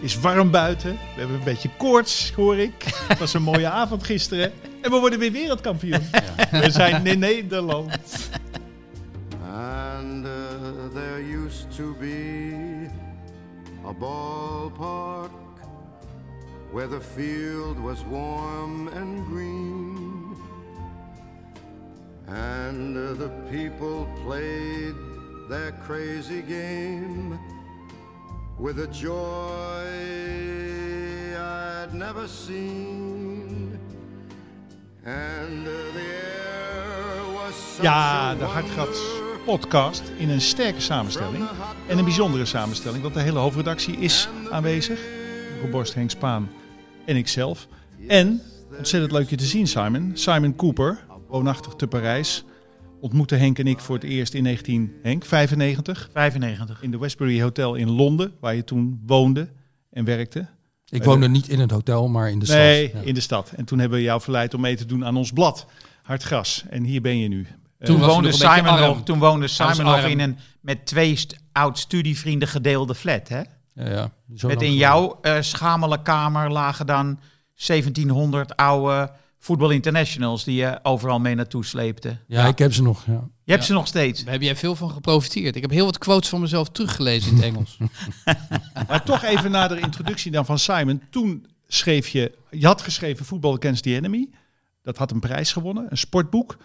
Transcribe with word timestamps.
Is 0.00 0.20
warm 0.20 0.50
buiten. 0.50 0.90
We 0.90 1.20
hebben 1.20 1.36
een 1.36 1.44
beetje 1.44 1.70
koorts, 1.76 2.32
hoor 2.36 2.58
ik. 2.58 2.72
Het 3.08 3.18
was 3.18 3.34
een 3.34 3.42
mooie 3.42 3.68
avond 3.68 4.04
gisteren. 4.04 4.52
En 4.80 4.90
we 4.90 4.98
worden 4.98 5.18
weer 5.18 5.32
wereldkampioen. 5.32 6.00
We 6.50 6.70
zijn 6.70 7.06
in 7.06 7.18
Nederland. 7.18 7.98
And 9.52 10.26
uh, 10.26 10.30
there 10.94 11.44
used 11.44 11.76
to 11.76 11.94
be 11.98 12.88
a 13.86 13.92
ballpark 13.92 15.30
where 16.72 16.88
the 16.88 17.00
field 17.14 17.78
was 17.78 17.98
warm 18.10 18.88
and 18.88 19.26
green. 19.32 20.36
And 22.26 22.96
uh, 22.96 23.18
the 23.18 23.30
people 23.50 24.06
played 24.24 24.94
their 25.48 25.74
crazy 25.86 26.42
game 26.48 27.38
with 28.60 28.78
a 28.78 28.86
joy 28.86 29.86
I'd 31.36 31.94
never 31.94 32.28
seen. 32.28 33.78
And 35.04 35.66
uh, 35.66 35.72
the 35.92 36.00
air 36.00 37.32
was 37.34 37.78
Ja, 37.82 38.34
de 38.34 38.44
Hartgrats 38.44 39.00
podcast 39.44 40.02
in 40.16 40.28
een 40.28 40.40
sterke 40.40 40.80
samenstelling. 40.80 41.44
En 41.86 41.98
een 41.98 42.04
bijzondere 42.04 42.44
samenstelling, 42.44 43.02
want 43.02 43.14
de 43.14 43.20
hele 43.20 43.38
hoofdredactie 43.38 43.96
is 43.96 44.28
aanwezig. 44.50 45.00
Hugo 45.54 45.70
Borst, 45.70 45.94
Henk 45.94 46.10
Spaan 46.10 46.50
en 47.06 47.16
ikzelf. 47.16 47.66
En, 48.08 48.42
ontzettend 48.78 49.12
leuk 49.12 49.30
je 49.30 49.36
te 49.36 49.44
zien 49.44 49.66
Simon, 49.66 50.10
Simon 50.14 50.56
Cooper, 50.56 51.04
woonachtig 51.28 51.74
te 51.74 51.86
Parijs. 51.86 52.44
Ontmoette 53.00 53.34
Henk 53.34 53.58
en 53.58 53.66
ik 53.66 53.80
voor 53.80 53.94
het 53.94 54.04
eerst 54.04 54.34
in 54.34 54.42
1995 54.44 56.08
95. 56.12 56.82
in 56.82 56.90
de 56.90 56.98
Westbury 56.98 57.42
Hotel 57.42 57.74
in 57.74 57.90
Londen, 57.90 58.32
waar 58.40 58.54
je 58.54 58.64
toen 58.64 59.02
woonde 59.06 59.48
en 59.90 60.04
werkte. 60.04 60.46
Ik 60.88 61.04
woonde 61.04 61.28
niet 61.28 61.48
in 61.48 61.60
het 61.60 61.70
hotel, 61.70 62.08
maar 62.08 62.30
in 62.30 62.38
de 62.38 62.46
nee, 62.52 62.88
stad. 62.88 63.02
Ja. 63.02 63.08
in 63.08 63.14
de 63.14 63.20
stad. 63.20 63.52
En 63.56 63.64
toen 63.64 63.78
hebben 63.78 63.98
we 63.98 64.04
jou 64.04 64.20
verleid 64.20 64.54
om 64.54 64.60
mee 64.60 64.76
te 64.76 64.86
doen 64.86 65.04
aan 65.04 65.16
ons 65.16 65.32
blad, 65.32 65.66
Hartgras. 66.02 66.64
En 66.70 66.84
hier 66.84 67.00
ben 67.00 67.18
je 67.18 67.28
nu. 67.28 67.46
Toen, 67.80 67.94
Eh, 67.96 68.00
was 68.02 68.12
woonde 68.14 68.32
Simon 68.32 68.80
nog, 68.80 69.02
toen 69.02 69.18
woonde 69.18 69.48
Simon 69.48 69.84
nog 69.84 70.04
in 70.04 70.20
een 70.20 70.38
met 70.60 70.86
twee 70.86 71.16
st- 71.16 71.36
oud-studievrienden 71.52 72.48
gedeelde 72.48 72.94
flat. 72.94 73.28
Hè? 73.28 73.40
Ja, 73.74 73.88
ja. 73.90 74.10
Zo 74.36 74.48
Met 74.48 74.62
in 74.62 74.74
jouw 74.74 75.18
eh, 75.22 75.36
schamele 75.40 76.02
kamer 76.02 76.50
lagen 76.50 76.86
dan 76.86 77.18
1700 77.66 78.56
oude 78.56 79.10
voetbal 79.40 79.70
internationals 79.70 80.44
die 80.44 80.56
je 80.56 80.78
overal 80.82 81.18
mee 81.18 81.34
naartoe 81.34 81.64
sleepte. 81.64 82.16
Ja, 82.26 82.46
ik 82.46 82.58
heb 82.58 82.72
ze 82.72 82.82
nog. 82.82 83.06
Ja. 83.06 83.28
Je 83.44 83.52
hebt 83.52 83.64
ze 83.64 83.72
nog 83.72 83.86
steeds. 83.86 84.24
Daar 84.24 84.32
heb 84.32 84.42
jij 84.42 84.56
veel 84.56 84.76
van 84.76 84.90
geprofiteerd. 84.90 85.56
Ik 85.56 85.62
heb 85.62 85.70
heel 85.70 85.84
wat 85.84 85.98
quotes 85.98 86.28
van 86.28 86.40
mezelf 86.40 86.68
teruggelezen 86.68 87.30
in 87.30 87.36
het 87.36 87.44
Engels. 87.44 87.78
Maar 88.88 89.04
toch 89.04 89.22
even 89.22 89.50
naar 89.50 89.68
de 89.68 89.80
introductie 89.80 90.30
dan 90.30 90.44
van 90.46 90.58
Simon. 90.58 91.02
Toen 91.10 91.46
schreef 91.66 92.08
je, 92.08 92.32
je 92.50 92.66
had 92.66 92.82
geschreven 92.82 93.24
Football 93.24 93.56
Against 93.56 93.82
the 93.82 93.94
Enemy. 93.94 94.28
Dat 94.82 94.96
had 94.96 95.10
een 95.10 95.20
prijs 95.20 95.52
gewonnen, 95.52 95.86
een 95.90 95.98
sportboek. 95.98 96.56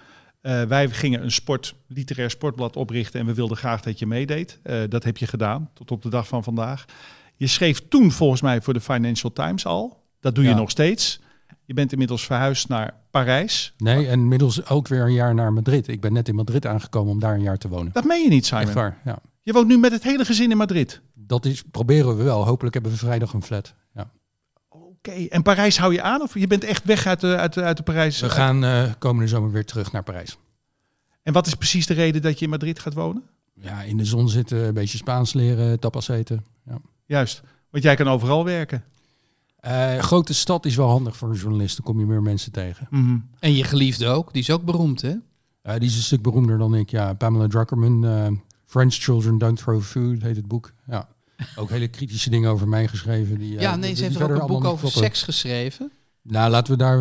Eh, 0.41 0.63
wij 0.63 0.89
gingen 0.89 1.23
een 1.23 1.31
sport, 1.31 1.75
literair 1.87 2.29
sportblad 2.29 2.75
oprichten 2.75 3.19
en 3.19 3.25
we 3.25 3.33
wilden 3.33 3.57
graag 3.57 3.81
dat 3.81 3.99
je 3.99 4.05
meedeed. 4.05 4.59
Eh, 4.63 4.81
dat 4.89 5.03
heb 5.03 5.17
je 5.17 5.27
gedaan, 5.27 5.69
tot 5.73 5.91
op 5.91 6.01
de 6.01 6.09
dag 6.09 6.27
van 6.27 6.43
vandaag. 6.43 6.85
Je 7.35 7.47
schreef 7.47 7.87
toen 7.87 8.11
volgens 8.11 8.41
mij 8.41 8.61
voor 8.61 8.73
de 8.73 8.81
Financial 8.81 9.33
Times 9.33 9.65
al. 9.65 10.03
Dat 10.19 10.35
doe 10.35 10.43
je 10.43 10.53
nog 10.53 10.69
steeds. 10.69 11.19
Je 11.65 11.73
bent 11.73 11.91
inmiddels 11.91 12.25
verhuisd 12.25 12.67
naar 12.67 12.93
Parijs. 13.11 13.73
Nee, 13.77 14.07
en 14.07 14.19
inmiddels 14.19 14.69
ook 14.69 14.87
weer 14.87 15.01
een 15.01 15.13
jaar 15.13 15.33
naar 15.33 15.53
Madrid. 15.53 15.87
Ik 15.87 16.01
ben 16.01 16.13
net 16.13 16.27
in 16.27 16.35
Madrid 16.35 16.65
aangekomen 16.65 17.11
om 17.11 17.19
daar 17.19 17.33
een 17.33 17.41
jaar 17.41 17.57
te 17.57 17.67
wonen. 17.67 17.91
Dat 17.93 18.03
meen 18.03 18.23
je 18.23 18.29
niet, 18.29 18.45
Simon. 18.45 18.63
Echt 18.63 18.73
waar, 18.73 19.01
ja. 19.05 19.19
Je 19.41 19.53
woont 19.53 19.67
nu 19.67 19.77
met 19.77 19.91
het 19.91 20.03
hele 20.03 20.25
gezin 20.25 20.51
in 20.51 20.57
Madrid. 20.57 21.01
Dat 21.13 21.45
is, 21.45 21.63
proberen 21.71 22.17
we 22.17 22.23
wel. 22.23 22.45
Hopelijk 22.45 22.73
hebben 22.73 22.91
we 22.91 22.97
vrijdag 22.97 23.33
een 23.33 23.43
flat. 23.43 23.73
Ja. 23.93 24.11
Oké, 24.69 25.11
en 25.11 25.41
Parijs 25.41 25.77
hou 25.77 25.93
je 25.93 26.01
aan 26.01 26.21
of 26.21 26.39
je 26.39 26.47
bent 26.47 26.63
echt 26.63 26.85
weg 26.85 27.05
uit 27.05 27.19
de, 27.19 27.35
uit 27.35 27.53
de, 27.53 27.61
uit 27.61 27.77
de 27.77 27.83
Parijs? 27.83 28.19
We 28.19 28.29
gaan 28.29 28.63
eh, 28.63 28.91
komende 28.99 29.27
zomer 29.27 29.51
weer 29.51 29.65
terug 29.65 29.91
naar 29.91 30.03
Parijs. 30.03 30.37
En 31.23 31.33
wat 31.33 31.47
is 31.47 31.55
precies 31.55 31.85
de 31.85 31.93
reden 31.93 32.21
dat 32.21 32.39
je 32.39 32.45
in 32.45 32.51
Madrid 32.51 32.79
gaat 32.79 32.93
wonen? 32.93 33.23
Ja, 33.53 33.81
in 33.81 33.97
de 33.97 34.05
zon 34.05 34.29
zitten, 34.29 34.67
een 34.67 34.73
beetje 34.73 34.97
Spaans 34.97 35.33
leren, 35.33 35.79
tapas 35.79 36.07
eten. 36.07 36.45
Ja. 36.65 36.77
Juist, 37.05 37.41
want 37.69 37.83
jij 37.83 37.95
kan 37.95 38.07
overal 38.07 38.45
werken. 38.45 38.83
Eh, 39.65 39.97
grote 39.97 40.33
stad 40.33 40.65
is 40.65 40.75
wel 40.75 40.89
handig 40.89 41.17
voor 41.17 41.29
een 41.29 41.35
journalist. 41.35 41.75
Dan 41.77 41.85
kom 41.85 41.99
je 41.99 42.05
meer 42.05 42.21
mensen 42.21 42.51
tegen. 42.51 42.87
Mhm. 42.89 43.17
en 43.39 43.53
je 43.53 43.63
geliefde 43.63 44.07
ook. 44.07 44.33
Die 44.33 44.41
is 44.41 44.51
ook 44.51 44.63
beroemd, 44.63 45.01
hè? 45.01 45.13
Eh, 45.61 45.73
die 45.79 45.89
is 45.89 45.95
een 45.95 46.03
stuk 46.03 46.21
beroemder 46.21 46.57
dan 46.57 46.75
ik. 46.75 46.89
Ja, 46.89 47.13
Pamela 47.13 47.47
Druckerman. 47.47 48.05
eh, 48.05 48.27
French 48.65 48.93
Children 48.93 49.37
Don't 49.37 49.57
Throw 49.57 49.81
Food 49.81 50.21
heet 50.21 50.35
het 50.35 50.47
boek. 50.47 50.73
Ja. 50.87 51.07
Ook 51.55 51.69
hele 51.69 51.87
kritische 51.87 52.29
dingen 52.29 52.51
over 52.51 52.67
mij 52.67 52.87
geschreven. 52.87 53.37
Die, 53.37 53.55
eh, 53.55 53.61
Ja, 53.61 53.75
nee, 53.75 53.87
die 53.87 53.95
ze 53.95 54.03
heeft 54.03 54.19
er 54.19 54.33
ook 54.33 54.41
een 54.41 54.47
boek 54.47 54.63
over 54.63 54.91
seks 54.91 55.23
geschreven. 55.23 55.91
Nou, 56.21 56.49
laten 56.51 56.71
we 56.73 56.77
daar... 56.79 56.99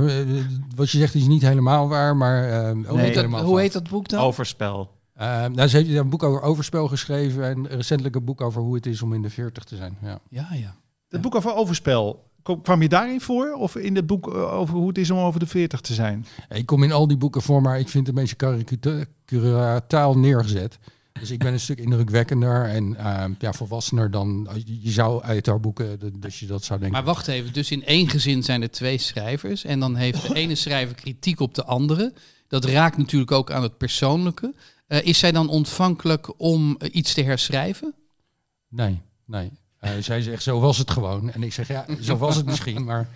wat 0.76 0.90
je 0.90 0.98
zegt 0.98 1.14
is 1.14 1.26
niet 1.26 1.42
helemaal 1.42 1.88
waar, 1.88 2.16
maar... 2.16 2.68
ook 2.68 2.74
Nee. 2.74 2.82
niet 2.84 2.86
dat, 2.86 3.14
helemaal 3.14 3.44
hoe 3.44 3.60
heet 3.60 3.72
dat 3.72 3.88
boek 3.88 4.08
dan? 4.08 4.20
Overspel. 4.20 4.90
Eh, 5.14 5.46
nou, 5.46 5.68
ze 5.68 5.76
heeft 5.76 5.90
een 5.90 6.08
boek 6.08 6.22
over 6.22 6.42
overspel 6.42 6.88
geschreven 6.88 7.44
en 7.44 7.66
recentelijk 7.66 8.14
een 8.14 8.24
boek 8.24 8.40
over 8.40 8.62
hoe 8.62 8.74
het 8.74 8.86
is 8.86 9.02
om 9.02 9.12
in 9.14 9.22
de 9.22 9.30
40 9.30 9.64
te 9.64 9.76
zijn. 9.76 9.96
Ja. 10.02 10.18
Ja, 10.28 10.48
ja. 10.52 10.76
Het 11.08 11.20
boek 11.20 11.34
over 11.34 11.54
overspel, 11.54 12.24
kwam 12.62 12.82
je 12.82 12.88
daarin 12.88 13.20
voor? 13.20 13.52
Of 13.52 13.76
in 13.76 13.96
het 13.96 14.06
boek 14.06 14.34
eh, 14.34 14.52
over 14.54 14.74
hoe 14.74 14.88
het 14.88 14.98
is 14.98 15.10
om 15.10 15.18
over 15.18 15.40
de 15.40 15.46
40 15.46 15.80
te 15.80 15.94
zijn? 15.94 16.26
Ik 16.48 16.66
kom 16.66 16.82
in 16.82 16.92
al 16.92 17.06
die 17.08 17.16
boeken 17.16 17.42
voor, 17.42 17.62
maar 17.62 17.78
ik 17.78 17.88
vind 17.88 18.06
het 18.06 18.16
een 18.16 18.22
beetje 18.22 18.36
karikaturaal 19.26 20.18
neergezet. 20.18 20.78
Dus 21.20 21.30
ik 21.30 21.38
ben 21.38 21.52
een 21.52 21.60
stuk 21.60 21.78
indrukwekkender 21.78 22.64
en 22.64 22.96
eh, 22.96 23.24
ja, 23.38 23.52
volwassener 23.52 24.10
dan 24.10 24.48
je 24.64 24.90
zou 24.90 25.22
uit 25.22 25.46
haar 25.46 25.60
boeken, 25.60 25.98
dat- 25.98 26.22
dat 26.22 26.34
je 26.34 26.46
dat 26.46 26.64
zou 26.64 26.78
denken. 26.80 26.96
Maar 26.98 27.06
wacht 27.14 27.28
even, 27.28 27.52
dus 27.52 27.70
in 27.70 27.84
één 27.84 28.08
gezin 28.08 28.42
zijn 28.42 28.62
er 28.62 28.70
twee 28.70 28.98
schrijvers. 28.98 29.64
En 29.64 29.80
dan 29.80 29.94
heeft 29.96 30.28
de 30.28 30.34
ene 30.34 30.54
schrijver 30.54 30.94
kritiek 30.94 31.40
op 31.40 31.54
de 31.54 31.64
andere. 31.64 32.12
Dat 32.48 32.64
raakt 32.64 32.96
natuurlijk 32.96 33.32
ook 33.32 33.50
aan 33.50 33.62
het 33.62 33.76
persoonlijke. 33.78 34.54
Eh, 34.86 35.06
is 35.06 35.18
zij 35.18 35.32
dan 35.32 35.48
ontvankelijk 35.48 36.40
om 36.40 36.76
eh, 36.78 36.88
iets 36.94 37.14
te 37.14 37.22
herschrijven? 37.22 37.94
Nee, 38.68 39.00
nee. 39.26 39.50
Eh, 39.84 39.90
zij 40.00 40.22
zegt, 40.22 40.42
zo 40.42 40.60
was 40.60 40.78
het 40.78 40.90
gewoon. 40.90 41.30
En 41.30 41.42
ik 41.42 41.52
zeg, 41.52 41.68
ja, 41.68 41.86
zo 42.00 42.16
was 42.16 42.36
het 42.36 42.46
misschien, 42.46 42.84
maar... 42.84 43.08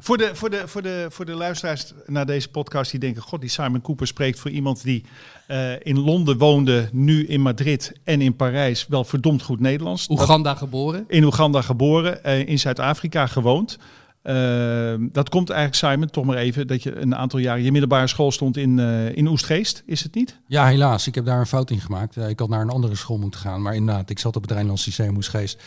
Voor 0.00 0.18
de, 0.18 0.30
voor, 0.34 0.50
de, 0.50 0.62
voor, 0.68 0.82
de, 0.82 1.06
voor 1.10 1.24
de 1.24 1.34
luisteraars 1.34 1.92
naar 2.06 2.26
deze 2.26 2.48
podcast 2.48 2.90
die 2.90 3.00
denken... 3.00 3.22
God, 3.22 3.40
die 3.40 3.50
Simon 3.50 3.80
Cooper 3.80 4.06
spreekt 4.06 4.38
voor 4.38 4.50
iemand 4.50 4.82
die 4.82 5.04
eh, 5.46 5.72
in 5.86 5.98
Londen 5.98 6.38
woonde... 6.38 6.88
nu 6.92 7.26
in 7.26 7.40
Madrid 7.40 7.92
en 8.04 8.20
in 8.20 8.36
Parijs 8.36 8.86
wel 8.88 9.04
verdomd 9.04 9.42
goed 9.42 9.60
Nederlands. 9.60 10.08
Oeganda 10.08 10.54
geboren. 10.54 11.04
in 11.08 11.24
Oeganda 11.24 11.62
geboren, 11.62 12.24
eh, 12.24 12.48
in 12.48 12.58
Zuid-Afrika 12.58 13.26
gewoond. 13.26 13.78
Eh, 14.22 14.94
dat 14.98 15.28
komt 15.28 15.50
eigenlijk, 15.50 15.78
Simon, 15.92 16.10
toch 16.10 16.24
maar 16.24 16.36
even... 16.36 16.66
dat 16.66 16.82
je 16.82 16.96
een 16.96 17.14
aantal 17.14 17.38
jaren 17.38 17.62
je 17.62 17.70
middelbare 17.70 18.06
school 18.06 18.30
stond 18.32 18.56
in, 18.56 18.78
eh, 18.78 19.16
in 19.16 19.26
Oestgeest. 19.26 19.82
Is 19.86 20.02
het 20.02 20.14
niet? 20.14 20.38
Ja, 20.46 20.66
helaas. 20.66 21.06
Ik 21.06 21.14
heb 21.14 21.24
daar 21.24 21.38
een 21.40 21.46
fout 21.46 21.70
in 21.70 21.80
gemaakt. 21.80 22.16
Eh, 22.16 22.28
ik 22.28 22.38
had 22.38 22.48
naar 22.48 22.60
een 22.60 22.68
andere 22.70 22.94
school 22.94 23.18
moeten 23.18 23.40
gaan. 23.40 23.62
Maar 23.62 23.74
inderdaad, 23.74 24.10
ik 24.10 24.18
zat 24.18 24.36
op 24.36 24.42
het 24.42 24.50
Rijnlands 24.50 24.86
Lyceum 24.86 25.16
Oesgeest. 25.16 25.62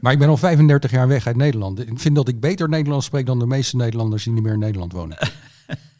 Maar 0.00 0.12
ik 0.12 0.18
ben 0.18 0.28
al 0.28 0.36
35 0.36 0.90
jaar 0.90 1.08
weg 1.08 1.26
uit 1.26 1.36
Nederland. 1.36 1.80
Ik 1.88 1.98
vind 2.00 2.14
dat 2.16 2.28
ik 2.28 2.40
beter 2.40 2.68
Nederlands 2.68 3.06
spreek 3.06 3.26
dan 3.26 3.38
de 3.38 3.46
meeste 3.46 3.76
Nederlanders 3.76 4.24
die 4.24 4.32
niet 4.32 4.42
meer 4.42 4.52
in 4.52 4.58
Nederland 4.58 4.92
wonen. 4.92 5.16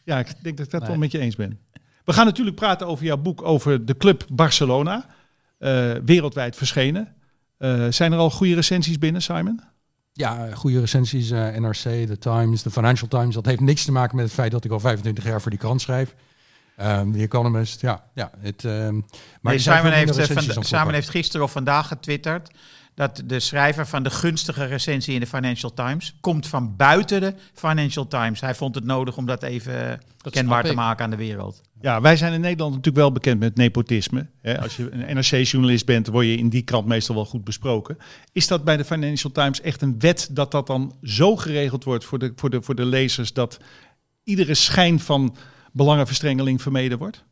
Ja, 0.03 0.19
ik 0.19 0.27
denk 0.41 0.57
dat 0.57 0.65
ik 0.65 0.71
dat 0.71 0.81
Nee. 0.81 0.89
wel 0.89 0.99
met 0.99 1.11
je 1.11 1.19
eens 1.19 1.35
ben. 1.35 1.59
We 2.05 2.13
gaan 2.13 2.25
natuurlijk 2.25 2.55
praten 2.55 2.87
over 2.87 3.05
jouw 3.05 3.17
boek 3.17 3.41
over 3.43 3.85
de 3.85 3.97
club 3.97 4.25
Barcelona. 4.31 5.05
eh, 5.57 5.91
wereldwijd 6.05 6.55
verschenen. 6.55 7.13
Zijn 7.89 8.11
er 8.11 8.17
al 8.17 8.29
goede 8.31 8.55
recensies 8.55 8.97
binnen, 8.97 9.21
Simon? 9.21 9.61
Ja, 10.17 10.47
goede 10.53 10.79
recensies, 10.79 11.31
eh, 11.31 11.55
NRC, 11.55 11.77
The 12.07 12.17
Times, 12.19 12.61
The 12.61 12.71
Financial 12.71 13.07
Times. 13.07 13.33
Dat 13.35 13.45
heeft 13.45 13.59
niks 13.59 13.85
te 13.85 13.91
maken 13.91 14.15
met 14.15 14.25
het 14.25 14.33
feit 14.33 14.51
dat 14.51 14.65
ik 14.65 14.71
al 14.71 14.79
25 14.79 15.23
jaar 15.23 15.41
voor 15.41 15.51
die 15.51 15.59
krant 15.59 15.81
schrijf. 15.81 16.15
Ehm 16.75 17.11
The 17.11 17.19
Economist, 17.19 17.81
ja. 17.81 18.03
ja 18.13 18.31
het, 18.39 18.65
ehm, 18.65 18.93
maar 18.93 19.03
Nee, 19.41 19.59
zijn 19.59 19.77
Simon, 19.77 19.91
heeft, 19.91 20.17
eh, 20.17 20.53
van- 20.53 20.63
Simon 20.63 20.93
heeft 20.93 21.09
gisteren 21.09 21.45
of 21.45 21.51
vandaag 21.51 21.87
getwitterd 21.87 22.49
dat 22.95 23.21
de 23.25 23.39
schrijver 23.39 23.87
van 23.87 24.03
de 24.03 24.09
gunstige 24.09 24.65
recensie 24.65 25.13
in 25.13 25.19
de 25.19 25.27
Financial 25.27 25.73
Times 25.73 26.15
komt 26.19 26.47
van 26.47 26.75
buiten 26.75 27.21
de 27.21 27.33
Financial 27.53 28.07
Times. 28.07 28.41
Hij 28.41 28.55
vond 28.55 28.75
het 28.75 28.83
nodig 28.83 29.17
om 29.17 29.25
dat 29.25 29.43
even 29.43 30.01
kenbaar 30.29 30.63
te 30.63 30.73
maken 30.73 31.03
aan 31.03 31.09
de 31.09 31.15
wereld. 31.15 31.61
Ja, 31.81 32.01
wij 32.01 32.17
zijn 32.17 32.33
in 32.33 32.41
Nederland 32.41 32.69
natuurlijk 32.69 33.03
wel 33.03 33.11
bekend 33.11 33.39
met 33.39 33.55
nepotisme. 33.55 34.27
Als 34.59 34.77
je 34.77 34.91
een 34.91 35.15
NRC-journalist 35.15 35.85
bent, 35.85 36.07
word 36.07 36.25
je 36.25 36.37
in 36.37 36.49
die 36.49 36.61
krant 36.61 36.85
meestal 36.85 37.15
wel 37.15 37.25
goed 37.25 37.43
besproken. 37.43 37.97
Is 38.31 38.47
dat 38.47 38.63
bij 38.63 38.77
de 38.77 38.85
Financial 38.85 39.31
Times 39.31 39.61
echt 39.61 39.81
een 39.81 39.99
wet 39.99 40.29
dat 40.31 40.51
dat 40.51 40.67
dan 40.67 40.95
zo 41.03 41.35
geregeld 41.35 41.83
wordt 41.83 42.05
voor 42.05 42.19
de, 42.19 42.31
voor 42.35 42.49
de, 42.49 42.61
voor 42.61 42.75
de 42.75 42.85
lezers 42.85 43.33
dat 43.33 43.59
iedere 44.23 44.53
schijn 44.53 44.99
van 44.99 45.35
belangenverstrengeling 45.71 46.61
vermeden 46.61 46.97
wordt? 46.97 47.23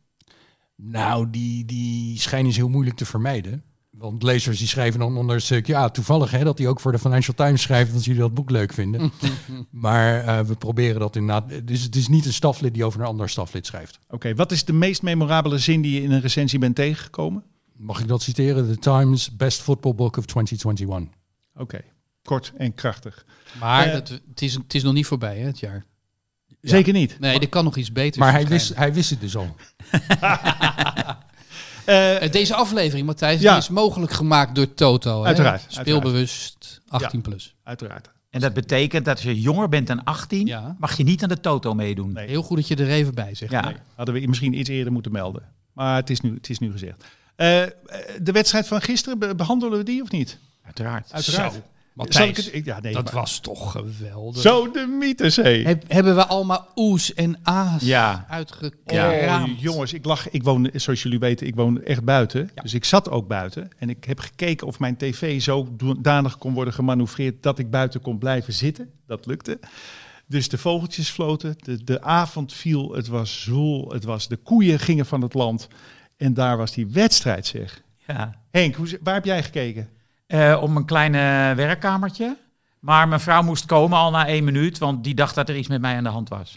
Nou, 0.76 1.30
die, 1.30 1.64
die 1.64 2.20
schijn 2.20 2.46
is 2.46 2.56
heel 2.56 2.68
moeilijk 2.68 2.96
te 2.96 3.06
vermijden. 3.06 3.62
Want 3.98 4.22
lezers 4.22 4.58
die 4.58 4.68
schrijven 4.68 5.00
dan 5.00 5.16
onder 5.16 5.34
een 5.34 5.40
stuk... 5.40 5.66
Ja, 5.66 5.88
toevallig 5.88 6.30
hè, 6.30 6.44
dat 6.44 6.58
hij 6.58 6.68
ook 6.68 6.80
voor 6.80 6.92
de 6.92 6.98
Financial 6.98 7.34
Times 7.34 7.62
schrijft... 7.62 7.92
dat 7.92 8.04
jullie 8.04 8.20
dat 8.20 8.34
boek 8.34 8.50
leuk 8.50 8.72
vinden. 8.72 9.12
maar 9.70 10.24
eh, 10.24 10.40
we 10.40 10.54
proberen 10.54 11.00
dat 11.00 11.16
inderdaad... 11.16 11.66
Dus 11.66 11.82
het 11.82 11.96
is 11.96 12.08
niet 12.08 12.26
een 12.26 12.32
staflid 12.32 12.74
die 12.74 12.84
over 12.84 13.00
een 13.00 13.06
ander 13.06 13.28
staflid 13.28 13.66
schrijft. 13.66 13.98
Oké, 14.08 14.34
wat 14.34 14.52
is 14.52 14.64
de 14.64 14.72
meest 14.72 15.02
memorabele 15.02 15.58
zin 15.58 15.82
die 15.82 15.94
je 15.94 16.02
in 16.02 16.10
een 16.10 16.20
recensie 16.20 16.58
bent 16.58 16.74
tegengekomen? 16.74 17.44
Mag 17.76 18.00
ik 18.00 18.08
dat 18.08 18.22
citeren? 18.22 18.72
The 18.72 18.78
Times 18.78 19.36
Best 19.36 19.60
Football 19.62 19.94
Book 19.94 20.16
of 20.16 20.24
2021. 20.24 21.14
Oké, 21.54 21.80
kort 22.22 22.52
en 22.56 22.74
krachtig. 22.74 23.26
Maar 23.60 23.86
Eh, 23.86 23.92
dat, 23.92 24.08
het, 24.08 24.42
is, 24.42 24.54
het 24.54 24.74
is 24.74 24.82
nog 24.82 24.92
niet 24.92 25.06
voorbij, 25.06 25.38
hè, 25.38 25.46
het 25.46 25.58
jaar. 25.58 25.84
Zeker 26.60 26.92
niet. 26.92 27.16
Nee, 27.20 27.38
er 27.38 27.48
kan 27.48 27.64
nog 27.64 27.76
iets 27.76 27.92
beters 27.92 28.16
Maar 28.16 28.32
hij 28.32 28.46
wist, 28.46 28.74
hij 28.74 28.94
wist 28.94 29.10
het 29.10 29.20
dus 29.20 29.36
al. 29.36 29.56
Eh, 31.86 32.22
Eh, 32.24 32.32
Deze 32.32 32.54
aflevering, 32.54 33.06
Matthijs, 33.06 33.40
Ja. 33.40 33.50
die 33.52 33.60
is 33.60 33.68
mogelijk 33.68 34.12
gemaakt 34.12 34.54
door 34.54 34.74
Toto. 34.74 35.20
hè? 35.20 35.26
Uiteraard, 35.26 35.64
Speelbewust, 35.68 36.80
18 36.88 37.20
plus. 37.20 37.54
uiteraard. 37.64 38.10
En 38.30 38.40
dat 38.40 38.54
betekent 38.54 39.04
dat 39.04 39.14
als 39.14 39.24
je 39.24 39.40
jonger 39.40 39.68
bent 39.68 39.86
dan 39.86 40.04
18, 40.04 40.46
Ja. 40.46 40.76
mag 40.78 40.96
je 40.96 41.04
niet 41.04 41.22
aan 41.22 41.28
de 41.28 41.40
toto 41.40 41.74
meedoen. 41.74 42.12
Nee. 42.12 42.28
Heel 42.28 42.42
goed 42.42 42.56
dat 42.56 42.68
je 42.68 42.76
er 42.76 42.88
even 42.88 43.14
bij 43.14 43.34
zegt. 43.34 43.52
Ja. 43.52 43.60
Nee, 43.64 43.76
hadden 43.94 44.14
we 44.14 44.26
misschien 44.26 44.58
iets 44.58 44.68
eerder 44.68 44.92
moeten 44.92 45.12
melden. 45.12 45.42
Maar 45.72 45.96
het 45.96 46.10
is 46.10 46.20
nu, 46.20 46.34
het 46.34 46.48
is 46.50 46.58
nu 46.58 46.70
gezegd. 46.70 47.04
Eh, 47.36 47.62
de 48.22 48.32
wedstrijd 48.32 48.66
van 48.66 48.80
gisteren, 48.82 49.18
be- 49.18 49.34
behandelen 49.34 49.78
we 49.78 49.84
die 49.84 50.02
of 50.02 50.10
niet? 50.10 50.38
Uiteraard. 50.64 51.12
Uiteraard. 51.12 51.52
Zo, 51.52 51.58
Zal 51.96 52.26
ik 52.26 52.36
het- 52.36 52.54
ik- 52.54 52.64
ja, 52.64 52.80
nee, 52.80 52.92
dat 52.92 53.04
maar- 53.04 53.14
was 53.14 53.38
toch 53.40 53.70
geweldig. 53.72 54.42
Zo 54.42 54.70
de 54.70 54.86
mythes, 54.98 55.36
hé. 55.36 55.62
Heb- 55.62 55.84
hebben 55.92 56.14
we 56.14 56.26
allemaal 56.26 56.68
oes 56.74 57.14
en 57.14 57.38
a's 57.42 57.82
Ja. 57.82 58.26
uitgekraamd. 58.28 59.52
Oh, 59.52 59.58
jongens, 59.60 59.92
ik 59.92 60.04
lag, 60.04 60.30
ik 60.30 60.42
woon, 60.42 60.70
zoals 60.74 61.02
jullie 61.02 61.18
weten, 61.18 61.46
ik 61.46 61.54
woon 61.54 61.82
echt 61.82 62.04
buiten. 62.04 62.50
Dus 62.62 62.74
ik 62.74 62.84
zat 62.84 63.10
ook 63.10 63.28
buiten. 63.28 63.68
En 63.78 63.88
ik 63.90 64.04
heb 64.04 64.18
gekeken 64.18 64.66
of 64.66 64.78
mijn 64.78 64.96
tv 64.96 65.40
zo 65.42 65.76
danig 66.00 66.38
kon 66.38 66.54
worden 66.54 66.74
gemanoeuvreerd 66.74 67.42
dat 67.42 67.58
ik 67.58 67.70
buiten 67.70 68.00
kon 68.00 68.18
blijven 68.18 68.52
zitten. 68.52 68.90
Dat 69.06 69.26
lukte. 69.26 69.58
Dus 70.28 70.48
de 70.48 70.58
vogeltjes 70.58 71.08
floten, 71.10 71.54
de, 71.58 71.84
de 71.84 72.02
avond 72.02 72.52
viel, 72.52 72.92
het 72.94 73.06
was 73.06 73.42
zwoel, 73.42 73.92
het 73.92 74.04
was, 74.04 74.28
de 74.28 74.36
koeien 74.36 74.78
gingen 74.78 75.06
van 75.06 75.22
het 75.22 75.34
land. 75.34 75.68
En 76.16 76.34
daar 76.34 76.56
was 76.56 76.72
die 76.72 76.86
wedstrijd, 76.86 77.46
zeg. 77.46 77.82
Ja. 78.06 78.34
Henk, 78.50 78.74
hoe, 78.74 78.98
waar 79.02 79.14
heb 79.14 79.24
jij 79.24 79.42
gekeken? 79.42 79.88
Eh, 80.26 80.58
om 80.62 80.76
een 80.76 80.84
kleine 80.84 81.52
werkkamertje. 81.56 82.36
Maar 82.80 83.08
mijn 83.08 83.20
vrouw 83.20 83.42
moest 83.42 83.66
komen 83.66 83.98
al 83.98 84.10
na 84.10 84.26
één 84.26 84.44
minuut, 84.44 84.78
want 84.78 85.04
die 85.04 85.14
dacht 85.14 85.34
dat 85.34 85.48
er 85.48 85.56
iets 85.56 85.68
met 85.68 85.80
mij 85.80 85.96
aan 85.96 86.02
de 86.04 86.08
hand 86.10 86.28
was. 86.28 86.56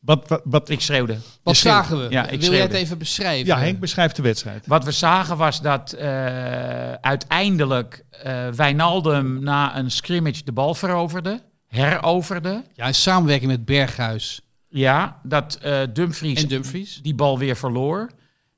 Wat, 0.00 0.28
wat, 0.28 0.40
wat, 0.44 0.68
Ik 0.68 0.80
schreeuwde. 0.80 1.16
Wat 1.42 1.56
zagen 1.56 1.98
we? 1.98 2.06
Ja, 2.10 2.22
ik 2.22 2.28
Wil 2.28 2.38
jij 2.38 2.48
schreeuwde. 2.48 2.72
het 2.74 2.82
even 2.84 2.98
beschrijven? 2.98 3.46
ja, 3.46 3.58
Henk 3.58 3.80
beschrijft 3.80 4.16
de 4.16 4.22
wedstrijd. 4.22 4.66
Wat 4.66 4.84
we 4.84 4.90
zagen 4.92 5.36
was 5.36 5.60
dat 5.60 5.92
eh, 5.92 6.92
uiteindelijk 6.92 8.04
eh 8.10 8.48
Wijnaldum 8.48 9.42
na 9.42 9.76
een 9.76 9.90
scrimmage 9.90 10.44
de 10.44 10.52
bal 10.52 10.74
veroverde, 10.74 11.40
heroverde. 11.66 12.62
Ja, 12.72 12.86
in 12.86 12.94
samenwerking 12.94 13.50
met 13.50 13.64
Berghuis 13.64 14.40
Ja, 14.68 15.20
dat 15.22 15.54
eh 15.62 15.80
Dumfries 15.92 16.42
en 16.42 16.48
Dumfries. 16.48 17.00
die 17.02 17.14
bal 17.14 17.38
weer 17.38 17.56
verloor. 17.56 18.10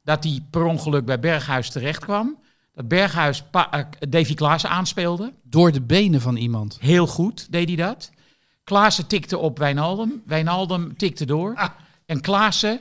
Dat 0.05 0.25
hij 0.25 0.41
per 0.51 0.65
ongeluk 0.65 1.05
bij 1.05 1.19
Berghuis 1.21 1.71
terecht 1.71 2.05
kwam. 2.05 2.39
Dat 2.73 2.89
Berghuis 2.89 3.43
pa- 3.43 3.71
eh, 3.71 3.85
Davy 4.09 4.35
Klaassen 4.35 4.71
aanspeelde. 4.71 5.33
Door 5.43 5.73
de 5.73 5.81
benen 5.83 6.21
van 6.21 6.37
iemand. 6.37 6.77
Heel 6.81 7.07
goed 7.07 7.53
deed 7.53 7.69
hij 7.69 7.77
dat. 7.77 8.11
Klaassen 8.65 9.07
tikte 9.07 9.39
op 9.39 9.59
Wijnaldum. 9.59 10.23
Wijnaldum 10.27 10.97
tikte 10.97 11.25
door. 11.27 11.71
En 12.07 12.21
Klaassen, 12.21 12.81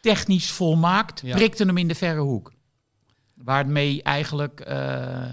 technisch 0.00 0.50
volmaakt, 0.50 1.20
Ja. 1.24 1.34
prikte 1.36 1.64
hem 1.64 1.76
in 1.76 1.88
de 1.88 1.94
verre 1.94 2.20
hoek. 2.20 2.52
Waarmee 3.34 4.02
eigenlijk 4.02 4.60
eh, 4.60 5.24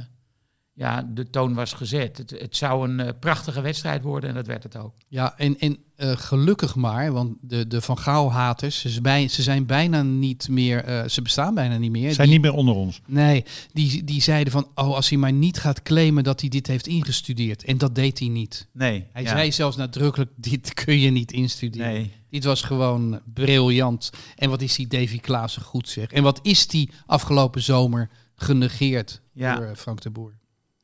ja, 0.74 1.02
de 1.10 1.30
toon 1.30 1.54
was 1.54 1.74
gezet. 1.74 2.18
Het, 2.18 2.30
het 2.30 2.56
zou 2.56 2.90
een 2.90 3.00
eh, 3.00 3.10
prachtige 3.20 3.62
wedstrijd 3.62 4.04
worden 4.04 4.30
en 4.30 4.36
dat 4.36 4.48
werd 4.48 4.64
het 4.64 4.78
ook. 4.78 4.96
Ja, 5.08 5.38
en, 5.38 5.60
en 5.60 5.78
eh, 6.00 6.12
gelukkig 6.18 6.76
maar, 6.76 7.12
want 7.12 7.36
de, 7.42 7.68
de 7.68 7.82
Van 7.82 7.98
Gaal-haters, 7.98 8.80
ze, 8.82 9.02
bij- 9.02 9.28
ze 9.28 9.42
zijn 9.42 9.66
bijna 9.66 10.02
niet 10.04 10.48
meer, 10.50 10.84
eh, 10.84 11.08
ze 11.08 11.22
bestaan 11.22 11.54
bijna 11.56 11.78
niet 11.78 11.92
meer. 11.92 12.14
Zijn 12.14 12.28
Die- 12.30 12.40
niet 12.40 12.46
meer 12.48 12.58
onder 12.60 12.76
ons. 12.76 13.02
Nee, 13.06 13.44
die, 13.74 14.04
die 14.04 14.22
zeiden 14.22 14.54
van, 14.54 14.68
oh, 14.76 14.96
als 14.96 15.10
hij 15.10 15.18
maar 15.18 15.34
niet 15.34 15.58
gaat 15.60 15.82
claimen 15.82 16.24
dat 16.24 16.40
hij 16.40 16.50
dit 16.50 16.68
heeft 16.68 16.88
ingestudeerd. 16.88 17.64
En 17.64 17.78
dat 17.78 17.96
deed 17.96 18.20
hij 18.20 18.28
niet. 18.28 18.68
Nee, 18.74 19.06
Hij 19.14 19.24
ja. 19.24 19.30
zei 19.30 19.52
zelfs 19.52 19.78
nadrukkelijk, 19.78 20.32
dit 20.36 20.74
kun 20.74 21.00
je 21.00 21.10
niet 21.12 21.32
instuderen. 21.32 21.88
Nee. 21.94 22.12
Dit 22.30 22.44
was 22.44 22.62
gewoon 22.62 23.22
briljant. 23.34 24.10
En 24.36 24.50
wat 24.50 24.62
is 24.62 24.76
die 24.76 24.88
Davy 24.88 25.20
Klaassen 25.20 25.62
goed 25.62 25.90
zeg. 25.90 26.08
En 26.12 26.24
wat 26.24 26.40
is 26.44 26.68
die 26.68 26.90
afgelopen 27.06 27.62
zomer 27.62 28.10
genegeerd 28.36 29.22
Ja. 29.34 29.56
door 29.56 29.66
eh, 29.66 29.76
Frank 29.76 30.02
de 30.02 30.10
Boer. 30.10 30.38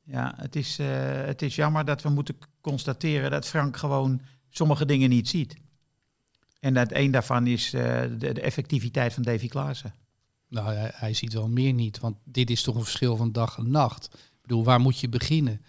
Ja, 0.04 0.34
het 0.38 0.56
is, 0.56 0.80
eh, 0.80 0.88
het 1.26 1.42
is 1.42 1.56
jammer 1.56 1.86
dat 1.86 2.02
we 2.02 2.10
moeten 2.10 2.36
constateren 2.62 3.32
dat 3.32 3.48
Frank 3.48 3.78
gewoon 3.78 4.22
sommige 4.58 4.86
dingen 4.86 5.10
niet 5.10 5.30
ziet. 5.30 5.56
En 6.60 6.74
dat 6.74 6.92
één 6.92 7.12
daarvan 7.12 7.48
is 7.48 7.74
eh, 7.74 8.02
de, 8.02 8.34
de 8.34 8.42
effectiviteit 8.42 9.14
van 9.14 9.24
Davy 9.24 9.48
Klaassen. 9.48 9.94
Nou, 10.50 10.74
hij, 10.74 10.92
hij 10.94 11.14
ziet 11.14 11.34
wel 11.34 11.48
meer 11.48 11.74
niet, 11.74 12.00
want 12.00 12.18
dit 12.24 12.50
is 12.50 12.62
toch 12.64 12.76
een 12.76 12.84
verschil 12.84 13.16
van 13.16 13.32
dag 13.32 13.58
en 13.58 13.72
nacht. 13.72 14.06
Ik 14.14 14.42
bedoel, 14.42 14.64
waar 14.64 14.80
moet 14.80 15.00
je 15.00 15.10
beginnen? 15.10 15.62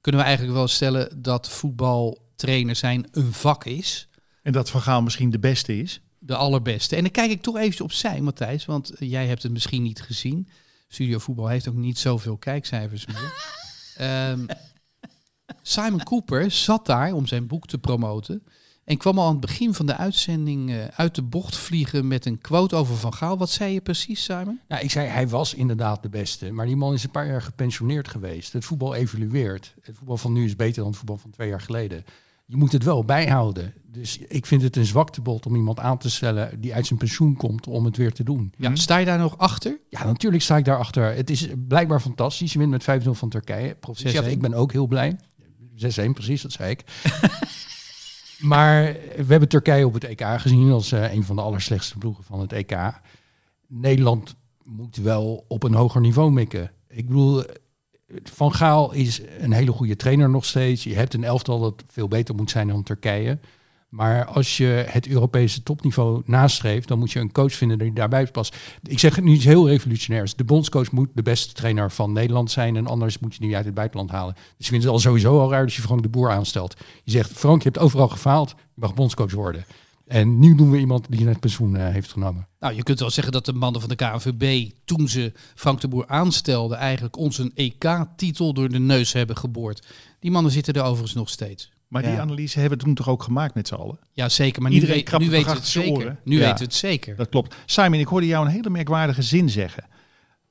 Kunnen 0.00 0.20
we 0.20 0.26
eigenlijk 0.26 0.56
wel 0.56 0.68
stellen 0.68 1.22
dat 1.22 1.50
voetbaltrainer 1.50 2.76
zijn 2.76 3.06
een 3.10 3.32
vak 3.32 3.64
is? 3.64 4.08
En 4.42 4.52
dat 4.52 4.70
Van 4.70 4.82
Gaal 4.82 5.02
misschien 5.02 5.30
de 5.30 5.38
beste 5.38 5.78
is. 5.78 6.00
De 6.18 6.36
allerbeste. 6.36 6.96
En 6.96 7.02
dan 7.02 7.10
kijk 7.10 7.30
ik 7.30 7.42
toch 7.42 7.56
even 7.56 7.84
opzij, 7.84 8.20
Matthijs, 8.20 8.64
want 8.64 8.92
jij 8.98 9.26
hebt 9.26 9.42
het 9.42 9.52
misschien 9.52 9.82
niet 9.82 10.02
gezien. 10.02 10.48
Studio 10.88 11.18
Voetbal 11.18 11.48
heeft 11.48 11.68
ook 11.68 11.74
niet 11.74 11.98
zoveel 11.98 12.36
kijkcijfers 12.36 13.06
meer. 13.06 13.32
Ehm, 13.96 14.46
Simon 15.62 16.02
Cooper 16.02 16.50
zat 16.50 16.86
daar 16.86 17.12
om 17.12 17.26
zijn 17.26 17.46
boek 17.46 17.66
te 17.66 17.78
promoten. 17.78 18.42
En 18.84 18.96
kwam 18.96 19.18
al 19.18 19.26
aan 19.26 19.30
het 19.32 19.40
begin 19.40 19.74
van 19.74 19.86
de 19.86 19.96
uitzending 19.96 20.70
eh, 20.70 20.84
uit 20.96 21.14
de 21.14 21.22
bocht 21.22 21.56
vliegen 21.56 22.08
met 22.08 22.26
een 22.26 22.38
quote 22.38 22.76
over 22.76 22.96
Van 22.96 23.14
Gaal. 23.14 23.38
Wat 23.38 23.50
zei 23.50 23.72
je 23.72 23.80
precies, 23.80 24.24
Simon? 24.24 24.60
Nou, 24.68 24.82
ik 24.82 24.90
zei, 24.90 25.08
hij 25.08 25.28
was 25.28 25.54
inderdaad 25.54 26.02
de 26.02 26.08
beste. 26.08 26.52
Maar 26.52 26.66
die 26.66 26.76
man 26.76 26.92
is 26.92 27.04
een 27.04 27.10
paar 27.10 27.26
jaar 27.26 27.42
gepensioneerd 27.42 28.08
geweest. 28.08 28.52
Het 28.52 28.64
voetbal 28.64 28.94
evolueert. 28.94 29.74
Het 29.80 29.96
voetbal 29.96 30.16
van 30.16 30.32
nu 30.32 30.44
is 30.44 30.56
beter 30.56 30.76
dan 30.76 30.86
het 30.86 30.96
voetbal 30.96 31.16
van 31.16 31.30
twee 31.30 31.48
jaar 31.48 31.60
geleden. 31.60 32.04
Je 32.46 32.56
moet 32.56 32.72
het 32.72 32.84
wel 32.84 33.04
bijhouden. 33.04 33.74
Dus 33.86 34.18
ik 34.18 34.46
vind 34.46 34.62
het 34.62 34.76
een 34.76 34.84
zwaktebod 34.84 35.46
om 35.46 35.54
iemand 35.54 35.78
aan 35.78 35.98
te 35.98 36.10
stellen 36.10 36.60
die 36.60 36.74
uit 36.74 36.86
zijn 36.86 36.98
pensioen 36.98 37.36
komt 37.36 37.66
om 37.66 37.84
het 37.84 37.96
weer 37.96 38.12
te 38.12 38.22
doen. 38.22 38.52
Ja, 38.56 38.74
sta 38.76 38.96
je 38.96 39.06
daar 39.06 39.18
nog 39.18 39.38
achter? 39.38 39.78
Ja, 39.88 40.04
natuurlijk 40.04 40.42
sta 40.42 40.56
ik 40.56 40.64
daarachter. 40.64 41.14
Het 41.14 41.30
is 41.30 41.48
blijkbaar 41.68 42.00
fantastisch. 42.00 42.52
Je 42.52 42.58
wint 42.58 42.86
met 42.86 43.02
5-0 43.04 43.10
van 43.10 43.28
Turkije. 43.28 43.74
Proficiat. 43.74 44.24
6-1. 44.24 44.28
Ik 44.28 44.40
ben 44.40 44.54
ook 44.54 44.72
heel 44.72 44.86
blij. 44.86 45.16
6-1, 45.76 46.10
precies, 46.12 46.42
dat 46.42 46.52
zei 46.52 46.70
ik. 46.70 46.84
maar 48.52 48.82
we 49.16 49.26
hebben 49.26 49.48
Turkije 49.48 49.86
op 49.86 49.94
het 49.94 50.04
EK 50.04 50.24
gezien 50.36 50.70
als 50.70 50.92
eh, 50.92 51.12
een 51.12 51.24
van 51.24 51.36
de 51.36 51.42
allerslechtste 51.42 51.98
ploegen 51.98 52.24
van 52.24 52.40
het 52.40 52.52
EK. 52.52 53.00
Nederland 53.66 54.34
moet 54.64 54.96
wel 54.96 55.44
op 55.48 55.62
een 55.62 55.74
hoger 55.74 56.00
niveau 56.00 56.32
mikken. 56.32 56.70
Ik 56.88 57.06
bedoel, 57.06 57.44
Van 58.22 58.54
Gaal 58.54 58.92
is 58.92 59.20
een 59.38 59.52
hele 59.52 59.72
goede 59.72 59.96
trainer 59.96 60.30
nog 60.30 60.44
steeds. 60.44 60.84
Je 60.84 60.94
hebt 60.94 61.14
een 61.14 61.24
elftal 61.24 61.60
dat 61.60 61.84
veel 61.86 62.08
beter 62.08 62.34
moet 62.34 62.50
zijn 62.50 62.68
dan 62.68 62.82
Turkije. 62.82 63.38
Maar 63.92 64.24
als 64.24 64.56
je 64.56 64.84
het 64.88 65.06
Europese 65.06 65.62
topniveau 65.62 66.22
nastreeft, 66.24 66.88
dan 66.88 66.98
moet 66.98 67.12
je 67.12 67.20
een 67.20 67.32
coach 67.32 67.52
vinden 67.52 67.78
die 67.78 67.92
daarbij 67.92 68.26
past. 68.26 68.56
Ik 68.82 68.98
zeg 68.98 69.14
het 69.14 69.24
nu 69.24 69.32
iets 69.32 69.44
heel 69.44 69.68
revolutionairs. 69.68 70.34
De 70.34 70.44
bondscoach 70.44 70.92
moet 70.92 71.08
de 71.14 71.22
beste 71.22 71.52
trainer 71.52 71.90
van 71.90 72.12
Nederland 72.12 72.50
zijn 72.50 72.76
en 72.76 72.86
anders 72.86 73.18
moet 73.18 73.34
je 73.34 73.40
die 73.40 73.56
uit 73.56 73.64
het 73.64 73.74
buitenland 73.74 74.10
halen. 74.10 74.34
Dus 74.56 74.68
vind 74.68 74.82
het 74.82 74.92
al 74.92 74.98
sowieso 74.98 75.40
al 75.40 75.50
raar 75.50 75.62
dat 75.62 75.74
je 75.74 75.82
Frank 75.82 76.02
de 76.02 76.08
Boer 76.08 76.30
aanstelt. 76.30 76.76
Je 77.04 77.10
zegt, 77.10 77.32
Frank, 77.32 77.62
je 77.62 77.68
hebt 77.68 77.82
overal 77.84 78.08
gefaald, 78.08 78.48
je 78.48 78.56
mag 78.74 78.94
bondscoach 78.94 79.32
worden. 79.32 79.64
En 80.06 80.38
nu 80.38 80.54
doen 80.54 80.70
we 80.70 80.78
iemand 80.78 81.06
die 81.08 81.24
net 81.24 81.40
pensioen 81.40 81.76
eh, 81.76 81.88
heeft 81.88 82.12
genomen. 82.12 82.48
Nou, 82.58 82.74
je 82.74 82.82
kunt 82.82 83.00
wel 83.00 83.10
zeggen 83.10 83.32
dat 83.32 83.44
de 83.44 83.52
mannen 83.52 83.80
van 83.80 83.90
de 83.90 83.96
KNVB, 83.96 84.70
toen 84.84 85.08
ze 85.08 85.32
Frank 85.54 85.80
de 85.80 85.88
Boer 85.88 86.06
aanstelden, 86.06 86.78
eigenlijk 86.78 87.16
ons 87.16 87.38
een 87.38 87.52
EK-titel 87.54 88.54
door 88.54 88.68
de 88.68 88.78
neus 88.78 89.12
hebben 89.12 89.36
geboord. 89.36 89.86
Die 90.20 90.30
mannen 90.30 90.52
zitten 90.52 90.74
er 90.74 90.82
overigens 90.82 91.14
nog 91.14 91.28
steeds. 91.28 91.70
Maar 91.92 92.02
die 92.02 92.20
analyse 92.20 92.60
hebben 92.60 92.78
we 92.78 92.84
toen 92.84 92.94
toch 92.94 93.08
ook 93.08 93.22
gemaakt 93.22 93.54
met 93.54 93.68
z'n 93.68 93.74
allen? 93.74 93.98
Ja, 94.12 94.28
zeker. 94.28 94.62
Maar 94.62 94.70
Iedereen 94.70 94.94
nu, 94.94 95.00
weet- 95.00 95.08
krabt 95.08 95.24
nu 95.24 95.28
het 95.30 95.38
weten 95.38 95.54
we 95.54 95.62
toch 95.62 95.72
het 95.72 95.82
zeker. 95.84 96.02
oren? 96.02 96.18
Nu 96.24 96.34
Ja. 96.34 96.40
weten 96.40 96.58
we 96.58 96.64
het 96.64 96.74
zeker. 96.74 97.16
Dat 97.16 97.28
klopt. 97.28 97.56
Simon, 97.66 97.98
ik 98.00 98.06
hoorde 98.06 98.26
jou 98.26 98.44
een 98.46 98.50
hele 98.52 98.70
merkwaardige 98.70 99.22
zin 99.22 99.50
zeggen. 99.50 99.84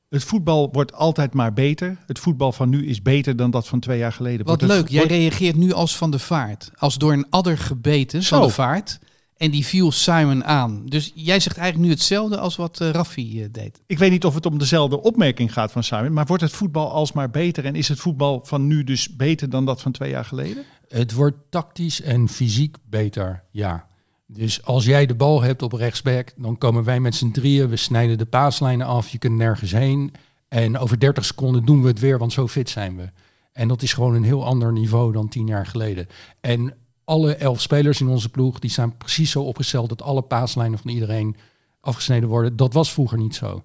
Het 0.09 0.23
voetbal 0.23 0.69
wordt 0.71 0.93
altijd 0.93 1.33
maar 1.33 1.53
beter. 1.53 1.97
Het 2.05 2.19
voetbal 2.19 2.51
van 2.51 2.69
nu 2.69 2.87
is 2.87 3.01
beter 3.01 3.35
dan 3.35 3.51
dat 3.51 3.67
van 3.67 3.79
twee 3.79 3.97
jaar 3.97 4.13
geleden. 4.13 4.45
Wat 4.45 4.61
Wordt 4.61 4.73
leuk, 4.73 4.87
jij 4.89 4.97
wordt- 4.99 5.13
reageert 5.15 5.55
nu 5.55 5.71
als 5.73 5.97
van 5.97 6.11
de 6.11 6.19
vaart. 6.19 6.71
Als 6.77 6.97
door 6.97 7.13
een 7.13 7.25
adder 7.29 7.57
gebeten 7.57 8.23
Zo. 8.23 8.37
van 8.37 8.47
de 8.47 8.53
vaart. 8.53 8.99
En 9.41 9.51
die 9.51 9.65
viel 9.65 9.91
Simon 9.91 10.43
aan. 10.45 10.85
Dus 10.85 11.11
jij 11.15 11.39
zegt 11.39 11.57
eigenlijk 11.57 11.87
nu 11.87 11.95
hetzelfde 11.95 12.37
als 12.37 12.55
wat 12.55 12.79
eh, 12.79 12.89
Raffi 12.89 13.43
eh, 13.43 13.47
deed. 13.51 13.81
Ik 13.85 13.97
weet 13.97 14.11
niet 14.11 14.25
of 14.25 14.33
het 14.33 14.45
om 14.45 14.57
dezelfde 14.57 15.01
opmerking 15.01 15.53
gaat 15.53 15.71
van 15.71 15.83
Simon, 15.83 16.13
maar 16.13 16.25
wordt 16.25 16.43
het 16.43 16.51
voetbal 16.51 16.91
alsmaar 16.91 17.29
beter 17.29 17.65
en 17.65 17.75
is 17.75 17.87
het 17.87 17.99
voetbal 17.99 18.41
van 18.43 18.67
nu 18.67 18.83
dus 18.83 19.15
beter 19.15 19.49
dan 19.49 19.65
dat 19.65 19.81
van 19.81 19.91
twee 19.91 20.09
jaar 20.09 20.25
geleden? 20.25 20.63
Het 20.87 21.13
wordt 21.13 21.37
tactisch 21.49 22.01
en 22.01 22.29
fysiek 22.29 22.77
beter, 22.89 23.43
ja. 23.51 23.87
Dus 24.27 24.63
als 24.65 24.85
jij 24.85 25.05
de 25.05 25.15
bal 25.15 25.41
hebt 25.41 25.61
op 25.61 25.73
rechtsback, 25.73 26.33
dan 26.37 26.57
komen 26.57 26.83
wij 26.83 26.99
met 26.99 27.15
z'n 27.15 27.31
drieën. 27.31 27.69
We 27.69 27.75
snijden 27.75 28.17
de 28.17 28.25
paaslijnen 28.25 28.87
af, 28.87 29.09
je 29.09 29.17
kunt 29.17 29.35
nergens 29.35 29.71
heen. 29.71 30.11
En 30.47 30.77
over 30.77 30.99
30 30.99 31.25
seconden 31.25 31.65
doen 31.65 31.81
we 31.81 31.87
het 31.87 31.99
weer, 31.99 32.17
want 32.17 32.33
zo 32.33 32.47
fit 32.47 32.69
zijn 32.69 32.97
we. 32.97 33.09
En 33.53 33.67
dat 33.67 33.81
is 33.81 33.93
gewoon 33.93 34.15
een 34.15 34.23
heel 34.23 34.45
ander 34.45 34.71
niveau 34.71 35.11
dan 35.11 35.29
tien 35.29 35.47
jaar 35.47 35.65
geleden. 35.65 36.07
En 36.41 36.73
alle 37.03 37.35
elf 37.35 37.61
spelers 37.61 38.01
in 38.01 38.07
onze 38.07 38.29
ploeg, 38.29 38.59
die 38.59 38.69
zijn 38.69 38.97
precies 38.97 39.31
zo 39.31 39.41
opgesteld 39.41 39.89
dat 39.89 40.01
alle 40.01 40.21
paaslijnen 40.21 40.79
van 40.79 40.91
iedereen 40.91 41.35
afgesneden 41.81 42.29
worden. 42.29 42.55
Dat 42.55 42.73
was 42.73 42.93
vroeger 42.93 43.17
niet 43.17 43.35
zo. 43.35 43.63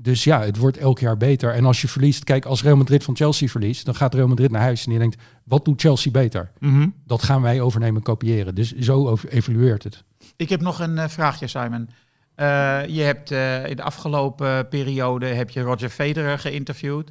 Dus 0.00 0.24
ja, 0.24 0.40
het 0.40 0.56
wordt 0.56 0.76
elk 0.76 0.98
jaar 0.98 1.16
beter. 1.16 1.54
En 1.54 1.64
als 1.64 1.80
je 1.80 1.88
verliest, 1.88 2.24
kijk, 2.24 2.44
als 2.44 2.62
Real 2.62 2.76
Madrid 2.76 3.04
van 3.04 3.16
Chelsea 3.16 3.48
verliest, 3.48 3.84
dan 3.84 3.94
gaat 3.94 4.14
Real 4.14 4.28
Madrid 4.28 4.50
naar 4.50 4.62
huis 4.62 4.84
en 4.84 4.90
die 4.90 4.98
denkt, 4.98 5.22
wat 5.44 5.64
doet 5.64 5.80
Chelsea 5.80 6.12
beter? 6.12 6.52
Dat 7.06 7.22
gaan 7.22 7.42
wij 7.42 7.60
overnemen 7.60 7.96
en 7.96 8.02
kopiëren. 8.02 8.54
Dus 8.54 8.74
zo 8.76 9.16
evolueert 9.28 9.82
het. 9.82 10.04
Ik 10.36 10.48
heb 10.48 10.60
nog 10.60 10.80
een 10.80 10.98
eh, 10.98 11.08
vraagje, 11.08 11.46
Simon. 11.46 11.88
Eh, 12.34 12.80
je 12.86 13.02
hebt 13.02 13.30
eh, 13.30 13.66
in 13.66 13.76
de 13.76 13.82
afgelopen 13.82 14.68
periode 14.68 15.26
heb 15.26 15.50
je 15.50 15.60
Roger 15.60 15.88
Federer 15.88 16.38
geïnterviewd. 16.38 17.10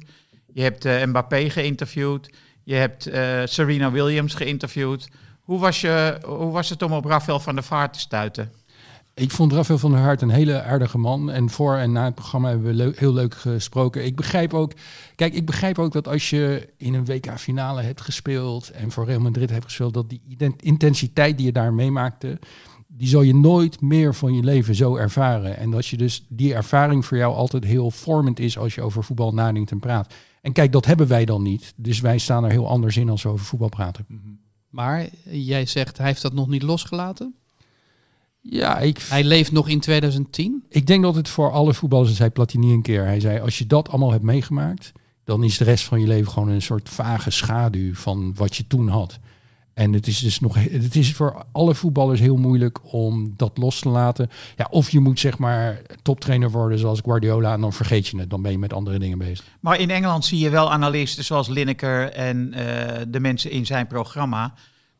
Je 0.52 0.62
hebt 0.62 0.84
Mbappé 0.84 1.50
geïnterviewd. 1.50 2.30
Je 2.68 2.74
hebt 2.74 3.06
eh, 3.06 3.40
Serena 3.44 3.90
Williams 3.90 4.34
geïnterviewd. 4.34 5.08
Hoe 5.48 5.58
was, 5.58 5.80
je, 5.80 6.18
hoe 6.26 6.50
was 6.50 6.68
het 6.68 6.82
om 6.82 6.92
op 6.92 7.04
Rafael 7.04 7.40
van 7.40 7.54
der 7.54 7.64
Vaart 7.64 7.92
te 7.92 7.98
stuiten? 7.98 8.52
Ik 9.14 9.30
vond 9.30 9.52
Rafael 9.52 9.78
van 9.78 9.90
der 9.90 10.00
Hart 10.00 10.22
een 10.22 10.30
hele 10.30 10.62
aardige 10.62 10.98
man. 10.98 11.30
En 11.30 11.50
voor 11.50 11.76
en 11.76 11.92
na 11.92 12.04
het 12.04 12.14
programma 12.14 12.48
hebben 12.48 12.76
we 12.76 12.92
heel 12.96 13.12
leuk 13.12 13.34
gesproken. 13.34 14.04
Ik 14.04 14.16
begrijp 14.16 14.54
ook, 14.54 14.72
kijk, 15.14 15.34
ik 15.34 15.46
begrijp 15.46 15.78
ook 15.78 15.92
dat 15.92 16.08
als 16.08 16.30
je 16.30 16.68
in 16.76 16.94
een 16.94 17.04
WK-finale 17.04 17.82
hebt 17.82 18.00
gespeeld 18.00 18.70
en 18.70 18.90
voor 18.90 19.04
Real 19.04 19.20
Madrid 19.20 19.50
hebt 19.50 19.64
gespeeld, 19.64 19.94
dat 19.94 20.08
die 20.10 20.22
intensiteit 20.56 21.36
die 21.36 21.46
je 21.46 21.52
daar 21.52 21.72
meemaakte, 21.72 22.38
die 22.86 23.08
zal 23.08 23.22
je 23.22 23.34
nooit 23.34 23.80
meer 23.80 24.14
van 24.14 24.34
je 24.34 24.42
leven 24.42 24.74
zo 24.74 24.96
ervaren. 24.96 25.56
En 25.56 25.70
dat 25.70 25.86
je 25.86 25.96
dus 25.96 26.26
die 26.28 26.54
ervaring 26.54 27.06
voor 27.06 27.16
jou 27.16 27.34
altijd 27.34 27.64
heel 27.64 27.90
vormend 27.90 28.38
is 28.38 28.58
als 28.58 28.74
je 28.74 28.82
over 28.82 29.04
voetbal 29.04 29.34
nadenkt 29.34 29.70
en 29.70 29.80
praat. 29.80 30.14
En 30.42 30.52
kijk, 30.52 30.72
dat 30.72 30.86
hebben 30.86 31.08
wij 31.08 31.24
dan 31.24 31.42
niet. 31.42 31.72
Dus 31.76 32.00
wij 32.00 32.18
staan 32.18 32.44
er 32.44 32.50
heel 32.50 32.68
anders 32.68 32.96
in 32.96 33.08
als 33.08 33.22
we 33.22 33.28
over 33.28 33.46
voetbal 33.46 33.68
praten. 33.68 34.06
Maar 34.68 35.08
jij 35.30 35.66
zegt, 35.66 35.98
hij 35.98 36.06
heeft 36.06 36.22
dat 36.22 36.32
nog 36.32 36.48
niet 36.48 36.62
losgelaten. 36.62 37.34
Ja, 38.40 38.78
ik, 38.78 38.98
Hij 38.98 39.24
leeft 39.24 39.52
nog 39.52 39.68
in 39.68 39.80
2010. 39.80 40.64
Ik 40.68 40.86
denk 40.86 41.02
dat 41.02 41.14
het 41.14 41.28
voor 41.28 41.52
alle 41.52 41.74
voetballers, 41.74 42.14
zei 42.14 42.30
Platini 42.30 42.72
een 42.72 42.82
keer, 42.82 43.04
hij 43.04 43.20
zei, 43.20 43.40
als 43.40 43.58
je 43.58 43.66
dat 43.66 43.88
allemaal 43.88 44.10
hebt 44.10 44.22
meegemaakt, 44.22 44.92
dan 45.24 45.44
is 45.44 45.58
de 45.58 45.64
rest 45.64 45.84
van 45.84 46.00
je 46.00 46.06
leven 46.06 46.32
gewoon 46.32 46.48
een 46.48 46.62
soort 46.62 46.88
vage 46.88 47.30
schaduw 47.30 47.94
van 47.94 48.34
wat 48.34 48.56
je 48.56 48.66
toen 48.66 48.88
had. 48.88 49.18
En 49.78 49.92
het 49.92 50.06
is 50.06 50.18
dus 50.18 50.40
nog, 50.40 50.54
het 50.70 50.96
is 50.96 51.12
voor 51.12 51.44
alle 51.52 51.74
voetballers 51.74 52.20
heel 52.20 52.36
moeilijk 52.36 52.78
om 52.92 53.34
dat 53.36 53.58
los 53.58 53.80
te 53.80 53.88
laten. 53.88 54.30
Ja, 54.56 54.66
of 54.70 54.90
je 54.90 55.00
moet 55.00 55.20
zeg 55.20 55.38
maar 55.38 55.82
toptrainer 56.02 56.50
worden 56.50 56.78
zoals 56.78 57.00
Guardiola 57.00 57.52
en 57.52 57.60
dan 57.60 57.72
vergeet 57.72 58.06
je 58.06 58.18
het, 58.18 58.30
dan 58.30 58.42
ben 58.42 58.52
je 58.52 58.58
met 58.58 58.72
andere 58.72 58.98
dingen 58.98 59.18
bezig. 59.18 59.44
Maar 59.60 59.80
in 59.80 59.90
Engeland 59.90 60.24
zie 60.24 60.38
je 60.38 60.50
wel 60.50 60.72
analisten 60.72 61.24
zoals 61.24 61.48
Lineker 61.48 62.12
en 62.12 62.52
eh, 62.52 63.02
de 63.08 63.20
mensen 63.20 63.50
in 63.50 63.66
zijn 63.66 63.86
programma. 63.86 64.54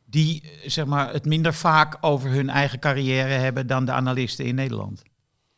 Die 0.05 0.43
zeg 0.65 0.85
maar, 0.85 1.13
het 1.13 1.25
minder 1.25 1.53
vaak 1.53 1.97
over 2.01 2.29
hun 2.29 2.49
eigen 2.49 2.79
carrière 2.79 3.33
hebben 3.33 3.67
dan 3.67 3.85
de 3.85 3.91
analisten 3.91 4.45
in 4.45 4.55
Nederland. 4.55 5.01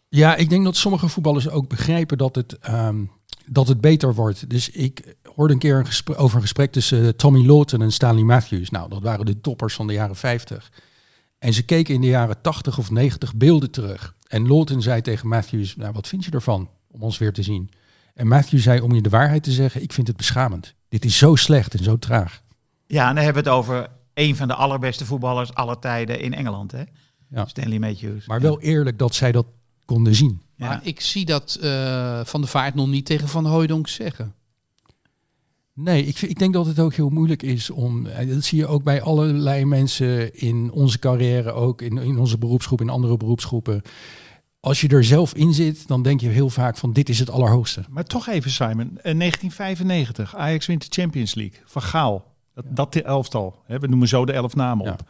Ja, 0.09 0.35
ik 0.35 0.49
denk 0.49 0.63
dat 0.63 0.75
sommige 0.75 1.07
voetballers 1.07 1.49
ook 1.49 1.69
begrijpen 1.69 2.17
dat 2.17 2.35
het, 2.35 2.57
ehm, 2.57 3.03
dat 3.45 3.67
het 3.67 3.81
beter 3.81 4.13
wordt. 4.13 4.49
Dus 4.49 4.69
ik 4.69 5.15
hoorde 5.35 5.53
een 5.53 5.59
keer 5.59 5.77
een 5.77 6.15
over 6.15 6.35
een 6.35 6.41
gesprek 6.41 6.71
tussen 6.71 7.05
eh, 7.05 7.09
Tommy 7.09 7.45
Lawton 7.45 7.81
en 7.81 7.91
Stanley 7.91 8.23
Matthews. 8.23 8.69
Nou, 8.69 8.89
dat 8.89 9.01
waren 9.01 9.25
de 9.25 9.41
toppers 9.41 9.73
van 9.73 9.87
de 9.87 9.93
jaren 9.93 10.15
50. 10.15 10.71
En 11.39 11.53
ze 11.53 11.63
keken 11.63 11.93
in 11.93 12.01
de 12.01 12.07
jaren 12.07 12.41
80 12.41 12.77
of 12.77 12.91
90 12.91 13.35
beelden 13.35 13.71
terug. 13.71 14.15
En 14.27 14.47
Lawton 14.47 14.81
zei 14.81 15.01
tegen 15.01 15.27
Matthews, 15.27 15.75
nou, 15.75 15.93
wat 15.93 16.07
vind 16.07 16.25
je 16.25 16.31
ervan 16.31 16.69
om 16.87 17.01
ons 17.01 17.17
weer 17.17 17.33
te 17.33 17.43
zien? 17.43 17.69
En 18.13 18.27
Matthews 18.27 18.63
zei, 18.63 18.81
om 18.81 18.93
je 18.93 19.01
de 19.01 19.09
waarheid 19.09 19.43
te 19.43 19.51
zeggen, 19.51 19.81
ik 19.81 19.93
vind 19.93 20.07
het 20.07 20.17
beschamend. 20.17 20.73
Dit 20.89 21.05
is 21.05 21.17
zo 21.17 21.35
slecht 21.35 21.73
en 21.73 21.83
zo 21.83 21.99
traag. 21.99 22.41
Ja, 22.87 23.09
en 23.09 23.15
dan 23.15 23.23
hebben 23.23 23.43
we 23.43 23.49
het 23.49 23.57
over 23.57 23.87
een 24.13 24.35
van 24.35 24.47
de 24.47 24.53
allerbeste 24.53 25.05
voetballers 25.05 25.53
aller 25.53 25.79
tijden 25.79 26.19
in 26.19 26.33
Engeland. 26.33 26.71
Hè? 26.71 26.83
Ja. 27.29 27.45
Stanley 27.45 27.79
Matthews. 27.79 28.25
Maar 28.25 28.41
wel 28.41 28.61
eerlijk 28.61 28.99
dat 28.99 29.15
zij 29.15 29.31
dat 29.31 29.45
konden 29.85 30.15
zien. 30.15 30.41
Ja. 30.55 30.67
Maar 30.67 30.79
ik 30.83 31.01
zie 31.01 31.25
dat 31.25 31.57
eh, 31.61 32.21
Van 32.23 32.41
de 32.41 32.47
Vaart 32.47 32.75
nog 32.75 32.87
niet 32.87 33.05
tegen 33.05 33.27
Van 33.27 33.45
Hooijdonk 33.45 33.87
zeggen. 33.87 34.35
Nee, 35.73 36.05
ik, 36.05 36.21
ik 36.21 36.39
denk 36.39 36.53
dat 36.53 36.65
het 36.65 36.79
ook 36.79 36.93
heel 36.93 37.09
moeilijk 37.09 37.43
is 37.43 37.69
om. 37.69 38.05
eh, 38.05 38.29
Dat 38.33 38.43
zie 38.43 38.57
je 38.57 38.67
ook 38.67 38.83
bij 38.83 39.01
allerlei 39.01 39.65
mensen 39.65 40.35
in 40.35 40.71
onze 40.71 40.99
carrière, 40.99 41.51
ook 41.51 41.81
in, 41.81 41.97
in 41.97 42.17
onze 42.17 42.37
beroepsgroep, 42.37 42.81
in 42.81 42.89
andere 42.89 43.17
beroepsgroepen. 43.17 43.81
Als 44.59 44.81
je 44.81 44.87
er 44.87 45.03
zelf 45.03 45.33
in 45.33 45.53
zit, 45.53 45.87
dan 45.87 46.03
denk 46.03 46.21
je 46.21 46.27
heel 46.27 46.49
vaak 46.49 46.77
van 46.77 46.93
dit 46.93 47.09
is 47.09 47.19
het 47.19 47.29
allerhoogste. 47.29 47.83
Maar 47.89 48.03
toch 48.05 48.27
even 48.27 48.51
Simon, 48.51 48.97
Eh, 48.97 49.13
1995, 49.17 50.35
Ajax 50.35 50.65
wint 50.65 50.81
de 50.95 51.01
Champions 51.01 51.35
League. 51.35 51.59
Van 51.65 51.81
Gaal, 51.81 52.25
dat, 52.53 52.65
dat 52.69 52.93
de 52.93 53.03
elftal. 53.03 53.61
Hè, 53.65 53.79
we 53.79 53.87
noemen 53.87 54.07
zo 54.07 54.25
de 54.25 54.31
elf 54.33 54.55
namen 54.55 54.85
Ja. 54.85 54.91
op. 54.91 55.01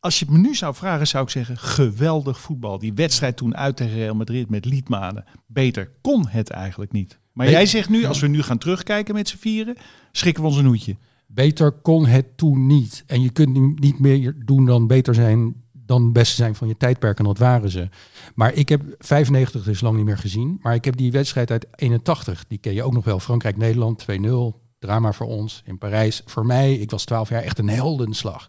Als 0.00 0.18
je 0.18 0.24
het 0.24 0.34
me 0.34 0.40
nu 0.40 0.54
zou 0.54 0.74
vragen, 0.74 1.06
zou 1.06 1.24
ik 1.24 1.30
zeggen, 1.30 1.58
geweldig 1.58 2.40
voetbal. 2.40 2.78
Die 2.78 2.92
wedstrijd 2.94 3.36
toen 3.36 3.56
uit 3.56 3.76
tegen 3.76 3.94
Real 3.94 4.14
Madrid 4.14 4.50
met 4.50 4.64
Liedmanen. 4.64 5.24
Beter 5.46 5.90
kon 6.00 6.28
het 6.28 6.50
eigenlijk 6.50 6.92
niet. 6.92 7.18
Maar 7.32 7.50
jij 7.50 7.66
zegt 7.66 7.88
nu, 7.88 8.04
als 8.04 8.20
we 8.20 8.26
nu 8.26 8.42
gaan 8.42 8.58
terugkijken 8.58 9.14
met 9.14 9.28
z'n 9.28 9.36
vieren, 9.36 9.76
schrikken 10.12 10.42
we 10.42 10.48
ons 10.48 10.58
een 10.58 10.66
hoedje. 10.66 10.96
Beter 11.26 11.72
kon 11.72 12.06
het 12.06 12.36
toen 12.36 12.66
niet. 12.66 13.04
En 13.06 13.22
je 13.22 13.30
kunt 13.30 13.80
niet 13.80 13.98
meer 13.98 14.34
doen 14.44 14.66
dan 14.66 14.86
beter 14.86 15.14
zijn 15.14 15.62
dan 15.72 16.02
het 16.02 16.12
beste 16.12 16.34
zijn 16.34 16.54
van 16.54 16.68
je 16.68 16.76
tijdperk. 16.76 17.18
En 17.18 17.24
dat 17.24 17.38
waren 17.38 17.70
ze. 17.70 17.88
Maar 18.34 18.54
ik 18.54 18.68
heb 18.68 18.82
95 18.98 19.64
dus 19.64 19.80
lang 19.80 19.96
niet 19.96 20.04
meer 20.04 20.18
gezien. 20.18 20.58
Maar 20.62 20.74
ik 20.74 20.84
heb 20.84 20.96
die 20.96 21.12
wedstrijd 21.12 21.50
uit 21.50 21.66
81. 21.74 22.44
Die 22.48 22.58
ken 22.58 22.74
je 22.74 22.82
ook 22.82 22.92
nog 22.92 23.04
wel. 23.04 23.20
Frankrijk-Nederland 23.20 24.04
2-0. 24.10 24.60
Drama 24.78 25.12
voor 25.12 25.26
ons 25.26 25.62
in 25.64 25.78
Parijs. 25.78 26.22
Voor 26.24 26.46
mij, 26.46 26.74
ik 26.74 26.90
was 26.90 27.04
12 27.04 27.28
jaar, 27.28 27.42
echt 27.42 27.58
een 27.58 27.68
heldenslag. 27.68 28.46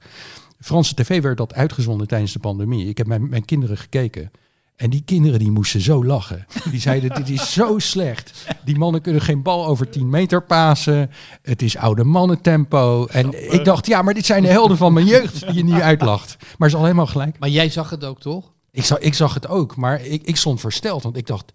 Franse 0.60 0.96
tv 0.96 1.22
werd 1.22 1.38
dat 1.38 1.54
uitgezonden 1.54 2.08
tijdens 2.08 2.34
de 2.34 2.40
pandemie. 2.40 2.88
Ik 2.88 2.98
heb 2.98 3.08
met 3.08 3.30
mijn 3.30 3.46
kinderen 3.46 3.78
gekeken. 3.78 4.32
En 4.76 4.90
die 4.90 5.04
kinderen 5.06 5.40
die 5.40 5.52
moesten 5.52 5.82
zo 5.82 6.06
lachen. 6.06 6.46
Die 6.72 6.80
zeiden, 6.80 7.10
dit 7.10 7.30
is 7.30 7.54
zo 7.54 7.80
slecht. 7.80 8.46
Die 8.66 8.78
mannen 8.78 9.02
kunnen 9.02 9.22
geen 9.22 9.42
bal 9.42 9.66
over 9.66 9.90
10 9.90 10.10
meter 10.10 10.44
pasen. 10.44 11.12
Het 11.42 11.62
is 11.62 11.78
oude 11.78 12.04
mannentempo. 12.04 13.06
En 13.06 13.54
ik 13.54 13.66
dacht, 13.66 13.88
ja, 13.88 14.02
maar 14.02 14.14
dit 14.14 14.26
zijn 14.26 14.44
de 14.44 14.50
helden 14.50 14.78
van 14.78 14.94
mijn 14.94 15.06
jeugd 15.06 15.40
die 15.46 15.54
je 15.54 15.64
nu 15.64 15.82
uitlacht. 15.82 16.38
Maar 16.58 16.70
ze 16.70 16.76
is 16.76 16.82
al 16.82 16.88
helemaal 16.88 17.08
gelijk. 17.08 17.40
Maar 17.40 17.50
jij 17.50 17.70
zag 17.70 17.90
het 17.90 18.04
ook 18.04 18.20
toch? 18.20 18.54
Ik 18.72 18.84
zag, 18.84 19.00
ik 19.00 19.14
zag 19.14 19.34
het 19.34 19.48
ook, 19.48 19.76
maar 19.76 20.06
ik, 20.06 20.24
ik 20.24 20.38
stond 20.38 20.60
versteld. 20.60 21.04
Want 21.04 21.18
ik 21.18 21.28
dacht, 21.28 21.52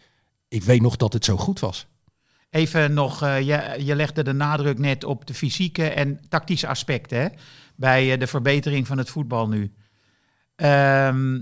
ik 0.48 0.62
weet 0.62 0.80
nog 0.80 0.96
dat 0.96 1.12
het 1.12 1.24
zo 1.24 1.36
goed 1.36 1.60
was. 1.60 1.86
Even 2.50 2.92
nog, 2.92 3.22
eh, 3.22 3.40
je, 3.40 3.84
je 3.84 3.94
legde 3.94 4.22
de 4.22 4.32
nadruk 4.32 4.78
net 4.78 5.04
op 5.04 5.26
de 5.26 5.34
fysieke 5.34 5.88
en 5.88 6.20
tactische 6.28 6.66
aspecten 6.66 7.20
hè, 7.20 7.28
bij 7.76 8.12
eh, 8.12 8.18
de 8.18 8.26
verbetering 8.26 8.86
van 8.86 8.98
het 8.98 9.10
voetbal 9.10 9.48
nu. 9.48 9.72
Ehm, 10.56 11.40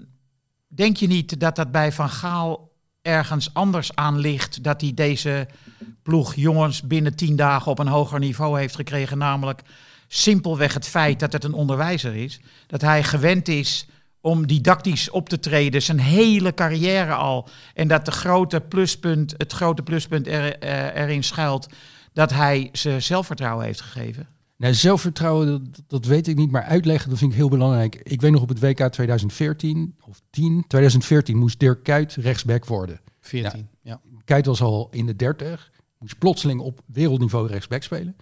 denk 0.67 0.97
je 0.97 1.07
niet 1.07 1.41
dat 1.41 1.57
dat 1.57 1.71
bij 1.71 1.93
Van 1.93 2.09
Gaal 2.11 2.73
ergens 3.03 3.55
anders 3.55 3.95
aan 3.95 4.19
ligt, 4.19 4.63
dat 4.63 4.81
hij 4.81 4.95
deze 4.95 5.49
ploeg 6.03 6.35
jongens 6.35 6.83
binnen 6.83 7.17
tien 7.17 7.37
dagen 7.37 7.71
op 7.71 7.79
een 7.79 7.87
hoger 7.87 8.19
niveau 8.19 8.59
heeft 8.59 8.75
gekregen, 8.75 9.19
namelijk 9.19 9.63
simpelweg 10.09 10.75
het 10.75 10.89
feit 10.89 11.21
dat 11.21 11.33
het 11.33 11.45
een 11.45 11.53
onderwijzer 11.53 12.15
is, 12.15 12.41
dat 12.67 12.81
hij 12.81 13.03
gewend 13.03 13.49
is 13.49 13.87
om 14.21 14.47
didactisch 14.47 15.11
op 15.11 15.29
te 15.29 15.39
treden, 15.39 15.83
zijn 15.83 16.01
hele 16.01 16.55
carrière 16.55 17.15
al. 17.15 17.49
En 17.75 17.89
dat 17.89 18.05
de 18.05 18.11
grote 18.11 18.61
pluspunt, 18.61 19.35
het 19.37 19.53
grote 19.53 19.83
pluspunt 19.83 20.27
eh, 20.27 20.95
erin 20.95 21.25
schuilt 21.25 21.69
dat 22.13 22.33
hij 22.33 22.69
ze 22.73 23.01
zelfvertrouwen 23.01 23.65
heeft 23.65 23.81
gegeven. 23.81 24.36
Nou, 24.57 24.75
zelfvertrouwen, 24.75 25.47
dat, 25.47 25.83
dat 25.87 26.05
weet 26.05 26.27
ik 26.27 26.37
niet, 26.37 26.51
maar 26.51 26.63
uitleggen, 26.63 27.11
dat 27.11 27.19
vind 27.19 27.31
ik 27.31 27.37
heel 27.37 27.49
belangrijk. 27.49 27.95
Ik 28.03 28.21
weet 28.21 28.33
nog 28.33 28.43
op 28.43 28.49
het 28.49 28.61
WK 28.61 28.89
2014 28.89 29.97
of 30.05 30.21
10, 30.31 30.65
2014 30.67 31.37
moest 31.37 31.61
Dirk 31.61 31.83
Kuyt 31.83 32.15
rechtsback 32.15 32.65
worden. 32.65 33.01
14. 33.21 33.69
Ja. 33.83 34.01
Kuyt 34.25 34.47
was 34.47 34.61
al 34.61 34.89
in 34.91 35.07
de 35.07 35.17
30, 35.17 35.73
moest 35.99 36.19
plotseling 36.19 36.61
op 36.61 36.81
wereldniveau 36.87 37.47
rechtsback 37.47 37.83
spelen. 37.83 38.17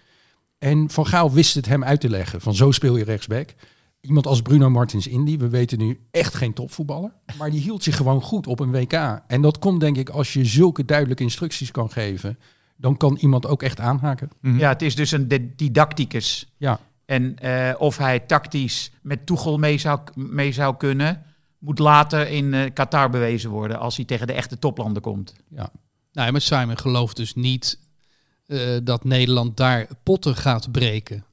En 0.59 0.91
Van 0.91 1.07
Gaal 1.07 1.33
wist 1.33 1.55
het 1.55 1.67
hem 1.67 1.85
uit 1.85 2.01
te 2.01 2.09
leggen, 2.09 2.41
van 2.41 2.55
zo 2.55 2.71
speel 2.71 2.97
je 2.97 3.05
rechtsback. 3.05 3.55
Iemand 4.01 4.27
als 4.27 4.43
Bruno 4.43 4.71
Martins 4.71 5.07
Indy, 5.07 5.39
we 5.39 5.49
weten 5.49 5.79
nu 5.79 6.01
echt 6.11 6.35
geen 6.35 6.53
topvoetballer, 6.53 7.13
maar 7.39 7.51
die 7.51 7.61
hield 7.61 7.83
zich 7.83 7.97
gewoon 7.97 8.23
goed 8.23 8.47
op 8.47 8.61
een 8.61 8.71
WK. 8.71 9.23
En 9.27 9.43
dat 9.43 9.59
komt 9.59 9.81
denk 9.81 9.97
ik 9.97 10.09
als 10.09 10.33
je 10.33 10.45
zulke 10.45 10.85
duidelijke 10.85 11.23
instructies 11.23 11.71
kan 11.71 11.91
geven, 11.91 12.39
dan 12.85 12.97
kan 12.97 13.17
iemand 13.21 13.47
ook 13.47 13.63
echt 13.63 13.81
aanhaken. 13.81 14.31
Ja, 14.41 14.69
het 14.69 14.83
is 14.83 14.95
dus 14.97 15.11
een 15.11 15.29
di- 15.29 15.53
didacticus. 15.57 16.53
Ja, 16.57 16.79
En 17.05 17.39
eh, 17.39 17.75
of 17.79 17.99
hij 17.99 18.21
tactisch 18.21 18.91
met 19.03 19.27
Tuchel 19.27 19.59
mee 19.59 19.79
zou, 19.79 20.01
mee 20.15 20.53
zou 20.53 20.77
kunnen, 20.77 21.23
moet 21.59 21.79
later 21.79 22.29
in 22.29 22.55
eh, 22.55 22.73
Qatar 22.73 23.11
bewezen 23.11 23.51
worden 23.51 23.79
als 23.79 23.97
hij 23.97 24.05
tegen 24.05 24.27
de 24.27 24.33
echte 24.33 24.59
toplanden 24.59 25.03
komt. 25.03 25.35
ja. 25.49 25.71
Nou, 26.13 26.27
ja, 26.27 26.33
maar 26.33 26.41
Simon 26.41 26.79
gelooft 26.79 27.17
dus 27.17 27.35
niet 27.35 27.79
eh, 28.47 28.59
dat 28.83 29.05
Nederland 29.05 29.57
daar 29.57 29.87
potten 30.03 30.37
gaat 30.37 30.73
breken. 30.73 31.25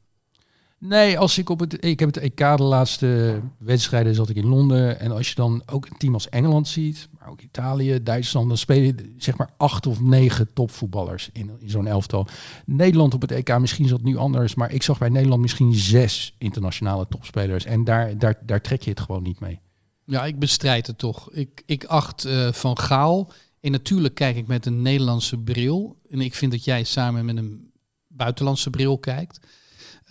Nee, 0.83 1.19
als 1.19 1.37
ik 1.37 1.49
op 1.49 1.59
het. 1.59 1.85
Ik 1.85 1.99
heb 1.99 2.13
het 2.13 2.23
EK 2.23 2.37
de 2.37 2.63
laatste 2.63 3.41
wedstrijden 3.57 4.15
zat 4.15 4.29
ik 4.29 4.35
in 4.35 4.47
Londen. 4.47 4.99
En 4.99 5.11
als 5.11 5.29
je 5.29 5.35
dan 5.35 5.63
ook 5.65 5.85
een 5.85 5.97
team 5.97 6.13
als 6.13 6.29
Engeland 6.29 6.67
ziet, 6.67 7.09
maar 7.19 7.29
ook 7.29 7.41
Italië, 7.41 8.03
Duitsland, 8.03 8.47
dan 8.47 8.57
spelen 8.57 9.15
zeg 9.17 9.37
maar 9.37 9.49
acht 9.57 9.87
of 9.87 10.01
negen 10.01 10.53
topvoetballers 10.53 11.29
in, 11.33 11.51
in 11.59 11.69
zo'n 11.69 11.87
elftal. 11.87 12.27
Nederland 12.65 13.13
op 13.13 13.21
het 13.21 13.31
EK, 13.31 13.59
misschien 13.59 13.85
is 13.85 13.91
dat 13.91 14.01
nu 14.01 14.17
anders, 14.17 14.55
maar 14.55 14.71
ik 14.71 14.83
zag 14.83 14.97
bij 14.97 15.09
Nederland 15.09 15.41
misschien 15.41 15.73
zes 15.73 16.35
internationale 16.37 17.07
topspelers. 17.09 17.65
En 17.65 17.83
daar, 17.83 18.17
daar, 18.17 18.39
daar 18.45 18.61
trek 18.61 18.81
je 18.81 18.89
het 18.89 18.99
gewoon 18.99 19.23
niet 19.23 19.39
mee. 19.39 19.59
Ja, 20.05 20.25
ik 20.25 20.39
bestrijd 20.39 20.87
het 20.87 20.97
toch. 20.97 21.31
Ik, 21.31 21.63
ik 21.65 21.83
acht 21.85 22.25
eh, 22.25 22.51
Van 22.51 22.79
Gaal. 22.79 23.31
En 23.59 23.71
natuurlijk 23.71 24.15
kijk 24.15 24.35
ik 24.35 24.47
met 24.47 24.65
een 24.65 24.81
Nederlandse 24.81 25.37
bril. 25.37 25.97
En 26.09 26.21
ik 26.21 26.35
vind 26.35 26.51
dat 26.51 26.63
jij 26.63 26.83
samen 26.83 27.25
met 27.25 27.37
een 27.37 27.71
buitenlandse 28.07 28.69
bril 28.69 28.97
kijkt. 28.97 29.39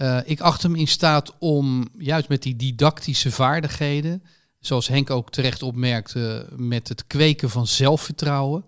Eh, 0.00 0.18
ik 0.24 0.40
acht 0.40 0.62
hem 0.62 0.74
in 0.74 0.88
staat 0.88 1.38
om 1.38 1.88
juist 1.98 2.28
met 2.28 2.42
die 2.42 2.56
didactische 2.56 3.30
vaardigheden, 3.30 4.22
zoals 4.58 4.88
Henk 4.88 5.10
ook 5.10 5.30
terecht 5.30 5.62
opmerkte, 5.62 6.48
met 6.56 6.88
het 6.88 7.06
kweken 7.06 7.50
van 7.50 7.66
zelfvertrouwen. 7.66 8.64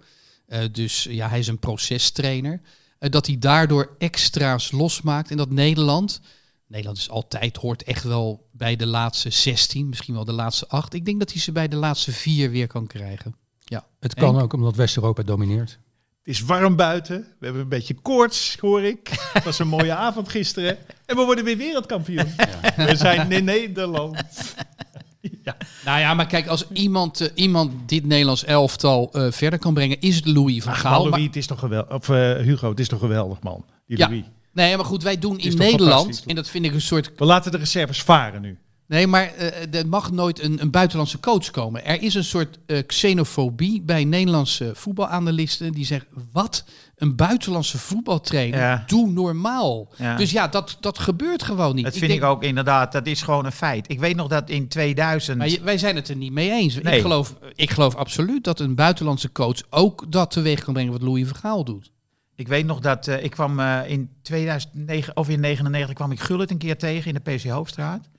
eh, 0.46 0.60
dus 0.72 1.02
ja, 1.02 1.28
hij 1.28 1.38
is 1.38 1.46
een 1.46 1.58
procestrainer. 1.58 2.60
eh, 2.98 3.10
dat 3.10 3.26
hij 3.26 3.38
daardoor 3.38 3.94
extra's 3.98 4.70
losmaakt. 4.70 5.30
En 5.30 5.36
dat 5.36 5.50
Nederland, 5.50 6.20
Nederland 6.66 6.98
is 6.98 7.10
altijd, 7.10 7.56
hoort 7.56 7.82
echt 7.82 8.04
wel 8.04 8.48
bij 8.50 8.76
de 8.76 8.86
laatste 8.86 9.30
16, 9.30 9.88
misschien 9.88 10.14
wel 10.14 10.24
de 10.24 10.32
laatste 10.32 10.68
8. 10.68 10.94
Ik 10.94 11.04
denk 11.04 11.18
dat 11.18 11.32
hij 11.32 11.40
ze 11.40 11.52
bij 11.52 11.68
de 11.68 11.76
laatste 11.76 12.12
vier 12.12 12.50
weer 12.50 12.66
kan 12.66 12.86
krijgen. 12.86 13.34
Ja. 13.58 13.86
Het 14.00 14.14
kan 14.14 14.30
Henk? 14.30 14.42
ook 14.42 14.52
omdat 14.52 14.76
West-Europa 14.76 15.22
domineert. 15.22 15.78
Het 16.24 16.34
is 16.34 16.40
warm 16.42 16.76
buiten. 16.76 17.20
We 17.38 17.44
hebben 17.44 17.62
een 17.62 17.68
beetje 17.68 17.94
koorts, 18.02 18.56
hoor 18.60 18.82
ik. 18.82 19.08
Het 19.32 19.44
was 19.44 19.58
een 19.58 19.68
mooie 19.68 19.92
avond 20.06 20.28
gisteren. 20.28 20.78
En 21.06 21.16
we 21.16 21.24
worden 21.24 21.44
weer 21.44 21.56
wereldkampioen. 21.56 22.34
We 22.76 22.96
zijn 22.96 23.32
in 23.32 23.44
Nederland. 23.44 24.16
ja. 25.44 25.56
Nou 25.84 25.98
ja, 26.00 26.14
maar 26.14 26.26
kijk, 26.26 26.46
als 26.46 26.70
iemand, 26.72 27.20
eh, 27.20 27.28
iemand 27.34 27.72
dit 27.88 28.06
Nederlands 28.06 28.44
elftal 28.44 29.12
eh, 29.12 29.26
verder 29.32 29.58
kan 29.58 29.74
brengen, 29.74 30.00
is 30.00 30.16
het 30.16 30.26
Louis 30.26 30.62
van 30.62 30.72
Ach, 30.72 30.80
Gaal. 30.80 30.90
maar 30.90 30.98
Louis, 31.00 31.10
Maar- 31.16 31.20
het 31.26 31.36
is 31.36 31.46
toch 31.46 31.58
geweldig. 31.58 31.94
Of 31.94 32.08
eh, 32.08 32.32
Hugo, 32.36 32.68
het 32.70 32.80
is 32.80 32.88
toch 32.88 33.00
geweldig, 33.00 33.40
man. 33.42 33.64
Die 33.86 33.98
Ja. 33.98 34.08
Louis. 34.08 34.24
nee, 34.52 34.76
maar 34.76 34.84
goed, 34.84 35.02
wij 35.02 35.18
doen 35.18 35.38
in 35.38 35.56
Nederland, 35.56 36.22
en 36.26 36.34
dat 36.34 36.48
vind 36.48 36.64
ik 36.64 36.72
een 36.74 36.80
soort 36.80 37.10
We 37.16 37.24
laten 37.24 37.50
de 37.50 37.58
reserves 37.58 38.02
varen 38.02 38.40
nu. 38.40 38.58
Nee, 38.92 39.06
maar 39.06 39.34
eh, 39.34 39.74
er 39.80 39.88
mag 39.88 40.10
nooit 40.10 40.42
een, 40.42 40.60
een 40.62 40.70
buitenlandse 40.70 41.20
coach 41.20 41.50
komen. 41.50 41.84
Er 41.84 42.02
is 42.02 42.14
een 42.14 42.24
soort 42.24 42.58
eh, 42.66 42.78
xenofobie 42.86 43.82
bij 43.82 44.04
Nederlandse 44.04 44.70
voetbalanalisten. 44.74 45.72
Die 45.72 45.84
zeggen, 45.84 46.08
wat? 46.32 46.64
Een 46.96 47.16
buitenlandse 47.16 47.78
voetbaltrainer? 47.78 48.58
Ja. 48.58 48.84
Doe 48.86 49.10
normaal. 49.10 49.88
Ja. 49.96 50.16
Dus 50.16 50.30
ja, 50.30 50.48
dat, 50.48 50.76
dat 50.80 50.98
gebeurt 50.98 51.42
gewoon 51.42 51.74
niet. 51.74 51.84
Dat 51.84 51.96
vind 51.96 52.06
denk- 52.10 52.22
ik 52.22 52.28
ook 52.28 52.42
inderdaad, 52.42 52.92
dat 52.92 53.06
is 53.06 53.22
gewoon 53.22 53.44
een 53.44 53.52
feit. 53.52 53.90
Ik 53.90 54.00
weet 54.00 54.16
nog 54.16 54.28
dat 54.28 54.50
in 54.50 54.68
2000... 54.68 55.38
Maar 55.38 55.48
je- 55.48 55.60
wij 55.60 55.78
zijn 55.78 55.96
het 55.96 56.08
er 56.08 56.16
niet 56.16 56.32
mee 56.32 56.50
eens. 56.50 56.74
Nee. 56.82 56.94
Ik, 56.96 57.00
geloof, 57.02 57.34
ik 57.54 57.70
geloof 57.70 57.94
absoluut 57.94 58.44
dat 58.44 58.60
een 58.60 58.74
buitenlandse 58.74 59.32
coach 59.32 59.58
ook 59.70 60.04
dat 60.12 60.30
teweeg 60.30 60.64
kan 60.64 60.72
brengen 60.72 60.92
wat 60.92 61.02
Louis 61.02 61.26
van 61.28 61.36
Gaal 61.36 61.64
doet. 61.64 61.90
Ik 62.34 62.48
weet 62.48 62.66
nog 62.66 62.80
dat 62.80 63.06
eh, 63.08 63.24
ik 63.24 63.30
kwam 63.30 63.60
in 63.86 64.10
2009 64.22 65.16
of 65.16 65.28
in 65.28 65.40
99 65.40 65.94
kwam 65.94 66.12
ik 66.12 66.20
Gullit 66.20 66.50
een 66.50 66.58
keer 66.58 66.78
tegen 66.78 67.14
in 67.14 67.20
de 67.24 67.32
PC 67.34 67.44
Hoofdstraat. 67.44 68.10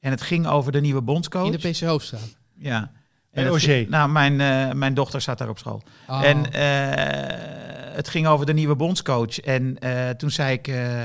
En 0.00 0.10
het 0.10 0.22
ging 0.22 0.46
over 0.46 0.72
de 0.72 0.80
nieuwe 0.80 1.00
bondscoach. 1.02 1.46
In 1.52 1.58
de 1.60 1.68
PC 1.70 1.80
Hoofdstraat. 1.80 2.36
Ja. 2.54 2.90
En 3.30 3.60
ging- 3.60 3.88
Nou, 3.88 4.08
mijn, 4.10 4.40
eh, 4.40 4.72
mijn 4.74 4.94
dochter 4.94 5.20
zat 5.20 5.38
daar 5.38 5.48
op 5.48 5.58
school. 5.58 5.82
Oh. 6.06 6.22
En 6.24 6.52
eh, 6.52 7.94
het 7.96 8.08
ging 8.08 8.26
over 8.26 8.46
de 8.46 8.52
nieuwe 8.54 8.74
bondscoach. 8.76 9.40
En 9.40 9.78
eh, 9.78 10.08
toen 10.10 10.30
zei 10.30 10.52
ik 10.52 10.68
eh, 10.68 11.02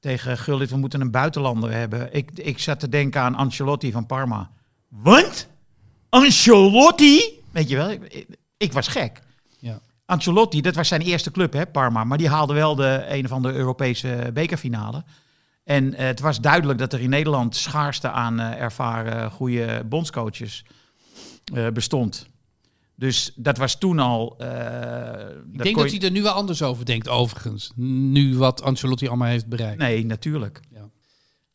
tegen 0.00 0.38
Gullit, 0.38 0.70
we 0.70 0.76
moeten 0.76 1.00
een 1.00 1.10
buitenlander 1.10 1.72
hebben. 1.72 2.14
Ik, 2.14 2.30
ik 2.34 2.58
zat 2.58 2.80
te 2.80 2.88
denken 2.88 3.20
aan 3.20 3.34
Ancelotti 3.34 3.92
van 3.92 4.06
Parma. 4.06 4.50
Wat? 4.88 5.46
Ancelotti? 6.08 7.20
Weet 7.50 7.68
je 7.68 7.76
wel, 7.76 7.90
ik, 7.90 8.02
ik, 8.12 8.26
ik 8.56 8.72
was 8.72 8.88
gek. 8.88 9.20
Ja. 9.58 9.80
Ancelotti, 10.06 10.60
dat 10.60 10.74
was 10.74 10.88
zijn 10.88 11.00
eerste 11.00 11.30
club, 11.30 11.52
hè, 11.52 11.66
Parma. 11.66 12.04
Maar 12.04 12.18
die 12.18 12.28
haalde 12.28 12.54
wel 12.54 12.74
de 12.74 13.04
een 13.08 13.24
of 13.24 13.32
andere 13.32 13.54
Europese 13.54 14.30
bekerfinale. 14.34 15.04
En 15.64 15.94
eh, 15.94 16.06
het 16.06 16.20
was 16.20 16.40
duidelijk 16.40 16.78
dat 16.78 16.92
er 16.92 17.00
in 17.00 17.10
Nederland 17.10 17.56
schaarste 17.56 18.10
aan 18.10 18.40
eh, 18.40 18.60
ervaren 18.60 19.30
goede 19.30 19.84
bondscoaches 19.88 20.64
eh, 21.54 21.68
bestond. 21.68 22.30
Dus 22.94 23.32
dat 23.36 23.56
was 23.58 23.78
toen 23.78 23.98
al. 23.98 24.38
eh, 24.38 25.28
ik 25.52 25.62
denk 25.62 25.76
dat 25.76 25.90
hij 25.90 26.00
er 26.00 26.10
nu 26.10 26.22
wel 26.22 26.32
anders 26.32 26.62
over 26.62 26.84
denkt, 26.84 27.08
overigens. 27.08 27.72
Nu 27.76 28.36
wat 28.36 28.62
Ancelotti 28.62 29.08
allemaal 29.08 29.28
heeft 29.28 29.46
bereikt. 29.46 29.78
Nee, 29.78 30.06
natuurlijk. 30.06 30.60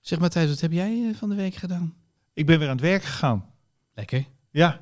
Zeg 0.01 0.19
Matthijs, 0.19 0.49
wat 0.49 0.61
heb 0.61 0.71
jij 0.71 1.11
van 1.15 1.29
de 1.29 1.35
week 1.35 1.55
gedaan? 1.55 1.93
Ik 2.33 2.45
ben 2.45 2.59
weer 2.59 2.67
aan 2.67 2.75
het 2.75 2.85
werk 2.85 3.03
gegaan. 3.03 3.45
Lekker. 3.93 4.25
Ja. 4.51 4.81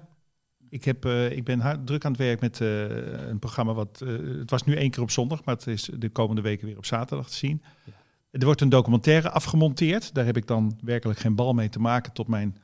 Ik, 0.69 0.85
heb, 0.85 1.05
eh, 1.05 1.31
ik 1.31 1.43
ben 1.43 1.59
hard, 1.59 1.87
druk 1.87 2.05
aan 2.05 2.11
het 2.11 2.19
werk 2.19 2.41
met 2.41 2.61
eh, 2.61 3.27
een 3.29 3.39
programma 3.39 3.73
wat... 3.73 4.01
eh, 4.05 4.09
het 4.39 4.49
was 4.49 4.63
nu 4.63 4.75
één 4.75 4.89
keer 4.91 5.01
op 5.03 5.11
zondag, 5.11 5.43
maar 5.43 5.55
het 5.55 5.67
is 5.67 5.89
de 5.97 6.09
komende 6.09 6.41
weken 6.41 6.67
weer 6.67 6.77
op 6.77 6.85
zaterdag 6.85 7.29
te 7.29 7.35
zien. 7.35 7.63
Er 8.39 8.45
wordt 8.45 8.61
een 8.61 8.69
documentaire 8.69 9.29
afgemonteerd. 9.29 10.13
Daar 10.13 10.25
heb 10.25 10.37
ik 10.37 10.47
dan 10.47 10.77
werkelijk 10.81 11.19
geen 11.19 11.35
bal 11.35 11.53
mee 11.53 11.69
te 11.69 11.79
maken 11.79 12.13
tot 12.13 12.27
mijn... 12.27 12.57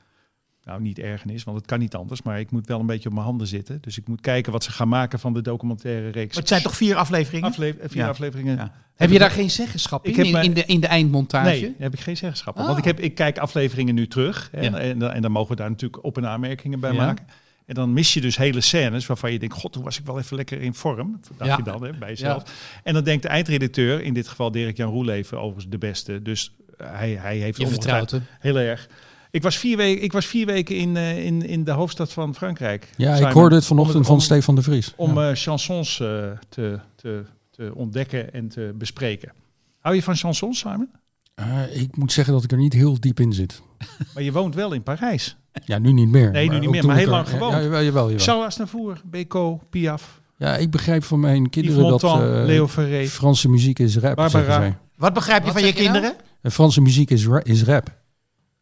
Nou, 0.64 0.80
niet 0.80 0.98
ergernis, 0.98 1.44
want 1.44 1.56
het 1.56 1.66
kan 1.66 1.78
niet 1.78 1.94
anders. 1.94 2.22
Maar 2.22 2.40
ik 2.40 2.50
moet 2.50 2.66
wel 2.66 2.80
een 2.80 2.86
beetje 2.86 3.08
op 3.08 3.14
mijn 3.14 3.26
handen 3.26 3.46
zitten. 3.46 3.78
Dus 3.80 3.98
ik 3.98 4.08
moet 4.08 4.20
kijken 4.20 4.52
wat 4.52 4.64
ze 4.64 4.70
gaan 4.72 4.88
maken 4.88 5.18
van 5.18 5.32
de 5.32 5.40
documentaire 5.42 6.08
reeks. 6.08 6.28
Maar 6.32 6.38
het 6.38 6.48
zijn 6.48 6.62
toch 6.62 6.76
vier 6.76 6.96
afleveringen? 6.96 7.48
Afle- 7.48 7.76
vier 7.80 8.02
Ja. 8.02 8.08
afleveringen. 8.08 8.56
Ja. 8.56 8.72
Heb 8.94 9.10
je 9.10 9.18
daar 9.18 9.30
geen 9.30 9.50
zeggenschap 9.50 10.06
Ik 10.06 10.16
in, 10.16 10.34
heb 10.34 10.42
in, 10.44 10.48
in 10.48 10.54
de, 10.54 10.64
in 10.64 10.80
de 10.80 10.86
eindmontage? 10.86 11.50
Nee, 11.50 11.60
daar 11.60 11.72
heb 11.78 11.92
ik 11.92 12.00
geen 12.00 12.16
zeggenschap. 12.16 12.56
Want 12.56 12.78
ik, 12.78 12.84
heb, 12.84 13.00
ik 13.00 13.14
kijk 13.14 13.38
afleveringen 13.38 13.94
nu 13.94 14.06
terug. 14.08 14.48
Ja. 14.52 14.58
en, 14.60 15.12
en, 15.12 15.22
dan 15.22 15.32
mogen 15.32 15.50
we 15.50 15.56
daar 15.56 15.70
natuurlijk 15.70 16.04
op- 16.04 16.16
en 16.16 16.26
aanmerkingen 16.28 16.80
bij 16.80 16.92
Ja. 16.92 17.04
maken. 17.06 17.26
En 17.66 17.74
dan 17.74 17.92
mis 17.92 18.14
je 18.14 18.20
dus 18.20 18.36
hele 18.36 18.60
scènes 18.60 19.06
waarvan 19.06 19.32
je 19.32 19.38
denkt... 19.38 19.54
God, 19.54 19.72
toen 19.72 19.82
was 19.82 19.98
ik 19.98 20.06
wel 20.06 20.18
even 20.18 20.36
lekker 20.36 20.60
in 20.60 20.74
vorm. 20.74 21.20
Dacht 21.36 21.50
Ja. 21.50 21.56
je 21.56 21.62
dan 21.62 21.84
hè, 21.84 21.92
bij 21.98 22.08
jezelf. 22.08 22.42
En 22.82 22.94
dan 22.94 23.04
denkt 23.04 23.22
de 23.22 23.28
eindredacteur, 23.28 24.02
in 24.02 24.14
dit 24.14 24.28
geval 24.28 24.50
Dirk-Jan 24.50 24.90
Roeleven, 24.90 25.38
overigens 25.38 25.68
de 25.68 25.78
beste. 25.78 26.22
Dus 26.22 26.52
hij, 26.76 27.10
hij 27.12 27.36
heeft 27.36 27.58
Je 27.58 27.66
hem. 27.90 28.22
heel 28.40 28.56
erg. 28.58 28.88
Ik 29.30 29.42
was 29.42 29.56
vier, 29.58 29.76
weken, 29.76 30.02
ik 30.02 30.12
was 30.12 30.26
vier 30.26 30.46
weken 30.46 30.76
in, 30.76 30.96
eh, 30.96 31.24
in, 31.24 31.46
in 31.46 31.64
de 31.64 31.70
hoofdstad 31.70 32.12
van 32.12 32.34
Frankrijk. 32.34 32.88
Ja, 32.96 33.14
Simon. 33.14 33.28
ik 33.30 33.34
hoorde 33.36 33.54
het 33.54 33.64
vanochtend 33.64 33.98
Om- 33.98 34.04
van 34.04 34.20
Stefan 34.20 34.54
de 34.54 34.62
Vries. 34.62 34.92
Om 34.96 35.18
Ja. 35.18 35.30
eh, 35.30 35.36
chansons 35.36 36.00
eh, 36.00 36.06
te, 36.48 36.78
te, 36.96 37.24
te 37.50 37.72
ontdekken 37.74 38.32
en 38.32 38.48
te 38.48 38.74
bespreken. 38.78 39.32
Hou 39.80 39.94
je 39.94 40.02
van 40.02 40.16
chansons, 40.16 40.58
Simon? 40.58 40.90
Eh, 41.34 41.80
ik 41.80 41.96
moet 41.96 42.12
zeggen 42.12 42.34
dat 42.34 42.44
ik 42.44 42.50
er 42.52 42.56
niet 42.58 42.72
heel 42.72 43.00
diep 43.00 43.20
in 43.20 43.32
zit. 43.32 43.62
Maar 44.14 44.22
je 44.22 44.32
woont 44.32 44.54
wel 44.54 44.72
in 44.72 44.82
Parijs. 44.82 45.36
Ja, 45.64 45.78
nu 45.78 45.92
niet 45.92 46.08
meer. 46.08 46.30
Nee, 46.30 46.48
nu 46.48 46.58
niet 46.58 46.70
meer, 46.70 46.86
maar 46.86 46.96
heel 46.96 47.08
lang 47.08 47.28
gewoond. 47.28 47.52
Ja, 47.52 47.60
jawel, 47.60 48.10
jawel, 48.10 48.96
Beko, 49.04 49.60
Piaf, 49.70 50.20
Ja, 50.36 50.56
ik 50.56 50.70
begrijp 50.70 51.04
van 51.04 51.20
mijn 51.20 51.50
kinderen 51.50 51.88
dat 51.88 52.02
eh, 52.02 52.18
Leo 52.44 52.68
Ferré. 52.68 53.06
Franse 53.06 53.48
muziek 53.48 53.78
is 53.78 53.94
rap. 53.96 54.16
Barbara. 54.16 54.28
zeggen 54.44 54.54
zij. 54.54 54.78
Wat 54.96 55.12
begrijp 55.12 55.38
je 55.38 55.52
Wat 55.52 55.60
van 55.60 55.62
je 55.68 55.72
nou? 55.72 55.82
kinderen? 55.84 56.16
En 56.42 56.52
Franse 56.52 56.80
muziek 56.80 57.10
is, 57.10 57.26
ra- 57.26 57.42
is 57.42 57.64
rap. 57.64 58.00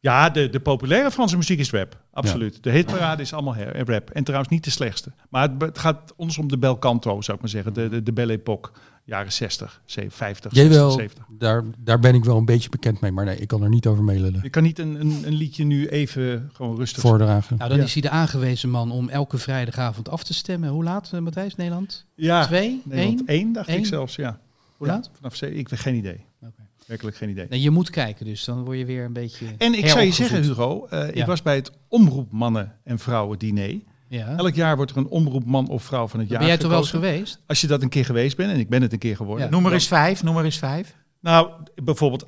Ja, 0.01 0.31
de, 0.31 0.49
de 0.49 0.61
populaire 0.61 1.11
Franse 1.11 1.37
muziek 1.37 1.59
is 1.59 1.71
rap. 1.71 2.01
Absoluut. 2.13 2.63
De 2.63 2.71
hitparade 2.71 3.23
is 3.23 3.33
allemaal 3.33 3.55
her- 3.55 3.87
rap. 3.89 4.11
En 4.11 4.25
trouwens 4.25 4.51
niet 4.51 4.65
de 4.65 4.71
slechtste. 4.71 5.13
Maar 5.29 5.43
het, 5.43 5.63
het 5.63 5.79
gaat 5.79 6.13
ons 6.17 6.39
om 6.39 6.49
de 6.49 6.59
bel 6.59 6.79
canto, 6.79 7.21
zou 7.21 7.37
ik 7.37 7.43
maar 7.43 7.51
zeggen. 7.53 7.73
De, 7.75 7.89
de, 7.89 8.03
de 8.03 8.13
belle 8.13 8.33
époque. 8.33 8.71
Jaren 9.11 9.33
60, 9.33 9.83
50, 9.87 10.53
60, 10.53 10.53
Jawel, 10.73 10.91
70. 10.91 11.25
daar, 11.39 11.65
daar 11.79 11.99
ben 11.99 12.15
ik 12.15 12.25
wel 12.25 12.37
een 12.37 12.45
beetje 12.45 12.69
bekend 12.69 13.01
mee. 13.01 13.13
Maar 13.13 13.25
nee, 13.25 13.37
ik 13.37 13.49
kan 13.49 13.63
er 13.63 13.69
niet 13.69 13.87
over 13.87 14.05
meelullen. 14.05 14.41
Je 14.43 14.51
kan 14.51 14.63
niet 14.63 14.79
een, 14.79 15.01
een, 15.01 15.23
een 15.27 15.33
liedje 15.35 15.65
nu 15.65 15.89
even 15.89 16.51
gewoon 16.53 16.77
rustig... 16.77 17.03
Voordragen. 17.03 17.57
Nou, 17.57 17.69
dan 17.71 17.79
Ja. 17.79 17.85
is 17.85 17.93
hij 17.93 18.03
de 18.03 18.11
aangewezen 18.11 18.71
man 18.71 18.91
om 18.91 19.09
elke 19.09 19.39
vrijdagavond 19.39 20.09
af 20.09 20.25
te 20.25 20.35
stemmen. 20.35 20.69
Hoe 20.69 20.85
laat, 20.85 21.11
eh, 21.13 21.21
Matthijs, 21.21 21.57
Nederland? 21.57 22.07
Ja, 22.15 22.47
Twee? 22.47 22.83
Nederland 22.85 23.29
Één? 23.29 23.41
1 23.41 23.53
dacht 23.53 23.69
ik 23.69 23.75
Één? 23.75 23.85
zelfs, 23.87 24.17
ja. 24.17 24.41
Hoe 24.77 24.87
Ja, 24.87 24.93
laat? 24.93 25.11
Vanaf 25.15 25.35
zee, 25.37 25.55
ik 25.55 25.69
weet 25.69 25.81
geen 25.81 25.95
idee. 25.95 26.25
Werkelijk 26.87 27.17
geen 27.17 27.29
idee. 27.29 27.47
Nee, 27.51 27.61
je 27.61 27.71
moet 27.71 27.91
kijken, 27.91 28.25
dus 28.27 28.45
dan 28.45 28.65
word 28.65 28.79
je 28.79 28.85
weer 28.85 29.05
een 29.05 29.13
beetje. 29.13 29.47
En 29.59 29.75
ik 29.75 29.87
zou 29.89 30.01
je 30.05 30.13
zeggen. 30.13 30.43
Hugo, 30.43 30.87
eh, 30.87 31.09
ik 31.09 31.15
Ja. 31.15 31.27
was 31.27 31.43
bij 31.43 31.55
het 31.55 31.71
omroepmannen 31.89 32.73
en 32.85 32.99
vrouwen 32.99 33.39
diner. 33.39 33.81
Ja. 34.11 34.37
Elk 34.37 34.55
jaar 34.55 34.77
wordt 34.77 34.91
er 34.91 34.97
een 34.97 35.09
omroepman 35.09 35.69
of 35.69 35.83
vrouw 35.83 36.07
van 36.09 36.21
het 36.21 36.29
jaar 36.29 36.39
Ben 36.39 36.49
jij 36.49 36.57
toch 36.57 36.71
wel 36.71 36.79
eens 36.79 36.91
geweest? 36.91 37.41
Als 37.47 37.61
je 37.61 37.67
dat 37.67 37.83
een 37.83 37.89
keer 37.89 38.05
geweest 38.05 38.37
bent, 38.37 38.53
en 38.53 38.59
ik 38.59 38.69
ben 38.69 38.83
het 38.83 38.93
een 38.93 38.99
keer 38.99 39.17
geworden. 39.17 39.45
Ja. 39.45 39.51
Noem 39.51 39.61
er 39.61 39.65
dan- 39.65 39.75
eens 39.79 39.89
vijf, 39.89 40.23
noem 40.23 40.37
er 40.37 40.45
eens 40.45 40.59
vijf. 40.59 40.95
Nou, 41.21 41.51
bijvoorbeeld, 41.85 42.27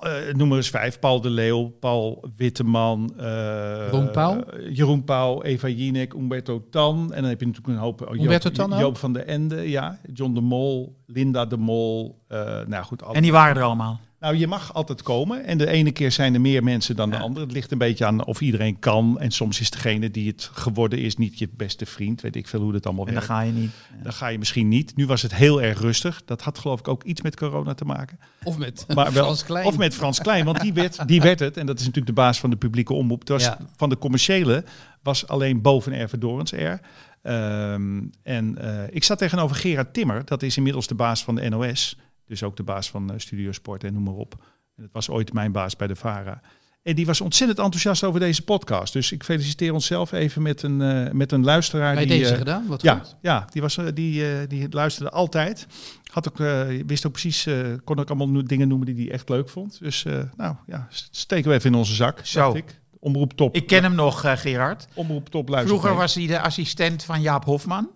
eh, 0.00 0.12
noem 0.34 0.50
er 0.50 0.56
eens 0.56 0.70
vijf. 0.70 0.98
Paul 0.98 1.20
de 1.20 1.30
Leeuw, 1.30 1.68
Paul 1.68 2.24
Witteman. 2.36 3.12
eh, 3.18 3.24
Jeroen 3.26 4.10
Pauw? 4.10 4.44
Jeroen 4.72 5.04
Pauw, 5.04 5.42
Eva 5.42 5.68
Jinek, 5.68 6.12
Umberto 6.12 6.64
Tan. 6.70 7.12
En 7.12 7.20
dan 7.20 7.30
heb 7.30 7.40
je 7.40 7.46
natuurlijk 7.46 7.74
een 7.76 7.82
hoop... 7.82 8.00
oh, 8.08 8.16
Joop- 8.16 8.40
Tan? 8.40 8.78
Joop 8.78 8.96
van 8.96 9.12
de 9.12 9.22
Ende, 9.22 9.70
ja. 9.70 9.98
John 10.12 10.34
de 10.34 10.40
Mol, 10.40 10.96
Linda 11.06 11.46
de 11.46 11.56
Mol. 11.56 12.22
nou 12.66 12.82
goed, 12.84 13.02
alle- 13.02 13.14
En 13.14 13.22
die 13.22 13.32
waren 13.32 13.56
er 13.56 13.62
allemaal. 13.62 14.00
Nou, 14.26 14.38
je 14.38 14.46
mag 14.46 14.74
altijd 14.74 15.02
komen. 15.02 15.44
En 15.44 15.58
de 15.58 15.66
ene 15.66 15.90
keer 15.90 16.12
zijn 16.12 16.34
er 16.34 16.40
meer 16.40 16.62
mensen 16.62 16.96
dan 16.96 17.10
de 17.10 17.16
Ja. 17.16 17.22
andere. 17.22 17.44
Het 17.44 17.54
ligt 17.54 17.70
een 17.72 17.78
beetje 17.78 18.06
aan 18.06 18.24
of 18.24 18.40
iedereen 18.40 18.78
kan. 18.78 19.20
En 19.20 19.30
soms 19.30 19.60
is 19.60 19.70
degene 19.70 20.10
die 20.10 20.28
het 20.28 20.50
geworden 20.52 20.98
is 20.98 21.16
niet 21.16 21.38
je 21.38 21.48
beste 21.56 21.86
vriend. 21.86 22.20
Weet 22.20 22.36
ik 22.36 22.48
veel 22.48 22.60
hoe 22.60 22.72
dat 22.72 22.86
allemaal 22.86 23.06
En 23.06 23.14
dan 23.14 23.22
werkt. 23.26 23.38
ga 23.38 23.46
je 23.46 23.52
niet. 23.52 23.70
Dan 24.02 24.12
ga 24.12 24.26
je 24.28 24.38
misschien 24.38 24.68
niet. 24.68 24.96
Nu 24.96 25.06
was 25.06 25.22
het 25.22 25.34
heel 25.34 25.62
erg 25.62 25.80
rustig. 25.80 26.22
Dat 26.24 26.42
had 26.42 26.58
geloof 26.58 26.78
ik 26.78 26.88
ook 26.88 27.02
iets 27.04 27.22
met 27.22 27.36
corona 27.36 27.74
te 27.74 27.84
maken. 27.84 28.18
Of 28.44 28.58
met 28.58 28.84
Maar 28.94 29.12
wel, 29.12 29.22
Frans 29.24 29.44
Klein? 29.44 29.66
Of 29.66 29.76
met 29.78 29.94
Frans 29.94 30.20
Klein, 30.20 30.44
want 30.44 30.60
die 30.60 30.72
werd, 30.72 31.08
die 31.08 31.20
werd 31.20 31.38
het. 31.40 31.56
En 31.56 31.66
dat 31.66 31.78
is 31.78 31.84
natuurlijk 31.86 32.16
de 32.16 32.22
baas 32.22 32.40
van 32.40 32.50
de 32.50 32.56
publieke 32.56 32.92
omroep. 32.92 33.20
Het 33.20 33.28
was, 33.28 33.42
Ja. 33.44 33.58
Van 33.76 33.88
de 33.88 33.98
commerciële 33.98 34.64
was 35.02 35.26
alleen 35.28 35.60
boven 35.62 35.92
Erve 35.92 36.18
Dorens 36.18 36.52
er. 36.52 36.80
Ehm, 37.22 38.02
en 38.22 38.58
eh, 38.58 38.82
ik 38.90 39.04
zat 39.04 39.18
tegenover 39.18 39.56
Gerard 39.56 39.94
Timmer. 39.94 40.24
Dat 40.24 40.42
is 40.42 40.56
inmiddels 40.56 40.86
de 40.86 40.94
baas 40.94 41.24
van 41.24 41.34
de 41.34 41.48
NOS. 41.48 41.96
Dus 42.26 42.42
ook 42.42 42.56
de 42.56 42.62
baas 42.62 42.90
van 42.90 43.10
eh, 43.12 43.18
Studio 43.18 43.52
Sport 43.52 43.84
en 43.84 43.92
noem 43.92 44.02
maar 44.02 44.14
op. 44.14 44.34
En 44.76 44.82
dat 44.82 44.92
was 44.92 45.10
ooit 45.10 45.32
mijn 45.32 45.52
baas 45.52 45.76
bij 45.76 45.86
de 45.86 45.96
VARA. 45.96 46.40
En 46.82 46.94
die 46.94 47.06
was 47.06 47.20
ontzettend 47.20 47.58
enthousiast 47.58 48.04
over 48.04 48.20
deze 48.20 48.42
podcast. 48.42 48.92
Dus 48.92 49.12
ik 49.12 49.24
feliciteer 49.24 49.72
onszelf 49.72 50.12
even 50.12 50.42
met 50.42 50.62
een, 50.62 50.80
eh, 50.80 51.12
met 51.12 51.32
een 51.32 51.44
luisteraar. 51.44 51.94
Bij 51.94 52.06
die, 52.06 52.18
deze 52.18 52.32
eh, 52.32 52.38
gedaan? 52.38 52.66
Wat 52.66 52.82
ja, 52.82 52.94
goed. 52.98 53.16
ja 53.22 53.46
die, 53.50 53.62
was, 53.62 53.78
die, 53.94 54.30
eh, 54.32 54.48
die 54.48 54.66
luisterde 54.70 55.10
altijd. 55.10 55.66
Had 56.12 56.28
ook, 56.28 56.40
eh, 56.40 56.66
wist 56.86 57.06
ook 57.06 57.12
precies, 57.12 57.48
kon 57.84 57.98
ook 57.98 58.08
allemaal 58.08 58.28
no- 58.28 58.42
dingen 58.42 58.68
noemen 58.68 58.86
die 58.86 59.04
hij 59.04 59.14
echt 59.14 59.28
leuk 59.28 59.48
vond. 59.48 59.78
Dus 59.80 60.04
eh, 60.04 60.22
nou 60.36 60.56
ja, 60.66 60.86
steken 61.10 61.50
we 61.50 61.56
even 61.56 61.70
in 61.70 61.76
onze 61.76 61.94
zak. 61.94 62.20
Zo. 62.26 62.40
dacht 62.40 62.54
Ik. 62.56 62.80
Omroep 62.98 63.32
top. 63.32 63.54
Ik 63.54 63.66
ken 63.66 63.82
hem 63.82 63.94
nog, 63.94 64.24
eh, 64.24 64.32
Gerard. 64.36 64.86
Omroep 64.94 65.28
top 65.28 65.48
luisteren. 65.48 65.78
Vroeger 65.78 65.98
was 66.00 66.14
hij 66.14 66.26
de 66.26 66.40
assistent 66.40 67.04
van 67.04 67.20
Jaap 67.20 67.44
Hofman. 67.44 67.90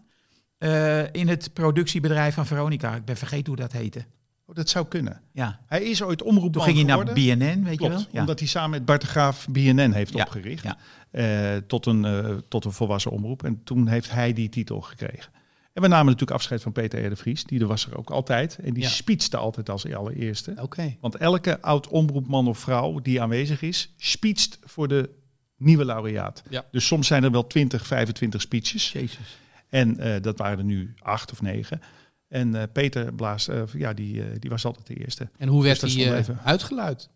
eh, 0.59 1.13
in 1.13 1.29
het 1.29 1.51
productiebedrijf 1.53 2.35
van 2.35 2.47
Veronica. 2.47 2.95
Ik 2.95 3.05
ben 3.05 3.17
vergeten 3.17 3.47
hoe 3.47 3.57
dat 3.57 3.73
heette. 3.73 4.05
Oh, 4.51 4.57
dat 4.57 4.69
zou 4.69 4.87
kunnen. 4.87 5.21
Ja. 5.33 5.61
Hij 5.67 5.83
is 5.83 6.03
ooit 6.03 6.23
omroep 6.23 6.53
Toen 6.53 6.63
ging 6.63 6.77
hij 6.77 6.85
naar. 6.85 7.05
BNN, 7.05 7.63
weet 7.65 7.77
Klopt, 7.77 7.81
je 7.81 7.89
wel? 7.89 8.07
Ja. 8.11 8.21
omdat 8.21 8.39
hij 8.39 8.49
samen 8.49 8.71
met 8.71 8.85
Bart 8.85 9.01
de 9.01 9.07
Graaf 9.07 9.47
BNN 9.51 9.91
heeft 9.93 10.13
Ja, 10.15 10.23
opgericht. 10.25 10.65
ja. 10.65 10.77
eh, 11.11 11.57
tot, 11.67 11.87
een, 11.87 12.05
eh, 12.05 12.37
tot 12.49 12.65
een 12.65 12.73
volwassen 12.73 13.11
omroep. 13.11 13.45
En 13.45 13.61
toen 13.65 13.89
heeft 13.89 14.11
hij 14.11 14.33
die 14.33 14.49
titel 14.49 14.81
gekregen. 14.81 15.33
En 15.73 15.83
we 15.83 15.89
namen 15.89 16.05
natuurlijk 16.07 16.31
afscheid 16.33 16.63
van 16.63 16.73
Peter 16.73 17.05
R. 17.05 17.09
de 17.09 17.17
Vries. 17.17 17.45
Die 17.45 17.61
er 17.61 17.67
was 17.67 17.87
er 17.87 17.99
ook 17.99 18.11
altijd. 18.11 18.59
En 18.63 18.75
die 18.75 18.83
Ja. 18.83 18.89
spietste 18.89 19.37
altijd 19.37 19.69
als 19.71 19.93
allereerste. 19.95 20.55
Oké. 20.61 20.97
Want 21.01 21.17
elke 21.17 21.61
oud-omroepman 21.63 22.47
of 22.49 22.59
vrouw 22.59 22.99
die 23.01 23.23
aanwezig 23.23 23.63
is, 23.63 23.95
speecht 23.97 24.59
voor 24.65 24.89
de 24.89 25.11
nieuwe 25.57 25.85
laureaat. 25.85 26.43
Ja. 26.49 26.65
Dus 26.71 26.87
soms 26.87 27.07
zijn 27.07 27.25
er 27.25 27.31
wel 27.31 27.47
20, 27.47 27.87
25 27.87 28.41
speeches. 28.41 28.93
Jezus. 28.93 29.39
En 29.69 29.99
eh, 29.99 30.23
dat 30.23 30.39
waren 30.39 30.59
er 30.59 30.65
nu 30.65 30.95
acht 30.99 31.33
of 31.33 31.43
negen. 31.43 31.81
En 32.31 32.55
eh, 32.55 32.63
Peter 32.73 33.15
Blaas, 33.15 33.49
eh, 33.49 33.63
ja, 33.73 33.93
die, 33.93 34.23
eh, 34.23 34.27
die 34.39 34.51
was 34.51 34.65
altijd 34.65 34.87
de 34.87 34.95
eerste. 34.95 35.29
En 35.39 35.49
hoe 35.49 35.63
werd 35.63 35.81
Dus 35.81 35.95
dat 35.95 35.99
die 35.99 36.09
stond 36.09 36.27
eh, 36.29 36.35
even. 36.35 36.45
uitgeluid? 36.45 37.09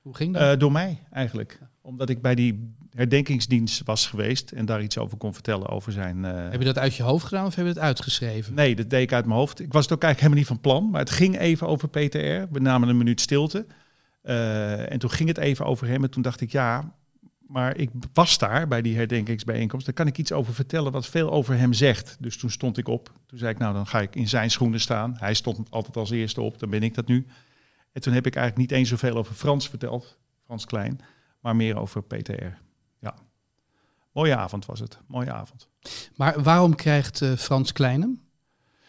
Hoe 0.00 0.14
ging 0.14 0.34
dat? 0.34 0.60
Door 0.60 0.72
mij 0.72 0.98
eigenlijk. 1.10 1.58
Omdat 1.82 2.08
ik 2.08 2.22
bij 2.22 2.34
die 2.34 2.74
herdenkingsdienst 2.90 3.82
was 3.84 4.06
geweest 4.06 4.50
en 4.50 4.64
daar 4.66 4.82
iets 4.82 4.98
over 4.98 5.18
kon 5.18 5.34
vertellen 5.34 5.68
over 5.68 5.92
zijn... 5.92 6.24
eh, 6.24 6.50
heb 6.50 6.58
je 6.58 6.64
dat 6.64 6.78
uit 6.78 6.94
je 6.94 7.02
hoofd 7.02 7.24
gedaan 7.26 7.46
of 7.46 7.54
heb 7.54 7.64
je 7.64 7.70
het 7.70 7.80
uitgeschreven? 7.80 8.54
Nee, 8.54 8.76
dat 8.76 8.90
deed 8.90 9.02
ik 9.02 9.12
uit 9.12 9.26
mijn 9.26 9.38
hoofd. 9.38 9.60
Ik 9.60 9.72
was 9.72 9.84
het 9.84 9.92
ook 9.92 10.02
eigenlijk 10.02 10.34
helemaal 10.34 10.38
niet 10.38 10.62
van 10.62 10.72
plan, 10.80 10.90
maar 10.90 11.00
het 11.00 11.10
ging 11.10 11.38
even 11.38 11.66
over 11.66 11.88
PTR. 11.88 12.18
We 12.52 12.58
namen 12.60 12.88
een 12.88 12.96
minuut 12.96 13.20
stilte. 13.20 13.66
En 14.22 14.98
toen 14.98 15.10
ging 15.10 15.28
het 15.28 15.38
even 15.38 15.64
over 15.66 15.86
hem. 15.86 16.02
En 16.04 16.10
toen 16.10 16.22
dacht 16.22 16.40
ik, 16.40 16.52
ja, 16.52 16.94
maar 17.52 17.76
ik 17.76 17.90
was 18.12 18.38
daar 18.38 18.68
bij 18.68 18.82
die 18.82 18.96
herdenkingsbijeenkomst. 18.96 19.86
Daar 19.86 19.94
kan 19.94 20.06
ik 20.06 20.18
iets 20.18 20.32
over 20.32 20.54
vertellen 20.54 20.92
wat 20.92 21.06
veel 21.06 21.30
over 21.30 21.58
hem 21.58 21.72
zegt. 21.72 22.16
Dus 22.20 22.36
toen 22.36 22.50
stond 22.50 22.78
ik 22.78 22.88
op. 22.88 23.12
Toen 23.26 23.38
zei 23.38 23.50
ik, 23.50 23.58
nou, 23.58 23.74
dan 23.74 23.86
ga 23.86 24.00
ik 24.00 24.16
in 24.16 24.28
zijn 24.28 24.50
schoenen 24.50 24.80
staan. 24.80 25.16
Hij 25.18 25.34
stond 25.34 25.70
altijd 25.70 25.96
als 25.96 26.10
eerste 26.10 26.40
op, 26.40 26.58
dan 26.58 26.70
ben 26.70 26.82
ik 26.82 26.94
dat 26.94 27.06
nu. 27.06 27.26
En 27.92 28.00
toen 28.00 28.12
heb 28.12 28.26
ik 28.26 28.36
eigenlijk 28.36 28.68
niet 28.68 28.78
eens 28.78 28.88
zoveel 28.88 29.16
over 29.16 29.34
Frans 29.34 29.68
verteld, 29.68 30.18
Frans 30.44 30.64
Klein, 30.64 31.00
maar 31.40 31.56
meer 31.56 31.78
over 31.78 32.02
PTR. 32.02 32.58
Ja. 32.98 33.14
Mooie 34.12 34.36
avond 34.36 34.66
was 34.66 34.80
het. 34.80 34.98
Mooie 35.06 35.32
avond. 35.32 35.68
Maar 36.16 36.42
waarom 36.42 36.74
krijgt 36.74 37.22
eh, 37.22 37.32
Frans 37.32 37.72
Klein 37.72 38.00
hem? 38.00 38.20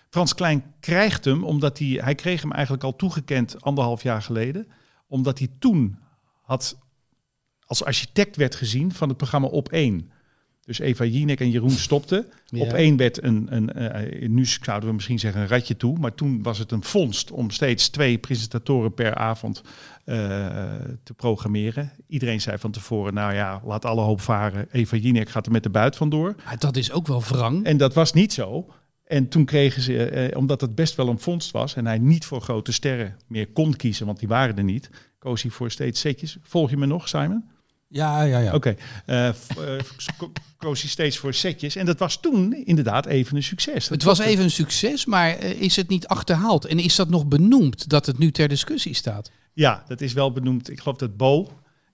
Frans 0.09 0.35
Klein 0.35 0.73
krijgt 0.79 1.25
hem 1.25 1.43
omdat 1.43 1.79
hij, 1.79 1.87
hij 1.87 2.15
kreeg 2.15 2.41
hem 2.41 2.51
eigenlijk 2.51 2.83
al 2.83 2.95
toegekend 2.95 3.61
anderhalf 3.61 4.03
jaar 4.03 4.21
geleden. 4.21 4.67
Omdat 5.07 5.39
hij 5.39 5.47
toen 5.59 5.99
had 6.41 6.77
als 7.65 7.83
architect 7.83 8.35
werd 8.35 8.55
gezien 8.55 8.93
van 8.93 9.07
het 9.07 9.17
programma 9.17 9.47
Op 9.47 9.69
1. 9.69 10.11
Dus 10.65 10.79
Eva 10.79 11.05
Jinek 11.05 11.39
en 11.39 11.49
Jeroen 11.49 11.69
stopten. 11.69 12.25
Ja. 12.45 12.61
Op 12.61 12.73
1 12.73 12.97
werd 12.97 13.23
een, 13.23 13.47
een 13.49 13.73
eh, 13.73 14.29
nu 14.29 14.45
zouden 14.45 14.89
we 14.89 14.95
misschien 14.95 15.19
zeggen 15.19 15.41
een 15.41 15.47
ratje 15.47 15.77
toe. 15.77 15.99
Maar 15.99 16.13
toen 16.13 16.43
was 16.43 16.57
het 16.57 16.71
een 16.71 16.83
vondst 16.83 17.31
om 17.31 17.49
steeds 17.49 17.89
twee 17.89 18.17
presentatoren 18.17 18.93
per 18.93 19.15
avond 19.15 19.61
eh, 20.05 20.15
te 21.03 21.13
programmeren. 21.13 21.91
Iedereen 22.07 22.41
zei 22.41 22.57
van 22.57 22.71
tevoren, 22.71 23.13
nou 23.13 23.33
ja, 23.33 23.61
laat 23.65 23.85
alle 23.85 24.01
hoop 24.01 24.21
varen. 24.21 24.67
Eva 24.71 24.97
Jinek 24.97 25.29
gaat 25.29 25.45
er 25.45 25.51
met 25.51 25.63
de 25.63 25.69
buit 25.69 25.95
vandoor. 25.95 26.35
Maar 26.45 26.59
dat 26.59 26.77
is 26.77 26.91
ook 26.91 27.07
wel 27.07 27.21
wrang. 27.21 27.65
En 27.65 27.77
dat 27.77 27.93
was 27.93 28.13
niet 28.13 28.33
zo. 28.33 28.65
En 29.03 29.27
toen 29.27 29.45
kregen 29.45 29.81
ze, 29.81 30.05
eh, 30.05 30.37
omdat 30.37 30.61
het 30.61 30.75
best 30.75 30.95
wel 30.95 31.07
een 31.07 31.19
vondst 31.19 31.51
was 31.51 31.75
en 31.75 31.85
hij 31.85 31.97
niet 31.97 32.25
voor 32.25 32.41
grote 32.41 32.71
sterren 32.71 33.17
meer 33.27 33.47
kon 33.47 33.75
kiezen, 33.75 34.05
want 34.05 34.19
die 34.19 34.27
waren 34.27 34.57
er 34.57 34.63
niet, 34.63 34.89
koos 35.23 35.41
hij 35.41 35.51
voor 35.51 35.71
steeds 35.71 35.99
setjes. 35.99 36.37
Volg 36.41 36.69
je 36.69 36.77
me 36.77 36.85
nog, 36.85 37.07
Simon? 37.07 37.43
Ja, 37.87 38.21
ja, 38.21 38.39
ja. 38.39 38.53
Oké. 38.53 38.75
Eh, 39.05 39.27
eh, 39.27 39.33
koos 40.57 40.81
hij 40.81 40.89
steeds 40.89 41.17
voor 41.17 41.33
setjes. 41.33 41.75
En 41.75 41.85
dat 41.85 41.99
was 41.99 42.19
toen 42.19 42.53
inderdaad 42.65 43.05
even 43.05 43.35
een 43.35 43.43
succes. 43.43 43.87
Dat 43.87 43.89
Het 43.89 44.03
was 44.03 44.19
even 44.19 44.43
een 44.43 44.51
succes, 44.51 45.05
maar 45.05 45.37
eh, 45.37 45.61
is 45.61 45.75
het 45.75 45.89
niet 45.89 46.07
achterhaald? 46.07 46.65
En 46.65 46.79
is 46.79 46.95
dat 46.95 47.09
nog 47.09 47.25
benoemd 47.25 47.89
dat 47.89 48.05
het 48.05 48.17
nu 48.17 48.31
ter 48.31 48.47
discussie 48.47 48.93
staat? 48.93 49.31
Ja, 49.53 49.83
dat 49.87 50.01
is 50.01 50.13
wel 50.13 50.31
benoemd. 50.31 50.69
Ik 50.69 50.79
geloof 50.79 50.97
dat 50.97 51.17
Bo, 51.17 51.49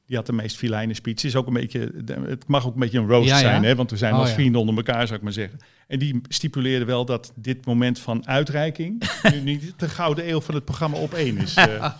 die 0.09 0.17
had 0.17 0.25
de 0.27 0.33
meest 0.33 0.57
filijne 0.57 0.93
speech. 0.93 1.23
Is 1.23 1.35
ook 1.35 1.47
een 1.47 1.53
beetje, 1.53 1.91
het 2.27 2.47
mag 2.47 2.65
ook 2.67 2.73
een 2.73 2.79
beetje 2.79 2.99
een 2.99 3.07
roast 3.07 3.29
Ja, 3.29 3.35
ja. 3.35 3.41
zijn, 3.41 3.63
hè? 3.63 3.75
want 3.75 3.91
we 3.91 3.97
zijn 3.97 4.13
Oh, 4.13 4.19
als 4.19 4.29
ja. 4.29 4.35
vrienden 4.35 4.61
onder 4.61 4.75
elkaar, 4.75 5.05
zou 5.05 5.17
ik 5.17 5.23
maar 5.23 5.33
zeggen. 5.33 5.59
En 5.87 5.99
die 5.99 6.21
stipuleerde 6.27 6.85
wel 6.85 7.05
dat 7.05 7.31
dit 7.35 7.65
moment 7.65 7.99
van 7.99 8.27
uitreiking 8.27 9.03
nu 9.33 9.39
niet 9.39 9.73
de 9.79 9.89
gouden 9.89 10.29
eeuw 10.29 10.41
van 10.41 10.55
het 10.55 10.65
programma 10.65 10.97
op 10.97 11.13
één 11.13 11.37
is. 11.37 11.53
eh 11.55 11.65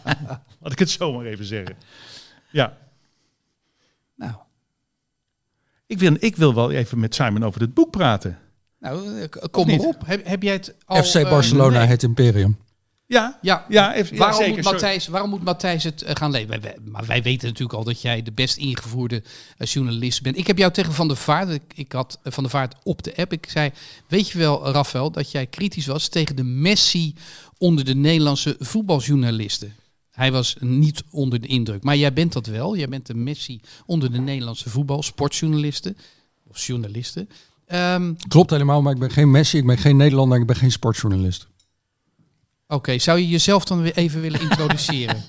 laat 0.62 0.72
ik 0.72 0.80
het 0.80 0.89
zo 0.89 1.13
maar 1.13 1.26
even 1.26 1.45
zeggen. 1.45 1.76
Ja, 2.52 2.78
Nou, 4.15 4.34
ik 5.88 6.00
wil, 6.00 6.15
ik 6.19 6.36
wil 6.36 6.54
wel 6.54 6.72
even 6.72 7.00
met 7.00 7.15
Simon 7.15 7.43
over 7.43 7.62
het 7.62 7.74
boek 7.74 7.91
praten. 7.91 8.38
nou 8.80 9.19
eh, 9.22 9.28
kom 9.52 9.67
maar 9.67 9.80
op. 9.80 10.06
Heb, 10.06 10.28
heb 10.28 10.43
jij 10.43 10.54
het 10.54 10.76
al... 10.86 11.04
FC 11.04 11.15
eh, 11.15 11.30
Barcelona, 11.30 11.78
nee. 11.80 11.88
het 11.88 12.04
Imperium. 12.04 12.58
Ja, 13.12 13.38
Ja, 13.41 13.65
ja, 13.69 13.93
even, 13.95 14.13
ja 14.13 14.19
waarom, 14.19 14.38
zeker. 14.39 14.56
moet. 14.56 14.63
Matthijs, 14.63 15.08
waarom 15.08 15.30
moet 15.30 15.43
Matthijs 15.43 15.84
het 15.84 16.02
eh, 16.02 16.15
gaan 16.15 16.32
lezen? 16.32 16.50
Wij, 16.50 16.62
wij- 16.62 16.78
maar 16.86 17.06
wij 17.06 17.22
weten 17.24 17.48
natuurlijk 17.48 17.78
al 17.78 17.84
dat 17.84 18.02
jij 18.02 18.22
de 18.24 18.32
best 18.32 18.58
ingevoerde 18.58 19.24
eh, 19.58 19.67
journalist 19.67 20.22
bent. 20.22 20.38
Ik 20.38 20.48
heb 20.48 20.58
jou 20.58 20.72
tegen 20.72 20.93
Van 20.93 21.08
der 21.08 21.17
Vaart, 21.17 21.50
ik, 21.50 21.62
ik 21.76 21.91
had 21.91 22.19
eh, 22.24 22.32
Van 22.32 22.43
der 22.43 22.52
Vaart 22.52 22.76
op 22.84 23.04
de 23.04 23.15
app. 23.17 23.32
Ik 23.34 23.45
zei, 23.50 23.72
weet 24.08 24.30
je 24.30 24.38
wel, 24.38 24.72
Rafael, 24.72 25.12
dat 25.12 25.32
jij 25.32 25.45
kritisch 25.48 25.86
was 25.86 26.08
tegen 26.08 26.36
de 26.36 26.43
Messi 26.43 27.13
onder 27.58 27.86
de 27.86 27.95
Nederlandse 27.95 28.56
voetbaljournalisten. 28.60 29.76
Hij 30.12 30.32
was 30.32 30.56
niet 30.60 31.04
onder 31.10 31.41
de 31.41 31.48
indruk. 31.48 31.84
Maar 31.84 31.95
jij 31.98 32.13
bent 32.13 32.34
dat 32.34 32.45
wel. 32.48 32.78
Jij 32.78 32.88
bent 32.89 33.06
de 33.08 33.13
Messi 33.15 33.62
onder 33.86 34.12
de 34.12 34.19
Nederlandse 34.19 34.69
voetbal, 34.69 35.04
sportjournalisten. 35.04 35.98
Of 36.48 36.65
journalisten. 36.65 37.30
Ehm, 37.65 38.13
Klopt 38.28 38.50
helemaal, 38.50 38.82
maar 38.82 38.93
ik 38.93 39.00
ben 39.00 39.12
geen 39.12 39.32
Messi, 39.32 39.58
ik 39.58 39.65
ben 39.65 39.78
geen 39.78 39.98
Nederlander, 39.98 40.39
ik 40.39 40.45
ben 40.45 40.56
geen 40.56 40.72
sportjournalist. 40.72 41.48
Oké, 42.71 42.99
zou 42.99 43.19
je 43.19 43.27
jezelf 43.27 43.65
dan 43.65 43.82
weer 43.82 43.95
even 43.95 44.21
willen 44.21 44.41
introduceren? 44.41 45.23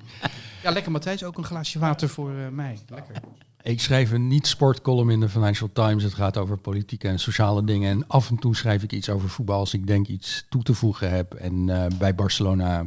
ja, 0.62 0.70
lekker 0.70 0.92
Matthijs. 0.92 1.24
Ook 1.24 1.38
een 1.38 1.44
glaasje 1.44 1.78
water 1.78 2.08
voor 2.08 2.30
eh, 2.30 2.48
mij. 2.48 2.78
Lekker. 2.88 3.14
Ik 3.62 3.80
schrijf 3.80 4.10
een 4.10 4.28
niet-sportcolumn 4.28 5.10
in 5.10 5.20
de 5.20 5.28
Financial 5.28 5.70
Times. 5.72 6.02
Het 6.02 6.14
gaat 6.14 6.36
over 6.36 6.56
politieke 6.56 7.08
en 7.08 7.18
sociale 7.18 7.64
dingen. 7.64 7.90
En 7.90 8.06
af 8.06 8.30
en 8.30 8.38
toe 8.38 8.56
schrijf 8.56 8.82
ik 8.82 8.92
iets 8.92 9.08
over 9.08 9.28
voetbal 9.28 9.58
als 9.58 9.74
ik 9.74 9.86
denk 9.86 10.06
iets 10.08 10.46
toe 10.48 10.62
te 10.62 10.74
voegen 10.74 11.10
heb. 11.10 11.34
En 11.34 11.68
eh, 11.68 11.98
bij 11.98 12.14
Barcelona 12.14 12.86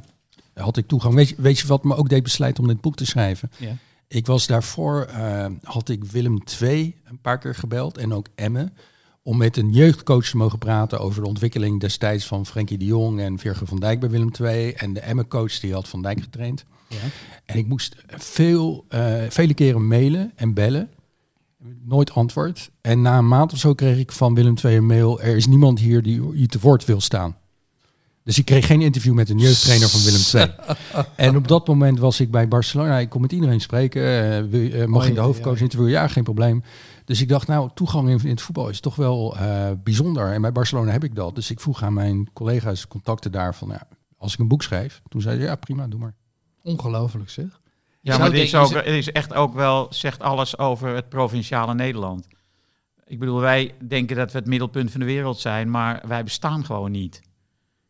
had 0.53 0.77
ik 0.77 0.87
toegang. 0.87 1.13
Weet 1.13 1.29
je, 1.29 1.35
weet 1.37 1.59
je 1.59 1.67
wat 1.67 1.83
me 1.83 1.95
ook 1.95 2.09
deed 2.09 2.23
besluiten 2.23 2.63
om 2.63 2.69
dit 2.69 2.81
boek 2.81 2.95
te 2.95 3.05
schrijven? 3.05 3.51
Ja. 3.57 3.75
Ik 4.07 4.25
was 4.25 4.47
daarvoor, 4.47 5.01
eh, 5.01 5.45
had 5.63 5.89
ik 5.89 6.03
Willem 6.03 6.43
II 6.61 6.95
een 7.03 7.21
paar 7.21 7.37
keer 7.37 7.55
gebeld 7.55 7.97
en 7.97 8.13
ook 8.13 8.27
Emmen. 8.35 8.73
Om 9.27 9.38
met 9.38 9.57
een 9.57 9.71
jeugdcoach 9.71 10.29
te 10.29 10.38
mogen 10.38 10.57
praten 10.57 10.99
over 10.99 11.21
de 11.21 11.27
ontwikkeling 11.27 11.79
destijds 11.79 12.25
van 12.25 12.45
Frenkie 12.45 12.77
de 12.77 12.85
Jong 12.85 13.19
en 13.19 13.39
Virgil 13.39 13.67
van 13.67 13.79
Dijk 13.79 13.99
bij 13.99 14.09
Willem 14.09 14.31
II. 14.41 14.71
En 14.71 14.93
de 14.93 14.99
Emmen-coach 14.99 15.59
die 15.59 15.73
had 15.73 15.88
Van 15.88 16.01
Dijk 16.01 16.21
getraind. 16.21 16.65
En 17.45 17.57
ik 17.57 17.67
moest 17.67 17.95
veel, 18.07 18.85
eh, 18.88 19.23
vele 19.29 19.53
keren 19.53 19.88
mailen 19.88 20.31
en 20.35 20.53
bellen. 20.53 20.89
Nooit 21.83 22.13
antwoord. 22.13 22.71
En 22.81 23.01
na 23.01 23.17
een 23.17 23.27
maand 23.27 23.53
of 23.53 23.59
zo 23.59 23.73
kreeg 23.73 23.97
ik 23.97 24.11
van 24.11 24.35
Willem 24.35 24.55
II 24.63 24.75
een 24.75 24.85
mail. 24.85 25.21
Er 25.21 25.35
is 25.35 25.47
niemand 25.47 25.79
hier 25.79 26.01
die 26.01 26.21
u 26.33 26.47
te 26.47 26.59
woord 26.59 26.85
wil 26.85 27.01
staan. 27.01 27.38
Dus 28.25 28.38
ik 28.38 28.45
kreeg 28.45 28.65
geen 28.65 28.81
interview 28.81 29.13
met 29.13 29.29
een 29.29 29.38
jeugdtrainer 29.38 29.89
van 29.89 30.01
Willem 30.01 30.21
II. 30.33 30.75
en 31.27 31.35
op 31.35 31.47
dat 31.47 31.67
moment 31.67 31.99
was 31.99 32.19
ik 32.19 32.31
bij 32.31 32.47
Barcelona. 32.47 32.97
Ik 32.97 33.09
kon 33.09 33.21
met 33.21 33.31
iedereen 33.31 33.61
spreken. 33.61 34.01
Eh, 34.01 34.81
eh, 34.81 34.88
mag 34.88 35.07
ik 35.07 35.15
de 35.15 35.21
hoofdcoach 35.21 35.57
ja. 35.57 35.61
interviewen? 35.61 35.93
Ja, 35.93 36.07
geen 36.07 36.23
probleem. 36.23 36.63
Dus 37.03 37.21
ik 37.21 37.29
dacht, 37.29 37.47
nou, 37.47 37.69
toegang 37.73 38.09
in, 38.09 38.19
in 38.23 38.29
het 38.29 38.41
voetbal 38.41 38.69
is 38.69 38.79
toch 38.79 38.95
wel 38.95 39.38
eh, 39.38 39.71
bijzonder. 39.83 40.31
En 40.31 40.41
bij 40.41 40.51
Barcelona 40.51 40.91
heb 40.91 41.03
ik 41.03 41.15
dat. 41.15 41.35
Dus 41.35 41.51
ik 41.51 41.59
vroeg 41.59 41.83
aan 41.83 41.93
mijn 41.93 42.29
collega's, 42.33 42.88
contacten 42.88 43.31
daar, 43.31 43.55
van 43.55 43.67
ja, 43.67 43.88
als 44.17 44.33
ik 44.33 44.39
een 44.39 44.47
boek 44.47 44.63
schrijf. 44.63 45.01
Toen 45.07 45.21
zeiden 45.21 45.43
ze, 45.43 45.49
ja, 45.49 45.55
prima, 45.55 45.88
doe 45.88 45.99
maar. 45.99 46.13
Ongelooflijk 46.63 47.29
zeg. 47.29 47.59
Ja, 48.01 48.11
zou 48.11 48.19
maar 48.19 48.31
dit 48.31 48.43
is, 48.43 48.55
ook, 48.55 48.73
het 48.73 48.85
is 48.85 49.11
echt 49.11 49.33
ook 49.33 49.53
wel, 49.53 49.88
zegt 49.89 50.21
alles 50.21 50.57
over 50.57 50.95
het 50.95 51.09
provinciale 51.09 51.73
Nederland. 51.73 52.27
Ik 53.05 53.19
bedoel, 53.19 53.39
wij 53.39 53.73
denken 53.88 54.15
dat 54.15 54.31
we 54.31 54.38
het 54.38 54.47
middelpunt 54.47 54.91
van 54.91 54.99
de 54.99 55.05
wereld 55.05 55.39
zijn, 55.39 55.69
maar 55.69 56.03
wij 56.07 56.23
bestaan 56.23 56.65
gewoon 56.65 56.91
niet. 56.91 57.21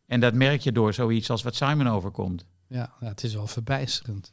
En 0.06 0.20
dat 0.20 0.34
merk 0.34 0.60
je 0.60 0.72
door 0.72 0.94
zoiets 0.94 1.30
als 1.30 1.42
wat 1.42 1.54
Simon 1.54 1.88
overkomt. 1.88 2.46
Ja, 2.68 2.92
ja, 3.00 3.06
het 3.08 3.22
is 3.22 3.34
wel 3.34 3.46
verbijsterend. 3.46 4.32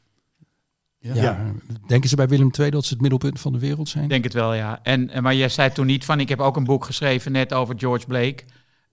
Ja. 1.00 1.54
Denken 1.88 2.10
ze 2.10 2.16
bij 2.16 2.28
Willem 2.28 2.52
II 2.60 2.70
dat 2.70 2.86
ze 2.86 2.94
het 2.94 3.02
middelpunt 3.02 3.40
van 3.40 3.52
de 3.54 3.60
wereld 3.60 3.90
zijn? 3.90 4.08
Denk 4.08 4.24
het 4.24 4.34
wel, 4.34 4.54
ja. 4.54 4.80
En, 4.84 5.10
en- 5.10 5.24
maar 5.24 5.36
jij 5.36 5.50
zei 5.50 5.72
toen 5.72 5.86
niet 5.86 6.06
van, 6.06 6.20
ik 6.20 6.30
heb 6.30 6.40
ook 6.40 6.56
een 6.58 6.64
boek 6.64 6.86
geschreven 6.86 7.32
net 7.32 7.54
over 7.54 7.76
George 7.78 8.06
Blake. 8.06 8.44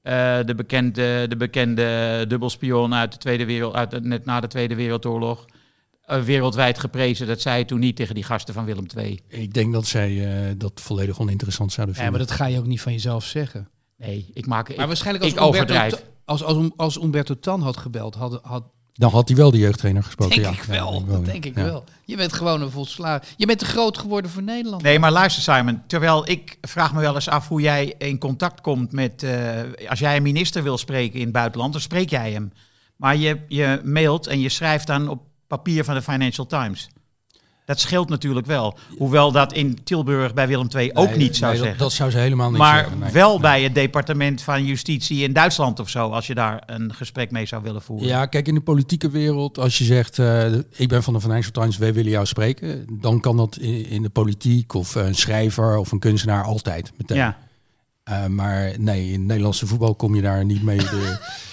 Eh, 0.02 0.38
de, 0.44 0.54
bekende, 0.54 1.26
de 1.28 1.36
bekende 1.36 2.24
dubbelspion 2.28 2.94
uit 2.94 3.12
de 3.12 3.18
Tweede 3.18 3.44
Wereld, 3.44 3.74
uit, 3.74 4.04
net 4.04 4.24
na 4.24 4.40
de 4.40 4.46
Tweede 4.46 4.74
Wereldoorlog. 4.74 5.44
Eh, 6.02 6.22
wereldwijd 6.22 6.78
geprezen, 6.78 7.26
dat 7.26 7.40
zei 7.40 7.58
je 7.58 7.64
toen 7.64 7.78
niet 7.80 7.96
tegen 7.96 8.14
die 8.14 8.24
gasten 8.24 8.54
van 8.54 8.64
Willem 8.64 8.86
II. 8.96 9.20
Ik 9.28 9.54
denk 9.54 9.72
dat 9.72 9.86
zij 9.86 10.34
eh, 10.48 10.54
dat 10.56 10.80
volledig 10.80 11.20
oninteressant 11.20 11.72
zouden 11.72 11.94
Ja, 11.96 12.02
vinden. 12.02 12.18
maar 12.20 12.28
dat 12.28 12.36
ga 12.38 12.46
je 12.46 12.58
ook 12.58 12.66
niet 12.66 12.80
van 12.80 12.92
jezelf 12.92 13.24
zeggen. 13.24 13.68
Nee, 13.96 14.30
ik 14.32 14.46
maak... 14.46 14.68
Maar 14.68 14.78
ik, 14.78 14.86
waarschijnlijk 14.86 15.24
als 15.24 15.32
ik 15.34 15.40
Umberto, 15.40 15.62
overdrijf. 15.74 16.04
Als, 16.30 16.42
als, 16.44 16.70
als 16.76 17.02
Umberto 17.02 17.38
Tan 17.40 17.62
had 17.62 17.76
gebeld, 17.76 18.14
had, 18.14 18.40
had 18.42 18.62
Dan 18.92 19.10
had 19.10 19.28
hij 19.28 19.36
wel 19.36 19.50
de 19.50 19.58
jeugdtrainer 19.58 20.02
gesproken. 20.02 20.42
denk 20.42 20.54
ja. 20.54 20.60
ik 20.62 20.66
wel. 20.68 20.92
Ja, 20.92 21.12
dat 21.12 21.26
ja. 21.26 21.32
denk 21.32 21.44
ik 21.44 21.56
Ja. 21.56 21.64
wel. 21.64 21.84
Je 22.04 22.16
bent 22.16 22.32
gewoon 22.32 22.62
een 22.62 22.70
volslagen. 22.70 23.26
Je 23.36 23.46
bent 23.46 23.58
te 23.58 23.64
groot 23.64 23.98
geworden 23.98 24.30
voor 24.30 24.42
Nederland. 24.42 24.82
Nee, 24.82 24.98
maar 24.98 25.12
luister 25.12 25.42
Simon, 25.42 25.82
terwijl 25.86 26.28
ik 26.30 26.58
vraag 26.60 26.94
me 26.94 27.00
wel 27.00 27.14
eens 27.14 27.28
af 27.28 27.48
hoe 27.48 27.60
jij 27.60 27.94
in 27.98 28.18
contact 28.18 28.60
komt 28.60 28.92
met, 28.92 29.22
eh, 29.22 29.88
als 29.88 29.98
jij 29.98 30.16
een 30.16 30.22
minister 30.22 30.62
wil 30.62 30.78
spreken 30.78 31.18
in 31.18 31.24
het 31.24 31.32
buitenland, 31.32 31.72
dan 31.72 31.80
spreek 31.82 32.10
jij 32.10 32.32
hem. 32.32 32.52
Maar 32.96 33.16
je, 33.16 33.40
je 33.48 33.80
mailt 33.84 34.26
en 34.26 34.40
je 34.40 34.48
schrijft 34.48 34.86
dan 34.86 35.08
op 35.08 35.22
papier 35.46 35.84
van 35.84 35.94
de 35.94 36.02
Financial 36.02 36.46
Times. 36.46 36.88
Dat 37.70 37.80
scheelt 37.80 38.08
natuurlijk 38.08 38.46
wel. 38.46 38.78
Hoewel 38.98 39.32
dat 39.32 39.52
in 39.52 39.78
Tilburg 39.84 40.34
bij 40.34 40.48
Willem 40.48 40.68
II 40.76 40.90
ook 40.94 41.08
Nee, 41.08 41.16
niet 41.16 41.36
zou 41.36 41.50
nee, 41.50 41.60
dat- 41.60 41.68
zeggen. 41.68 41.78
Dat, 41.84 41.92
zou 41.92 42.10
ze 42.10 42.18
helemaal 42.18 42.48
niet 42.50 42.58
maar 42.58 42.78
zeggen. 42.78 42.98
nee. 42.98 43.10
wel 43.12 43.40
bij 43.40 43.62
het 43.62 43.74
departement 43.74 44.42
van 44.42 44.64
justitie 44.64 45.22
in 45.22 45.32
Duitsland 45.32 45.80
of 45.80 45.88
zo, 45.88 46.08
als 46.08 46.26
je 46.26 46.34
daar 46.34 46.62
een 46.66 46.94
gesprek 46.94 47.30
mee 47.30 47.46
zou 47.46 47.62
willen 47.62 47.82
voeren. 47.82 48.06
Ja, 48.08 48.26
kijk, 48.26 48.48
in 48.48 48.54
de 48.54 48.60
politieke 48.60 49.10
wereld, 49.10 49.58
als 49.58 49.78
je 49.78 49.84
zegt, 49.84 50.18
eh, 50.18 50.52
ik 50.76 50.88
ben 50.88 51.02
van 51.02 51.12
de 51.14 51.20
Financial 51.20 51.52
Times, 51.52 51.76
wij 51.78 51.94
willen 51.94 52.10
jou 52.10 52.26
spreken, 52.26 52.86
dan 53.00 53.20
kan 53.20 53.36
dat 53.36 53.56
in, 53.56 53.86
in 53.86 54.02
de 54.02 54.10
politiek 54.10 54.74
of 54.74 54.94
een 54.94 55.14
schrijver 55.14 55.76
of 55.76 55.92
een 55.92 55.98
kunstenaar 55.98 56.44
altijd 56.44 56.92
meteen. 56.96 57.16
ja. 57.16 57.38
Eh, 58.04 58.26
maar 58.26 58.72
nee, 58.78 59.12
in 59.12 59.26
Nederlandse 59.26 59.66
voetbal 59.66 59.94
kom 59.94 60.14
je 60.14 60.22
daar 60.22 60.44
niet 60.44 60.62
mee 60.62 60.78
de, 60.78 61.18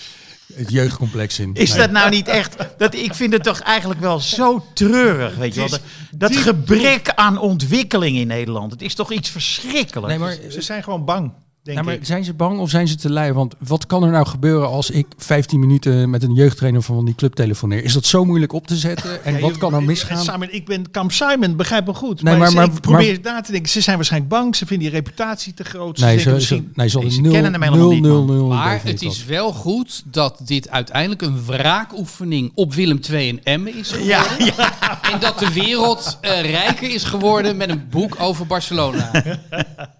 het 0.54 0.72
jeugdcomplex 0.72 1.40
in. 1.40 1.54
Is 1.54 1.70
Nee. 1.70 1.78
dat 1.80 1.92
nou 1.92 2.10
niet 2.10 2.28
echt? 2.28 2.56
Dat, 2.78 2.94
ik 2.96 3.14
vind 3.14 3.34
het 3.34 3.44
toch 3.44 3.60
eigenlijk 3.60 4.00
wel 4.00 4.20
zo 4.20 4.66
treurig, 4.74 5.36
weet 5.36 5.54
je 5.54 5.60
wel. 5.60 5.70
Dat, 5.70 5.82
dat 6.12 6.36
gebrek 6.36 7.10
aan 7.16 7.38
ontwikkeling 7.40 8.18
in 8.18 8.28
Nederland. 8.28 8.72
Het 8.72 8.82
is 8.82 8.96
toch 8.96 9.12
iets 9.12 9.30
verschrikkelijks. 9.30 10.10
Nee, 10.10 10.18
maar, 10.18 10.52
Ze 10.52 10.62
zijn 10.62 10.84
gewoon 10.84 11.06
bang, 11.06 11.32
denk 11.68 11.78
nou, 11.78 11.90
maar 11.90 12.00
ik. 12.00 12.06
zijn 12.06 12.24
ze 12.24 12.34
bang 12.34 12.60
of 12.60 12.70
zijn 12.70 12.88
ze 12.88 12.96
te 12.96 13.10
lui? 13.12 13.34
Want 13.34 13.56
wat 13.68 13.86
kan 13.86 14.04
er 14.04 14.12
nou 14.12 14.26
gebeuren 14.28 14.68
als 14.70 14.90
ik 14.90 15.06
15 15.18 15.60
minuten 15.60 16.10
met 16.10 16.24
een 16.24 16.34
jeugdtrainer 16.34 16.82
van 16.82 17.06
die 17.06 17.16
club 17.16 17.34
telefoneer? 17.34 17.84
Is 17.84 17.94
dat 17.94 18.06
zo 18.06 18.26
moeilijk 18.26 18.54
op 18.54 18.68
te 18.68 18.76
zetten? 18.76 19.24
En 19.24 19.34
Ja, 19.36 19.40
wat 19.40 19.52
je- 19.54 19.58
kan 19.58 19.74
er 19.74 19.84
misgaan? 19.84 20.24
Simon, 20.24 20.48
ik 20.52 20.66
ben 20.66 20.92
Kamp 20.92 21.12
Simon, 21.12 21.56
begrijp 21.56 21.86
me 21.86 21.94
goed. 21.94 22.22
Nee, 22.24 22.32
maar, 22.38 22.42
maar- 22.42 22.50
ze- 22.50 22.56
maar- 22.56 22.66
ik 22.76 22.82
probeer 22.82 23.20
maar- 23.24 23.34
na 23.34 23.42
te 23.42 23.52
denken. 23.52 23.72
Ze 23.72 23.82
zijn 23.82 23.96
waarschijnlijk 23.96 24.32
bang. 24.32 24.56
Ze 24.56 24.66
vinden 24.66 24.88
die 24.90 24.96
reputatie 24.96 25.54
te 25.54 25.64
groot. 25.64 26.00
Ze 26.00 26.06
Nee, 26.06 26.20
ze, 26.20 26.30
misschien... 26.32 26.58
ze, 26.58 26.72
nee, 26.80 26.88
ze 26.88 26.94
hadden 26.96 27.14
ze 27.14 27.22
nul, 27.22 27.32
kennen 27.32 27.52
hem 27.52 27.62
helemaal 27.62 27.86
nul, 27.86 27.94
niet, 27.94 28.04
nul, 28.36 28.48
Maar 28.48 28.80
het 28.84 29.02
is 29.02 29.26
wel 29.26 29.52
goed 29.54 30.04
dat 30.06 30.42
dit 30.46 30.70
uiteindelijk 30.70 31.22
een 31.22 31.46
wraakoefening 31.46 32.52
op 32.56 32.74
Willem 32.74 33.00
II 33.12 33.30
en 33.30 33.44
Emmen 33.44 33.76
is 33.76 33.92
geworden. 33.92 34.08
Ja, 34.08 34.26
ja. 34.58 35.00
En 35.12 35.20
dat 35.20 35.40
de 35.40 35.54
wereld 35.54 36.18
eh, 36.22 36.52
rijker 36.52 36.90
is 36.94 37.04
geworden 37.04 37.58
met 37.58 37.70
een 37.70 37.84
boek 37.90 38.16
over 38.20 38.46
Barcelona. 38.48 39.12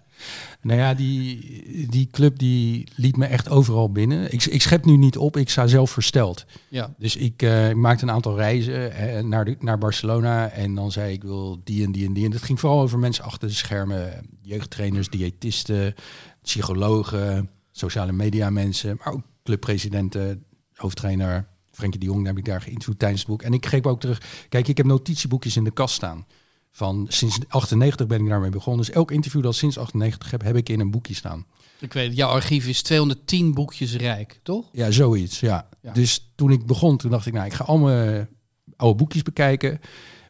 Nou 0.68 0.80
ja, 0.80 0.94
die, 0.94 1.86
die 1.88 2.08
club 2.10 2.38
die 2.38 2.88
liet 2.94 3.16
me 3.16 3.26
echt 3.26 3.48
overal 3.48 3.92
binnen. 3.92 4.32
Ik, 4.32 4.44
ik 4.44 4.62
schep 4.62 4.84
nu 4.84 4.96
niet 4.96 5.16
op, 5.16 5.36
ik 5.36 5.50
sta 5.50 5.66
zelf 5.66 5.90
versteld. 5.90 6.46
Ja. 6.68 6.94
Dus 6.98 7.16
ik 7.16 7.42
eh, 7.42 7.72
maakte 7.72 8.04
een 8.04 8.10
aantal 8.10 8.36
reizen 8.36 8.92
eh, 8.92 9.22
naar, 9.22 9.44
de, 9.44 9.56
naar 9.60 9.78
Barcelona. 9.78 10.48
En 10.48 10.74
dan 10.74 10.92
zei 10.92 11.12
ik, 11.12 11.22
wil 11.22 11.60
die 11.64 11.84
en 11.84 11.92
die 11.92 12.06
en 12.06 12.12
die. 12.12 12.24
En 12.24 12.32
het 12.32 12.42
ging 12.42 12.60
vooral 12.60 12.80
over 12.80 12.98
mensen 12.98 13.24
achter 13.24 13.48
de 13.48 13.54
schermen. 13.54 14.28
Jeugdtrainers, 14.42 15.08
diëtisten, 15.08 15.94
psychologen, 16.42 17.50
sociale 17.72 18.12
media 18.12 18.50
mensen. 18.50 18.98
Maar 18.98 19.12
ook 19.12 19.22
clubpresidenten, 19.42 20.44
hoofdtrainer 20.74 21.46
Frenkie 21.70 22.00
de 22.00 22.06
Jong 22.06 22.26
heb 22.26 22.38
ik 22.38 22.44
daar 22.44 22.60
geïnterviewd 22.60 22.98
tijdens 22.98 23.20
het 23.20 23.30
boek. 23.30 23.42
En 23.42 23.52
ik 23.52 23.66
greep 23.66 23.86
ook 23.86 24.00
terug. 24.00 24.46
Kijk, 24.48 24.68
ik 24.68 24.76
heb 24.76 24.86
notitieboekjes 24.86 25.56
in 25.56 25.64
de 25.64 25.70
kast 25.70 25.94
staan. 25.94 26.26
Van 26.70 27.06
sinds 27.08 27.38
98 27.48 28.06
ben 28.06 28.20
ik 28.20 28.28
daarmee 28.28 28.50
begonnen. 28.50 28.86
Dus 28.86 28.94
elk 28.94 29.10
interview 29.10 29.42
dat 29.42 29.52
ik 29.52 29.58
sinds 29.58 29.78
98 29.78 30.30
heb, 30.30 30.42
heb 30.42 30.56
ik 30.56 30.68
in 30.68 30.80
een 30.80 30.90
boekje 30.90 31.14
staan. 31.14 31.46
Ik 31.80 31.92
weet, 31.92 32.16
jouw 32.16 32.28
archief 32.28 32.66
is 32.66 32.82
210 32.82 33.54
boekjes 33.54 33.96
rijk, 33.96 34.40
toch? 34.42 34.68
Ja, 34.72 34.90
zoiets, 34.90 35.40
ja. 35.40 35.68
Ja. 35.82 35.92
Dus 35.92 36.30
toen 36.34 36.50
ik 36.50 36.66
begon, 36.66 36.96
toen 36.96 37.10
dacht 37.10 37.26
ik, 37.26 37.32
nou, 37.32 37.46
ik 37.46 37.52
ga 37.52 37.64
al 37.64 37.78
mijn 37.78 38.28
oude 38.76 38.96
boekjes 38.96 39.22
bekijken. 39.22 39.80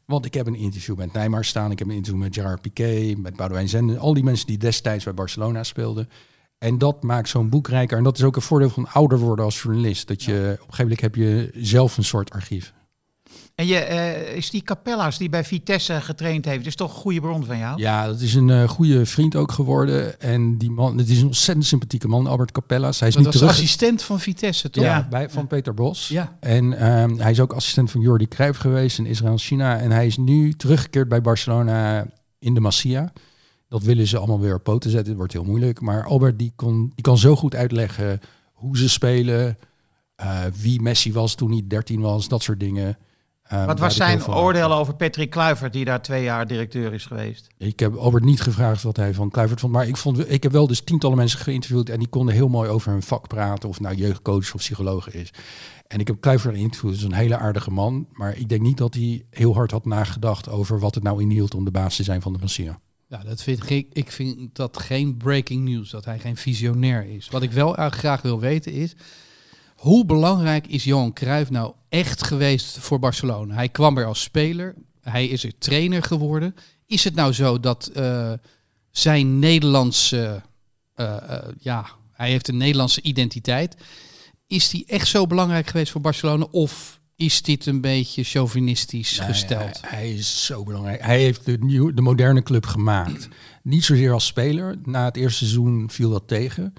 Want 0.04 0.24
ik 0.24 0.34
heb 0.34 0.46
een 0.46 0.54
interview 0.54 0.96
met 0.96 1.12
Neymar 1.12 1.44
staan. 1.44 1.70
Ik 1.70 1.78
heb 1.78 1.88
een 1.88 1.94
interview 1.94 2.22
met 2.22 2.34
Gerard 2.34 2.60
Piqué, 2.60 3.14
met 3.16 3.36
Boudewijn 3.36 3.68
Zenden. 3.68 3.98
Al 3.98 4.14
die 4.14 4.24
mensen 4.24 4.46
die 4.46 4.58
destijds 4.58 5.04
bij 5.04 5.14
Barcelona 5.14 5.62
speelden. 5.62 6.08
En 6.58 6.78
dat 6.78 7.02
maakt 7.02 7.28
zo'n 7.28 7.48
boek 7.48 7.68
rijker. 7.68 7.98
En 7.98 8.04
dat 8.04 8.18
is 8.18 8.24
ook 8.24 8.36
een 8.36 8.42
voordeel 8.42 8.70
van 8.70 8.88
ouder 8.88 9.18
worden 9.18 9.44
als 9.44 9.62
journalist. 9.62 10.08
Dat 10.08 10.22
je 10.22 10.32
op 10.32 10.68
een 10.68 10.74
gegeven 10.74 10.82
moment 10.82 11.00
heb 11.00 11.14
je 11.14 11.50
zelf 11.54 11.96
een 11.96 12.04
soort 12.04 12.30
archief. 12.30 12.72
En 13.58 13.66
je, 13.66 13.76
eh, 13.76 14.36
is 14.36 14.50
die 14.50 14.62
Capellas 14.62 15.18
die 15.18 15.28
bij 15.28 15.44
Vitesse 15.44 16.00
getraind 16.00 16.44
heeft, 16.44 16.66
is 16.66 16.74
toch 16.74 16.94
een 16.94 17.00
goede 17.00 17.20
bron 17.20 17.44
van 17.44 17.58
jou? 17.58 17.80
Ja, 17.80 18.06
dat 18.06 18.20
is 18.20 18.34
een 18.34 18.50
eh, 18.50 18.68
goede 18.68 19.06
vriend 19.06 19.36
ook 19.36 19.52
geworden. 19.52 20.20
En 20.20 20.58
die 20.58 20.70
man, 20.70 20.98
het 20.98 21.08
is 21.08 21.18
een 21.20 21.26
ontzettend 21.26 21.66
sympathieke 21.66 22.08
man, 22.08 22.26
Albert 22.26 22.52
Capellas. 22.52 22.98
Hij 22.98 23.08
is 23.08 23.14
Dat 23.14 23.22
niet 23.24 23.32
was 23.32 23.42
terug. 23.42 23.56
assistent 23.56 24.02
van 24.02 24.20
Vitesse, 24.20 24.70
toch? 24.70 24.84
Ja, 24.84 24.96
Ja. 24.96 25.06
bij, 25.10 25.30
van 25.30 25.46
Peter 25.46 25.74
Bos. 25.74 26.08
Ja. 26.08 26.36
En 26.40 26.78
ehm, 26.78 27.16
hij 27.18 27.30
is 27.30 27.40
ook 27.40 27.52
assistent 27.52 27.90
van 27.90 28.00
Jordi 28.00 28.28
Cruijff 28.28 28.58
geweest 28.58 28.98
in 28.98 29.06
Israël 29.06 29.32
en 29.32 29.38
China. 29.38 29.78
En 29.78 29.90
hij 29.90 30.06
is 30.06 30.16
nu 30.16 30.52
teruggekeerd 30.52 31.08
bij 31.08 31.20
Barcelona 31.20 32.06
in 32.38 32.54
de 32.54 32.60
Masia. 32.60 33.12
Dat 33.68 33.82
willen 33.82 34.06
ze 34.06 34.18
allemaal 34.18 34.40
weer 34.40 34.54
op 34.54 34.62
poten 34.64 34.90
zetten. 34.90 35.08
Het 35.08 35.16
wordt 35.18 35.32
heel 35.32 35.44
moeilijk. 35.44 35.80
Maar 35.80 36.04
Albert 36.04 36.38
die, 36.38 36.52
kon, 36.56 36.92
die 36.94 37.04
kan 37.04 37.18
zo 37.18 37.36
goed 37.36 37.54
uitleggen 37.54 38.20
hoe 38.52 38.78
ze 38.78 38.88
spelen. 38.88 39.58
eh, 40.16 40.40
wie 40.60 40.80
Messi 40.80 41.12
was 41.12 41.34
toen 41.34 41.50
hij 41.50 41.62
13 41.68 42.00
was. 42.00 42.28
Dat 42.28 42.42
soort 42.42 42.60
dingen. 42.60 42.98
Ehm, 43.48 43.66
Wat 43.66 43.78
was 43.78 43.96
zijn 43.96 44.26
oordeel 44.26 44.72
over 44.72 44.94
Patrick 44.94 45.30
Kluivert, 45.30 45.72
die 45.72 45.84
daar 45.84 46.02
twee 46.02 46.22
jaar 46.22 46.46
directeur 46.46 46.92
is 46.92 47.06
geweest? 47.06 47.46
Ik 47.58 47.80
heb 47.80 47.96
Albert 47.96 48.24
niet 48.24 48.40
gevraagd 48.40 48.82
wat 48.82 48.96
hij 48.96 49.14
van 49.14 49.30
Kluivert 49.30 49.60
vond. 49.60 49.72
Maar 49.72 49.86
ik, 49.86 49.96
vond, 49.96 50.30
ik 50.30 50.42
heb 50.42 50.52
wel 50.52 50.66
dus 50.66 50.80
tientallen 50.80 51.16
mensen 51.16 51.38
geïnterviewd. 51.38 51.88
En 51.88 51.98
die 51.98 52.08
konden 52.08 52.34
heel 52.34 52.48
mooi 52.48 52.68
over 52.70 52.92
hun 52.92 53.02
vak 53.02 53.28
praten. 53.28 53.68
Of 53.68 53.80
nou 53.80 53.94
jeugdcoach 53.94 54.54
of 54.54 54.60
psycholoog 54.60 55.10
is. 55.10 55.30
En 55.86 56.00
ik 56.00 56.06
heb 56.06 56.20
Kluivert 56.20 56.54
geïnterviewd. 56.54 56.92
Dat 56.92 57.00
is 57.00 57.06
een 57.06 57.12
hele 57.12 57.36
aardige 57.36 57.70
man. 57.70 58.06
Maar 58.12 58.36
ik 58.36 58.48
denk 58.48 58.62
niet 58.62 58.78
dat 58.78 58.94
hij 58.94 59.24
heel 59.30 59.54
hard 59.54 59.70
had 59.70 59.84
nagedacht 59.84 60.48
over 60.48 60.78
wat 60.78 60.94
het 60.94 61.04
nou 61.04 61.22
inhield 61.22 61.54
om 61.54 61.64
de 61.64 61.70
baas 61.70 61.96
te 61.96 62.02
zijn 62.02 62.22
van 62.22 62.32
de 62.32 62.38
Masia. 62.38 62.78
Ja, 63.06 63.22
dat 63.24 63.42
vind 63.42 63.70
ik, 63.70 63.86
ik 63.92 64.12
vind 64.12 64.54
dat 64.56 64.78
geen 64.78 65.16
breaking 65.16 65.64
news, 65.64 65.90
dat 65.90 66.04
hij 66.04 66.18
geen 66.18 66.36
visionair 66.36 67.06
is. 67.06 67.28
Wat 67.28 67.42
ik 67.42 67.52
wel 67.52 67.76
eh, 67.76 67.90
graag 67.90 68.22
wil 68.22 68.40
weten 68.40 68.72
is, 68.72 68.96
hoe 69.78 70.04
belangrijk 70.04 70.66
is 70.66 70.84
Johan 70.84 71.12
Cruijff 71.12 71.50
nou 71.50 71.74
echt 71.88 72.24
geweest 72.24 72.78
voor 72.78 72.98
Barcelona? 72.98 73.54
Hij 73.54 73.68
kwam 73.68 73.98
er 73.98 74.04
als 74.04 74.22
speler, 74.22 74.74
hij 75.00 75.26
is 75.26 75.44
er 75.44 75.58
trainer 75.58 76.02
geworden. 76.02 76.54
Is 76.86 77.04
het 77.04 77.14
nou 77.14 77.32
zo 77.32 77.60
dat 77.60 77.86
eh, 77.86 78.32
zijn 78.90 79.38
Nederlandse, 79.38 80.42
eh, 80.94 81.16
eh, 81.16 81.48
ja, 81.58 81.86
hij 82.12 82.30
heeft 82.30 82.48
een 82.48 82.56
Nederlandse 82.56 83.02
identiteit. 83.02 83.76
Is 84.46 84.68
die 84.68 84.84
echt 84.86 85.06
zo 85.08 85.26
belangrijk 85.26 85.66
geweest 85.66 85.92
voor 85.92 86.00
Barcelona? 86.00 86.46
Of 86.50 87.00
is 87.16 87.42
dit 87.42 87.66
een 87.66 87.80
beetje 87.80 88.24
chauvinistisch 88.24 89.18
Nee, 89.18 89.28
gesteld? 89.28 89.80
Hij, 89.80 89.98
hij 89.98 90.12
is 90.12 90.44
zo 90.44 90.64
belangrijk. 90.64 91.02
Hij 91.02 91.20
heeft 91.20 91.44
de, 91.44 91.56
nieuw, 91.60 91.94
de 91.94 92.02
moderne 92.02 92.42
club 92.42 92.66
gemaakt. 92.66 93.28
Niet 93.62 93.84
zozeer 93.84 94.12
als 94.12 94.26
speler. 94.26 94.76
Na 94.84 95.04
het 95.04 95.16
eerste 95.16 95.38
seizoen 95.38 95.90
viel 95.90 96.10
dat 96.10 96.28
tegen. 96.28 96.74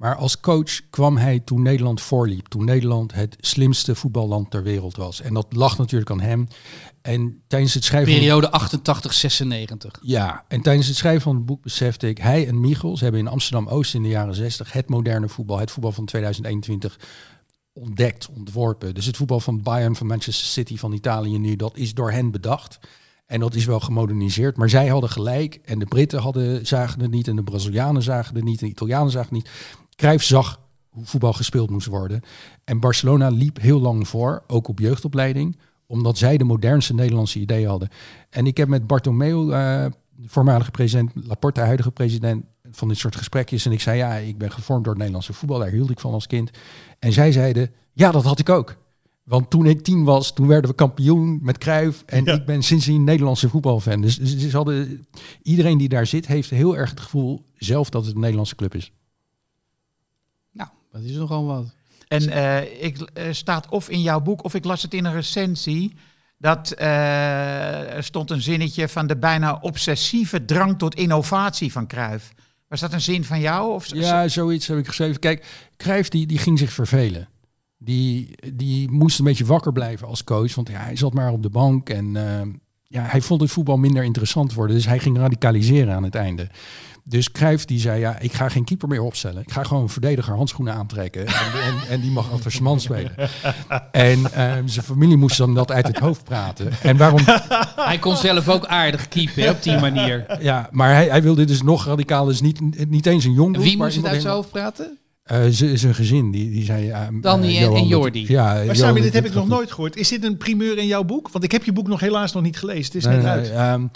Maar 0.00 0.16
als 0.16 0.40
coach 0.40 0.80
kwam 0.90 1.16
hij 1.16 1.40
toen 1.40 1.62
Nederland 1.62 2.00
voorliep. 2.00 2.48
Toen 2.48 2.64
Nederland 2.64 3.14
het 3.14 3.36
slimste 3.40 3.94
voetballand 3.94 4.50
ter 4.50 4.62
wereld 4.62 4.96
was. 4.96 5.20
En 5.20 5.34
dat 5.34 5.46
lag 5.50 5.78
natuurlijk 5.78 6.10
aan 6.10 6.20
hem. 6.20 6.48
En 7.02 7.42
tijdens 7.46 7.74
het 7.74 7.84
schrijven... 7.84 8.12
Periode 8.12 8.50
88-96. 9.98 10.00
ja, 10.02 10.44
en 10.48 10.60
tijdens 10.60 10.86
het 10.86 10.96
schrijven 10.96 11.22
van 11.22 11.34
het 11.34 11.46
boek 11.46 11.62
besefte 11.62 12.08
ik, 12.08 12.18
hij 12.18 12.46
en 12.46 12.60
Michels 12.60 13.00
hebben 13.00 13.20
in 13.20 13.28
Amsterdam-Oost 13.28 13.94
in 13.94 14.02
de 14.02 14.08
jaren 14.08 14.34
60 14.34 14.72
het 14.72 14.88
moderne 14.88 15.28
voetbal, 15.28 15.58
het 15.58 15.70
voetbal 15.70 15.92
van 15.92 16.04
2021 16.04 16.98
ontdekt, 17.72 18.28
ontworpen. 18.36 18.94
Dus 18.94 19.06
het 19.06 19.16
voetbal 19.16 19.40
van 19.40 19.62
Bayern, 19.62 19.96
van 19.96 20.06
Manchester 20.06 20.46
City, 20.46 20.76
van 20.76 20.92
Italië 20.92 21.38
nu, 21.38 21.56
dat 21.56 21.76
is 21.76 21.94
door 21.94 22.10
hen 22.10 22.30
bedacht. 22.30 22.78
En 23.26 23.40
dat 23.40 23.54
is 23.54 23.64
wel 23.64 23.80
gemoderniseerd. 23.80 24.56
Maar 24.56 24.70
zij 24.70 24.88
hadden 24.88 25.10
gelijk. 25.10 25.60
En 25.64 25.78
de 25.78 25.86
Britten 25.86 26.20
hadden, 26.20 26.66
zagen 26.66 27.00
het 27.00 27.10
niet. 27.10 27.28
En 27.28 27.36
de 27.36 27.42
Brazilianen 27.42 28.02
zagen 28.02 28.34
het 28.34 28.44
niet. 28.44 28.60
En 28.60 28.66
de 28.66 28.72
Italianen 28.72 29.10
zagen 29.10 29.34
het 29.34 29.44
niet. 29.44 29.50
Cruijff 30.00 30.24
zag 30.24 30.60
hoe 30.88 31.04
voetbal 31.04 31.32
gespeeld 31.32 31.70
moest 31.70 31.86
worden. 31.86 32.20
En 32.64 32.80
Barcelona 32.80 33.28
liep 33.28 33.60
heel 33.60 33.80
lang 33.80 34.08
voor, 34.08 34.42
ook 34.46 34.68
op 34.68 34.78
jeugdopleiding. 34.78 35.58
Omdat 35.86 36.18
zij 36.18 36.36
de 36.36 36.44
modernste 36.44 36.94
Nederlandse 36.94 37.38
ideeën 37.38 37.68
hadden. 37.68 37.88
En 38.30 38.46
ik 38.46 38.56
heb 38.56 38.68
met 38.68 38.86
Bartomeu, 38.86 39.46
de 39.46 39.92
voormalige 40.26 40.70
president, 40.70 41.10
Laporta, 41.14 41.64
huidige 41.64 41.90
president, 41.90 42.44
van 42.70 42.88
dit 42.88 42.98
soort 42.98 43.16
gesprekjes. 43.16 43.66
En 43.66 43.72
ik 43.72 43.80
zei, 43.80 43.96
ja, 43.96 44.14
ik 44.14 44.38
ben 44.38 44.50
gevormd 44.50 44.82
door 44.84 44.92
het 44.92 44.98
Nederlandse 44.98 45.32
voetbal. 45.32 45.58
Daar 45.58 45.68
hield 45.70 45.90
ik 45.90 46.00
van 46.00 46.12
als 46.12 46.26
kind. 46.26 46.50
En 46.98 47.12
zij 47.12 47.32
zeiden, 47.32 47.70
ja, 47.92 48.10
dat 48.10 48.24
had 48.24 48.38
ik 48.38 48.48
ook. 48.48 48.76
Want 49.24 49.50
toen 49.50 49.66
ik 49.66 49.82
tien 49.82 50.04
was, 50.04 50.32
toen 50.32 50.46
werden 50.46 50.70
we 50.70 50.76
kampioen 50.76 51.38
met 51.42 51.58
Cruijff. 51.58 52.02
En 52.06 52.24
Ja. 52.24 52.32
ik 52.32 52.44
ben 52.44 52.62
sindsdien 52.62 53.04
Nederlandse 53.04 53.48
voetbalfan. 53.48 54.00
Dus, 54.00 54.16
dus, 54.18 54.38
dus 54.38 54.52
hadden, 54.52 55.06
iedereen 55.42 55.78
die 55.78 55.88
daar 55.88 56.06
zit, 56.06 56.26
heeft 56.26 56.50
heel 56.50 56.76
erg 56.76 56.90
het 56.90 57.00
gevoel 57.00 57.44
zelf 57.54 57.90
dat 57.90 58.04
het 58.04 58.14
een 58.14 58.20
Nederlandse 58.20 58.56
club 58.56 58.74
is. 58.74 58.92
Dat 60.90 61.02
is 61.02 61.12
nogal 61.12 61.44
wat. 61.44 61.74
En 62.08 62.28
eh, 62.28 62.84
ik 62.84 63.00
eh, 63.00 63.24
staat 63.30 63.68
of 63.68 63.88
in 63.88 64.02
jouw 64.02 64.20
boek 64.20 64.44
of 64.44 64.54
ik 64.54 64.64
las 64.64 64.82
het 64.82 64.94
in 64.94 65.04
een 65.04 65.12
recensie. 65.12 65.94
Dat 66.38 66.70
eh, 66.70 67.94
er 67.94 68.04
stond 68.04 68.30
een 68.30 68.42
zinnetje 68.42 68.88
van 68.88 69.06
de 69.06 69.16
bijna 69.16 69.58
obsessieve 69.60 70.44
drang 70.44 70.78
tot 70.78 70.94
innovatie 70.94 71.72
van 71.72 71.86
Cruijff. 71.86 72.32
Was 72.68 72.80
dat 72.80 72.92
een 72.92 73.00
zin 73.00 73.24
van 73.24 73.40
jou? 73.40 73.72
Of 73.72 73.86
Ja, 73.94 74.28
zoiets 74.28 74.66
heb 74.66 74.78
ik 74.78 74.86
geschreven. 74.86 75.20
Kijk, 75.20 75.46
Cruijff 75.76 76.08
die, 76.08 76.26
die 76.26 76.38
ging 76.38 76.58
zich 76.58 76.72
vervelen. 76.72 77.28
Die, 77.78 78.34
die 78.54 78.90
moest 78.90 79.18
een 79.18 79.24
beetje 79.24 79.44
wakker 79.44 79.72
blijven 79.72 80.06
als 80.06 80.24
coach. 80.24 80.54
Want 80.54 80.68
ja, 80.68 80.78
hij 80.80 80.96
zat 80.96 81.14
maar 81.14 81.32
op 81.32 81.42
de 81.42 81.50
bank 81.50 81.88
en 81.88 82.12
ja, 82.84 83.02
hij 83.02 83.20
vond 83.20 83.40
het 83.40 83.50
voetbal 83.50 83.76
minder 83.76 84.04
interessant 84.04 84.54
worden. 84.54 84.76
Dus 84.76 84.86
hij 84.86 84.98
ging 84.98 85.18
radicaliseren 85.18 85.94
aan 85.94 86.02
het 86.02 86.14
einde. 86.14 86.48
Dus 87.10 87.32
Cruijff 87.32 87.64
die 87.64 87.78
zei, 87.80 88.00
ja, 88.00 88.18
ik 88.18 88.32
ga 88.32 88.48
geen 88.48 88.64
keeper 88.64 88.88
meer 88.88 89.02
opstellen. 89.02 89.42
Ik 89.42 89.52
ga 89.52 89.62
gewoon 89.62 89.82
een 89.82 89.88
verdediger 89.88 90.34
handschoenen 90.34 90.74
aantrekken. 90.74 91.26
En, 91.26 91.34
en, 91.64 91.74
en 91.88 92.00
die 92.00 92.10
mag 92.10 92.32
achter 92.32 92.50
zijn 92.50 92.62
man 92.62 92.80
spelen. 92.80 93.12
En 93.92 94.32
eh, 94.32 94.52
zijn 94.64 94.84
familie 94.84 95.16
moest 95.16 95.36
dan 95.38 95.54
dat 95.54 95.70
uit 95.70 95.86
het 95.86 95.98
hoofd 95.98 96.24
praten. 96.24 96.70
En 96.82 96.96
waarom 96.96 97.20
Hij 97.76 97.98
kon 97.98 98.16
zelf 98.16 98.48
ook 98.48 98.66
aardig 98.66 99.08
keepen 99.08 99.42
hè, 99.42 99.50
op 99.50 99.62
die 99.62 99.78
manier. 99.78 100.26
Ja, 100.40 100.68
maar 100.72 100.94
hij, 100.94 101.08
hij 101.08 101.22
wilde 101.22 101.44
dus 101.44 101.62
nog 101.62 101.84
radicaal, 101.86 102.24
dus 102.24 102.40
niet, 102.40 102.88
niet 102.90 103.06
eens 103.06 103.24
een 103.24 103.32
jong 103.32 103.56
Wie 103.56 103.76
moest 103.76 103.96
het 103.96 104.06
uit 104.06 104.20
zijn 104.22 104.34
hoofd 104.34 104.50
praten? 104.50 104.98
Eh, 105.22 105.38
z- 105.50 105.72
zijn 105.74 105.94
gezin, 105.94 106.30
die, 106.30 106.50
die 106.50 106.64
zei... 106.64 106.84
ja, 106.84 107.08
Danny 107.20 107.46
eh, 107.46 107.54
en- 107.56 107.60
Johan, 107.62 107.74
en 107.76 107.80
dat- 107.80 107.88
Jordi. 107.90 108.24
Ja, 108.28 108.62
Maar 108.82 108.94
dit 108.94 109.12
heb 109.12 109.24
ik 109.26 109.32
nog 109.34 109.42
goed. 109.42 109.52
nooit 109.52 109.72
gehoord. 109.72 109.96
Is 109.96 110.08
dit 110.08 110.24
een 110.24 110.36
primeur 110.36 110.78
in 110.78 110.86
jouw 110.86 111.04
boek? 111.04 111.28
Want 111.30 111.44
ik 111.44 111.52
heb 111.52 111.64
je 111.64 111.72
boek 111.72 111.88
nog 111.88 112.00
helaas 112.00 112.32
nog 112.32 112.42
niet 112.42 112.58
gelezen. 112.58 112.84
Het 112.84 112.94
is 112.94 113.04
Nee, 113.04 113.14
net 113.16 113.22
nee, 113.24 113.32
uit. 113.32 113.50
ehm, 113.50 113.86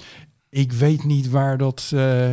ik 0.50 0.72
weet 0.72 1.05
niet 1.05 1.31
waar 1.31 1.59
dat 1.59 1.90
eh, 1.94 2.27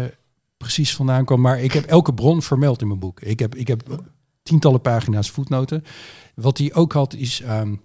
precies 0.61 0.95
vandaan 0.95 1.25
kwam, 1.25 1.41
maar 1.41 1.59
ik 1.61 1.71
heb 1.73 1.85
elke 1.85 2.13
bron 2.13 2.41
vermeld 2.41 2.81
in 2.81 2.87
mijn 2.87 2.99
boek. 2.99 3.21
Ik 3.21 3.39
heb, 3.39 3.55
ik 3.55 3.67
heb 3.67 4.03
tientallen 4.43 4.81
pagina's 4.81 5.29
voetnoten. 5.31 5.83
Wat 6.35 6.57
hij 6.57 6.73
ook 6.73 6.93
had 6.93 7.13
is... 7.13 7.41
ehm, 7.41 7.75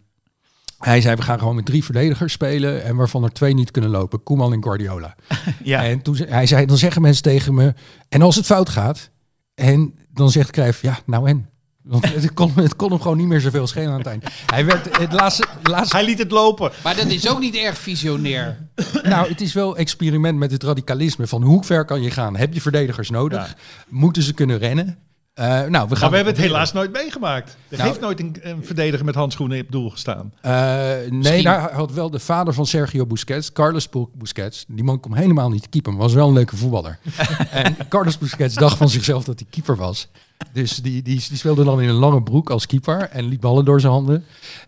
hij 0.78 1.00
zei, 1.00 1.16
we 1.16 1.22
gaan 1.22 1.38
gewoon 1.38 1.54
met 1.54 1.64
drie 1.64 1.84
verdedigers 1.84 2.32
spelen 2.32 2.84
en 2.84 2.96
waarvan 2.96 3.24
er 3.24 3.32
twee 3.32 3.54
niet 3.54 3.70
kunnen 3.70 3.90
lopen. 3.90 4.22
Koeman 4.22 4.52
en 4.52 4.62
Guardiola. 4.62 5.16
Ja. 5.62 5.84
En 5.84 6.02
toen 6.02 6.16
ze- 6.16 6.24
hij 6.28 6.46
zei, 6.46 6.66
dan 6.66 6.76
zeggen 6.76 7.02
mensen 7.02 7.22
tegen 7.22 7.54
me, 7.54 7.74
en 8.08 8.22
als 8.22 8.36
het 8.36 8.46
fout 8.46 8.68
gaat, 8.68 9.10
en 9.54 9.94
dan 10.12 10.30
zegt 10.30 10.50
Cruijff, 10.50 10.82
ja, 10.82 10.98
nou 11.06 11.28
en? 11.28 11.48
Want 11.86 12.14
het 12.14 12.34
kon, 12.34 12.52
het 12.54 12.76
kon 12.76 12.90
hem 12.90 13.00
gewoon 13.00 13.16
niet 13.16 13.26
meer 13.26 13.40
zoveel 13.40 13.66
schelen 13.66 13.90
aan 13.92 13.98
het 13.98 14.06
eind. 14.06 14.24
Hij 14.46 14.64
werd 14.64 14.98
het 14.98 15.12
laatste, 15.12 15.44
laatste 15.62 15.96
Hij 15.96 16.04
liet 16.04 16.18
het 16.18 16.30
lopen. 16.30 16.70
Maar 16.84 16.96
dat 16.96 17.06
is 17.06 17.28
ook 17.28 17.40
niet 17.40 17.54
erg 17.54 17.78
visionair. 17.78 18.68
nou, 19.02 19.28
het 19.28 19.40
is 19.40 19.52
wel 19.52 19.76
experiment 19.76 20.38
met 20.38 20.50
het 20.50 20.62
radicalisme 20.62 21.26
van 21.26 21.42
hoe 21.42 21.64
ver 21.64 21.84
kan 21.84 22.02
je 22.02 22.10
gaan? 22.10 22.36
Heb 22.36 22.54
je 22.54 22.60
verdedigers 22.60 23.10
nodig? 23.10 23.56
Moeten 23.88 24.22
ze 24.22 24.32
kunnen 24.34 24.58
rennen? 24.58 24.98
Eh, 25.34 25.46
nou, 25.46 25.62
we 25.64 25.70
gaan 25.70 25.78
Maar 25.78 25.88
we 25.88 26.00
hebben 26.00 26.10
het 26.16 26.24
proberen. 26.24 26.42
helaas 26.42 26.72
nooit 26.72 26.92
meegemaakt. 26.92 27.56
Er 27.68 27.76
Nou- 27.76 27.88
heeft 27.88 28.00
nooit 28.00 28.20
een, 28.20 28.36
een 28.40 28.64
verdediger 28.64 29.04
met 29.04 29.14
handschoenen 29.14 29.60
op 29.60 29.66
doel 29.70 29.90
gestaan. 29.90 30.32
Eh, 30.40 30.88
nee, 31.10 31.42
daar 31.42 31.72
had 31.72 31.92
wel 31.92 32.10
de 32.10 32.18
vader 32.18 32.54
van 32.54 32.66
Sergio 32.66 33.06
Busquets, 33.06 33.52
Carlos 33.52 33.88
Bu- 33.88 34.08
Busquets. 34.14 34.64
Die 34.68 34.84
man 34.84 35.00
kon 35.00 35.14
helemaal 35.14 35.50
niet 35.50 35.68
keeper, 35.68 35.92
maar 35.92 36.00
was 36.02 36.14
wel 36.14 36.28
een 36.28 36.34
leuke 36.34 36.56
voetballer. 36.56 36.98
en 37.50 37.76
Carlos 37.88 38.18
Busquets 38.18 38.54
dacht 38.54 38.76
van 38.76 38.88
zichzelf 38.88 39.24
dat 39.24 39.38
hij 39.38 39.48
keeper 39.50 39.76
was. 39.76 40.08
Dus 40.52 40.76
die, 40.76 41.02
die, 41.02 41.24
die 41.28 41.36
speelde 41.36 41.64
dan 41.64 41.80
in 41.80 41.88
een 41.88 41.94
lange 41.94 42.22
broek 42.22 42.50
als 42.50 42.66
keeper 42.66 43.08
en 43.10 43.24
liet 43.24 43.40
ballen 43.40 43.64
door 43.64 43.80
zijn 43.80 43.92
handen. 43.92 44.24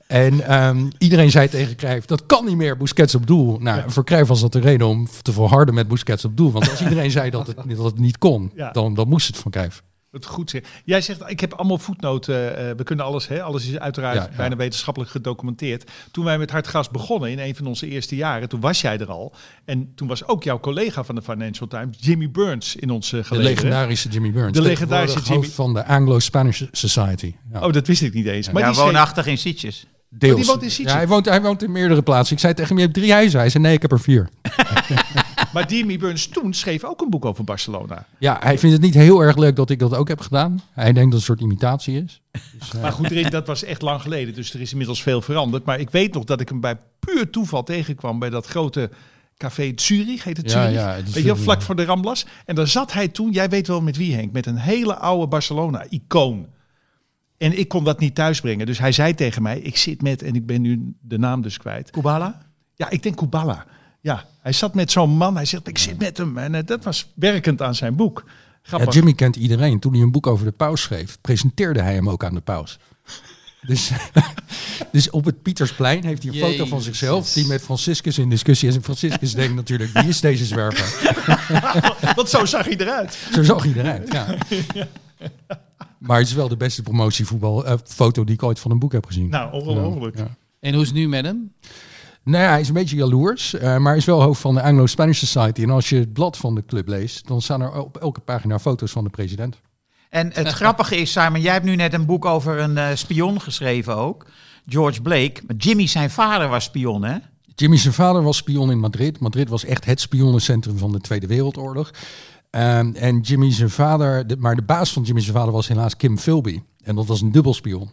En 0.06 0.40
ehm, 0.40 0.86
iedereen 0.98 1.30
zei 1.30 1.48
tegen 1.48 1.76
Cruijff, 1.76 2.06
dat 2.06 2.26
kan 2.26 2.44
niet 2.44 2.56
meer, 2.56 2.76
Busquets 2.76 3.14
op 3.14 3.26
doel. 3.26 3.58
Nou, 3.58 3.82
voor 3.90 4.04
Cruijff 4.04 4.28
was 4.28 4.40
dat 4.40 4.52
de 4.52 4.60
reden 4.60 4.86
om 4.86 5.08
te 5.22 5.32
volharden 5.32 5.74
met 5.74 5.88
Busquets 5.88 6.24
op 6.24 6.36
doel. 6.36 6.52
Want 6.52 6.70
als 6.70 6.82
iedereen 6.82 7.10
zei 7.10 7.30
dat 7.30 7.46
het, 7.46 7.56
dat 7.76 7.84
het 7.84 7.98
niet 7.98 8.18
kon, 8.18 8.50
Ja. 8.54 8.70
dan, 8.70 8.94
dan 8.94 9.08
moest 9.08 9.26
het 9.26 9.36
van 9.36 9.50
Cruijff. 9.50 9.82
Het 10.10 10.26
goed 10.26 10.50
zeg. 10.50 10.62
Jij 10.84 11.00
zegt, 11.00 11.20
ik 11.26 11.40
heb 11.40 11.52
allemaal 11.52 11.78
voetnoten. 11.78 12.56
eh, 12.56 12.70
we 12.76 12.82
kunnen 12.82 13.04
alles, 13.04 13.28
hè? 13.28 13.42
alles 13.42 13.66
is 13.68 13.78
uiteraard 13.78 14.16
Ja, 14.16 14.22
ja. 14.30 14.36
bijna 14.36 14.56
wetenschappelijk 14.56 15.10
gedocumenteerd. 15.12 15.90
Toen 16.10 16.24
wij 16.24 16.38
met 16.38 16.50
Hartgras 16.50 16.90
begonnen 16.90 17.30
in 17.30 17.38
een 17.38 17.54
van 17.54 17.66
onze 17.66 17.86
eerste 17.88 18.16
jaren, 18.16 18.48
toen 18.48 18.60
was 18.60 18.80
jij 18.80 18.98
er 18.98 19.10
al. 19.10 19.34
En 19.64 19.92
toen 19.94 20.08
was 20.08 20.24
ook 20.26 20.42
jouw 20.44 20.60
collega 20.60 21.04
van 21.04 21.14
de 21.14 21.22
Financial 21.22 21.68
Times, 21.68 21.96
Jimmy 22.00 22.30
Burns, 22.30 22.76
in 22.76 22.90
ons 22.90 23.12
uh, 23.12 23.28
De 23.30 23.38
legendarische 23.38 24.08
Jimmy 24.08 24.32
Burns. 24.32 24.52
De 24.52 24.62
legendarische 24.62 25.18
Jimmy- 25.20 25.34
hoofd 25.36 25.52
van 25.54 25.74
de 25.74 25.84
Anglo-Spanish 25.84 26.62
Society. 26.72 27.34
Ja. 27.52 27.64
Oh, 27.66 27.72
dat 27.72 27.86
wist 27.86 28.02
ik 28.02 28.14
niet 28.14 28.26
eens. 28.26 28.50
Maar 28.50 28.62
ja, 28.62 28.70
die 28.72 28.80
woonachtig 28.80 29.26
in 29.26 29.38
Sietjes. 29.38 29.86
Deels. 30.10 30.36
die 30.36 30.46
woont 30.46 30.62
in 30.62 30.70
Sitges? 30.70 30.92
Ja, 30.92 30.98
hij 30.98 31.08
woont, 31.08 31.24
hij 31.24 31.42
woont 31.42 31.62
in 31.62 31.72
meerdere 31.72 32.02
plaatsen. 32.02 32.34
Ik 32.34 32.40
zei 32.42 32.52
tegen 32.54 32.68
hem, 32.68 32.78
je 32.78 32.82
hebt 32.84 32.96
drie 32.96 33.12
huizen. 33.12 33.40
Hij 33.40 33.48
zei, 33.50 33.62
nee, 33.62 33.74
ik 33.74 33.82
heb 33.82 33.92
er 33.92 34.00
vier. 34.00 34.28
maar 35.52 35.72
Jimmy 35.72 35.98
Burns 35.98 36.26
toen 36.26 36.52
schreef 36.54 36.84
ook 36.84 37.00
een 37.00 37.10
boek 37.10 37.24
over 37.24 37.44
Barcelona. 37.44 38.06
Ja, 38.18 38.36
hij 38.40 38.58
vindt 38.58 38.74
het 38.76 38.84
niet 38.84 38.94
heel 38.94 39.20
erg 39.20 39.36
leuk 39.36 39.56
dat 39.56 39.70
ik 39.70 39.78
dat 39.78 39.94
ook 39.94 40.08
heb 40.08 40.20
gedaan. 40.20 40.60
Hij 40.72 40.92
denkt 40.92 40.96
dat 40.96 41.04
het 41.04 41.14
een 41.14 41.36
soort 41.36 41.40
imitatie 41.40 42.02
is. 42.02 42.20
Dus, 42.58 42.74
eh, 42.74 42.82
Maar 42.82 42.92
goed, 42.92 43.30
dat 43.30 43.46
was 43.46 43.64
echt 43.64 43.82
lang 43.82 44.02
geleden, 44.02 44.34
dus 44.34 44.54
er 44.54 44.60
is 44.60 44.70
inmiddels 44.70 45.02
veel 45.02 45.22
veranderd. 45.22 45.64
Maar 45.64 45.80
ik 45.80 45.90
weet 45.90 46.14
nog 46.14 46.24
dat 46.24 46.40
ik 46.40 46.48
hem 46.48 46.60
bij 46.60 46.76
puur 46.98 47.30
toeval 47.30 47.62
tegenkwam 47.62 48.18
bij 48.18 48.30
dat 48.30 48.46
grote 48.46 48.90
café 49.36 49.72
Zurich, 49.74 50.24
heet 50.24 50.36
het 50.36 50.50
Ja, 50.50 50.60
Zurich? 50.62 50.80
ja, 50.80 50.94
het 50.94 51.12
weet 51.12 51.24
je 51.24 51.36
vlak 51.36 51.62
voor 51.62 51.76
de 51.76 51.84
Ramblas. 51.84 52.26
En 52.44 52.54
daar 52.54 52.66
zat 52.66 52.92
hij 52.92 53.08
toen, 53.08 53.30
jij 53.32 53.48
weet 53.48 53.66
wel 53.66 53.80
met 53.80 53.96
wie 53.96 54.14
Henk, 54.14 54.32
met 54.32 54.46
een 54.46 54.56
hele 54.56 54.96
oude 54.96 55.26
Barcelona-icoon. 55.26 56.46
En 57.36 57.58
ik 57.58 57.68
kon 57.68 57.84
dat 57.84 58.00
niet 58.00 58.14
thuisbrengen. 58.14 58.66
Dus 58.66 58.78
hij 58.78 58.92
zei 58.92 59.14
tegen 59.14 59.42
mij, 59.42 59.58
ik 59.58 59.76
zit 59.76 60.02
met, 60.02 60.22
en 60.22 60.34
ik 60.34 60.46
ben 60.46 60.60
nu 60.60 60.94
de 61.00 61.18
naam 61.18 61.42
dus 61.42 61.58
kwijt. 61.58 61.90
Kubala? 61.90 62.38
Ja, 62.74 62.90
ik 62.90 63.02
denk 63.02 63.16
Kubala. 63.16 63.66
Ja, 64.00 64.24
hij 64.42 64.52
zat 64.52 64.74
met 64.74 64.90
zo'n 64.90 65.10
man, 65.10 65.34
hij 65.34 65.44
zegt, 65.44 65.68
ik 65.68 65.78
zit 65.78 65.98
met 65.98 66.16
hem. 66.16 66.38
En 66.38 66.54
eh, 66.54 66.66
dat 66.66 66.84
was 66.84 67.12
werkend 67.14 67.62
aan 67.62 67.74
zijn 67.74 67.96
boek. 67.96 68.24
ja. 68.62 68.84
Jimmy 68.84 69.12
kent 69.12 69.36
iedereen. 69.36 69.78
Toen 69.78 69.92
hij 69.92 70.02
een 70.02 70.12
boek 70.12 70.26
over 70.26 70.44
de 70.44 70.52
paus 70.52 70.82
schreef, 70.82 71.18
presenteerde 71.20 71.82
hij 71.82 71.94
hem 71.94 72.10
ook 72.10 72.24
aan 72.24 72.34
de 72.34 72.40
paus. 72.40 72.78
Dus, 73.66 73.90
dus 74.92 75.10
op 75.10 75.24
het 75.24 75.42
Pietersplein 75.42 76.04
heeft 76.04 76.22
hij 76.22 76.32
een 76.32 76.38
foto 76.38 76.66
van 76.66 76.80
zichzelf 76.80 77.32
die 77.32 77.46
met 77.46 77.62
Franciscus 77.62 78.18
in 78.18 78.30
discussie 78.30 78.68
is. 78.68 78.74
En 78.74 78.82
Franciscus 78.82 79.32
denkt 79.32 79.54
natuurlijk, 79.54 79.90
wie 79.92 80.08
is 80.08 80.20
deze 80.20 80.44
zwerver? 80.44 81.14
Want 82.16 82.28
zo 82.28 82.44
zag 82.44 82.64
hij 82.64 82.76
eruit. 82.76 83.18
Zo 83.32 83.42
zag 83.42 83.62
hij 83.62 83.72
eruit, 83.76 84.12
ja. 84.12 84.36
Maar 85.98 86.18
het 86.18 86.26
is 86.26 86.34
wel 86.34 86.48
de 86.48 86.56
beste 86.56 86.82
promotievoetbal 86.82 87.66
eh, 87.66 87.74
foto 87.84 88.24
die 88.24 88.34
ik 88.34 88.42
ooit 88.42 88.58
van 88.58 88.70
een 88.70 88.78
boek 88.78 88.92
heb 88.92 89.06
gezien. 89.06 89.28
Nou, 89.28 89.52
ongelooflijk. 89.52 90.18
Ja. 90.18 90.36
En 90.60 90.72
hoe 90.72 90.82
is 90.82 90.88
het 90.88 90.96
nu 90.96 91.08
met 91.08 91.24
hem? 91.24 91.52
Nou 92.28 92.42
ja, 92.42 92.50
hij 92.50 92.60
is 92.60 92.68
een 92.68 92.74
beetje 92.74 92.96
jaloers, 92.96 93.54
eh, 93.54 93.76
maar 93.76 93.96
is 93.96 94.04
wel 94.04 94.22
hoofd 94.22 94.40
van 94.40 94.54
de 94.54 94.62
Anglo-Spanish 94.62 95.18
Society. 95.18 95.62
En 95.62 95.70
als 95.70 95.88
je 95.88 95.96
het 95.96 96.12
blad 96.12 96.36
van 96.36 96.54
de 96.54 96.64
club 96.64 96.88
leest, 96.88 97.26
dan 97.26 97.42
staan 97.42 97.60
er 97.60 97.80
op 97.80 97.96
elke 97.96 98.20
pagina 98.20 98.58
foto's 98.58 98.90
van 98.90 99.04
de 99.04 99.10
president. 99.10 99.60
En 100.10 100.30
het 100.32 100.48
grappige 100.60 100.96
is, 100.96 101.12
Simon, 101.12 101.40
jij 101.40 101.52
hebt 101.52 101.64
nu 101.64 101.76
net 101.76 101.92
een 101.92 102.06
boek 102.06 102.24
over 102.24 102.58
een 102.58 102.78
eh, 102.78 102.88
spion 102.94 103.40
geschreven 103.40 103.96
ook. 103.96 104.26
George 104.66 105.02
Blake. 105.02 105.42
Maar 105.46 105.56
Jimmy, 105.56 105.86
zijn 105.86 106.10
vader, 106.10 106.48
was 106.48 106.64
spion, 106.64 107.04
hè? 107.04 107.16
Jimmy 107.54 107.76
zijn 107.76 107.94
vader 107.94 108.22
was 108.22 108.36
spion 108.36 108.70
in 108.70 108.78
Madrid. 108.78 109.20
Madrid 109.20 109.48
was 109.48 109.64
echt 109.64 109.84
het 109.84 110.00
spionnencentrum 110.00 110.78
van 110.78 110.92
de 110.92 111.00
Tweede 111.00 111.26
Wereldoorlog. 111.26 111.90
Ehm, 112.50 112.92
en 112.94 113.20
Jimmy 113.20 113.52
zijn 113.52 113.70
vader, 113.70 114.26
de, 114.26 114.36
maar 114.36 114.56
de 114.56 114.62
baas 114.62 114.92
van 114.92 115.02
Jimmy 115.02 115.20
zijn 115.20 115.36
vader 115.36 115.52
was 115.52 115.68
helaas 115.68 115.96
Kim 115.96 116.18
Philby. 116.18 116.62
En 116.88 116.94
dat 116.94 117.06
was 117.06 117.20
een 117.20 117.32
dubbelspion. 117.32 117.90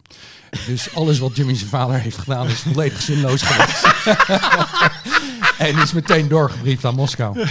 Dus 0.66 0.94
alles 0.94 1.18
wat 1.18 1.36
Jimmy 1.36 1.54
zijn 1.54 1.68
vader 1.70 2.00
heeft 2.00 2.16
gedaan 2.18 2.46
is 2.48 2.58
volledig 2.60 3.02
zinloos 3.02 3.42
geweest. 3.42 3.84
en 5.58 5.78
is 5.82 5.92
meteen 5.92 6.28
doorgebriefd 6.28 6.84
aan 6.84 6.94
Moskou. 6.94 7.44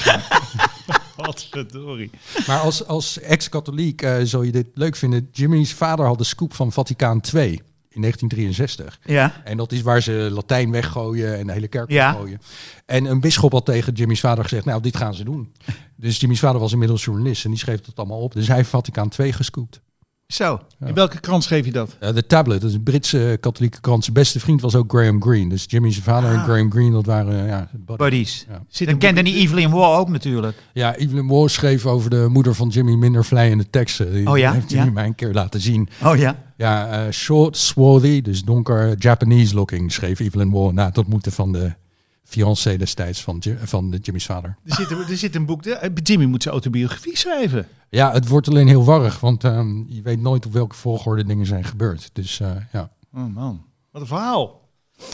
Wat 1.16 1.48
verdorie. 1.52 2.10
Maar 2.48 2.60
als, 2.60 2.88
als 2.88 3.20
ex-katholiek 3.20 4.02
eh 4.02 4.16
zul 4.24 4.42
je 4.42 4.52
dit 4.52 4.68
leuk 4.74 4.96
vinden. 4.96 5.30
Jimmy's 5.32 5.74
vader 5.74 6.06
had 6.06 6.18
de 6.18 6.24
scoop 6.24 6.54
van 6.54 6.72
Vaticaan 6.72 7.22
II 7.34 7.62
in 7.90 8.02
1963. 8.02 9.00
Ja. 9.04 9.42
En 9.44 9.58
dat 9.58 9.72
is 9.72 9.82
waar 9.82 10.02
ze 10.02 10.12
Latijn 10.32 10.72
weggooien 10.72 11.38
en 11.38 11.48
de 11.48 11.54
hele 11.54 11.68
kerk 11.68 11.92
Ja. 11.92 12.12
weggooien. 12.12 12.42
En 12.86 13.06
een 13.06 13.20
bisschop 13.20 13.52
had 13.52 13.66
tegen 13.66 13.94
Jimmy's 13.94 14.20
vader 14.20 14.44
gezegd, 14.44 14.66
nou, 14.66 14.82
dit 14.82 14.98
gaan 14.98 15.14
ze 15.14 15.24
doen. 15.24 15.52
Dus 15.96 16.20
Jimmy's 16.20 16.40
vader 16.40 16.60
was 16.62 16.72
inmiddels 16.72 17.04
journalist 17.04 17.44
en 17.44 17.50
die 17.50 17.60
schreef 17.60 17.86
het 17.86 17.96
allemaal 17.96 18.20
op. 18.22 18.34
Dus 18.34 18.48
hij 18.48 18.56
heeft 18.56 18.70
Vaticaan 18.70 19.10
II 19.20 19.34
gescoopt. 19.34 19.82
Zo. 20.28 20.60
In 20.86 20.94
welke 20.94 21.20
krant 21.20 21.44
schreef 21.44 21.66
je 21.66 21.72
dat? 21.72 21.96
Eh, 22.00 22.14
De 22.14 22.26
Tablet, 22.26 22.62
dat 22.62 22.70
is 22.70 22.76
een 22.76 22.84
Britse 22.84 23.38
katholieke 23.40 23.80
krant. 23.82 24.04
Zijn 24.04 24.16
beste 24.16 24.40
vriend 24.40 24.62
was 24.62 24.76
ook 24.76 24.92
Graham 24.92 25.22
Greene. 25.22 25.50
Dus 25.50 25.66
Jimmy's 25.68 26.00
vader 26.00 26.30
en 26.30 26.36
Ah. 26.38 26.44
Graham 26.44 26.72
Greene, 26.72 26.92
dat 26.92 27.06
waren 27.06 27.40
eh, 27.42 27.48
ja, 27.48 27.70
buddies. 27.98 28.46
Ja. 28.50 28.64
Zit 28.70 28.88
Dan 28.88 28.98
kende 28.98 29.24
die 29.24 29.36
Evelyn 29.36 29.72
Waugh 29.72 30.00
ook 30.00 30.10
natuurlijk. 30.10 30.58
Ja, 30.74 30.96
Evelyn 30.96 31.28
Waugh 31.28 31.48
schreef 31.50 31.86
over 31.86 32.10
de 32.10 32.26
moeder 32.30 32.56
van 32.56 32.68
Jimmy 32.68 32.94
minder 32.96 33.26
vlijende 33.26 33.70
teksten. 33.70 34.12
Die 34.14 34.28
Oh 34.30 34.38
ja? 34.38 34.52
heeft 34.52 34.70
Jimmy 34.72 34.86
Ja. 34.86 34.92
mij 34.92 35.06
een 35.06 35.16
keer 35.16 35.34
laten 35.34 35.60
zien. 35.62 35.90
Oh 36.04 36.16
ja. 36.18 36.44
Ja, 36.58 36.90
eh, 37.06 37.12
short, 37.12 37.58
swarthy, 37.58 38.22
dus 38.22 38.44
donker, 38.44 38.96
Japanese 38.98 39.56
looking, 39.56 39.92
schreef 39.92 40.20
Evelyn 40.20 40.52
Waugh. 40.52 40.74
Nou, 40.74 40.92
dat 40.92 41.08
moeten 41.08 41.32
van 41.32 41.52
de 41.52 41.74
fiancé 42.26 42.78
destijds 42.78 43.22
van, 43.24 43.42
van 43.64 43.98
Jimmy's 44.02 44.26
vader. 44.26 44.58
Er 44.66 44.76
zit, 44.76 44.92
er 44.92 45.18
zit 45.18 45.36
een 45.36 45.46
boek. 45.46 45.64
de- 45.64 45.92
Jimmy 46.04 46.26
moet 46.26 46.42
zijn 46.42 46.54
autobiografie 46.54 47.18
schrijven. 47.18 47.68
Ja, 47.90 48.12
het 48.12 48.28
wordt 48.28 48.48
alleen 48.48 48.68
heel 48.68 48.84
warrig, 48.84 49.20
want 49.20 49.44
ehm, 49.44 49.84
je 49.88 50.02
weet 50.02 50.22
nooit 50.22 50.46
op 50.46 50.54
welke 50.54 50.76
volgorde 50.76 51.24
dingen 51.26 51.46
zijn 51.46 51.64
gebeurd. 51.64 52.10
Dus 52.14 52.40
eh, 52.40 52.52
ja. 52.72 52.90
Oh 53.14 53.34
man, 53.36 53.66
wat 53.92 54.02
een 54.02 54.08
verhaal. 54.08 54.64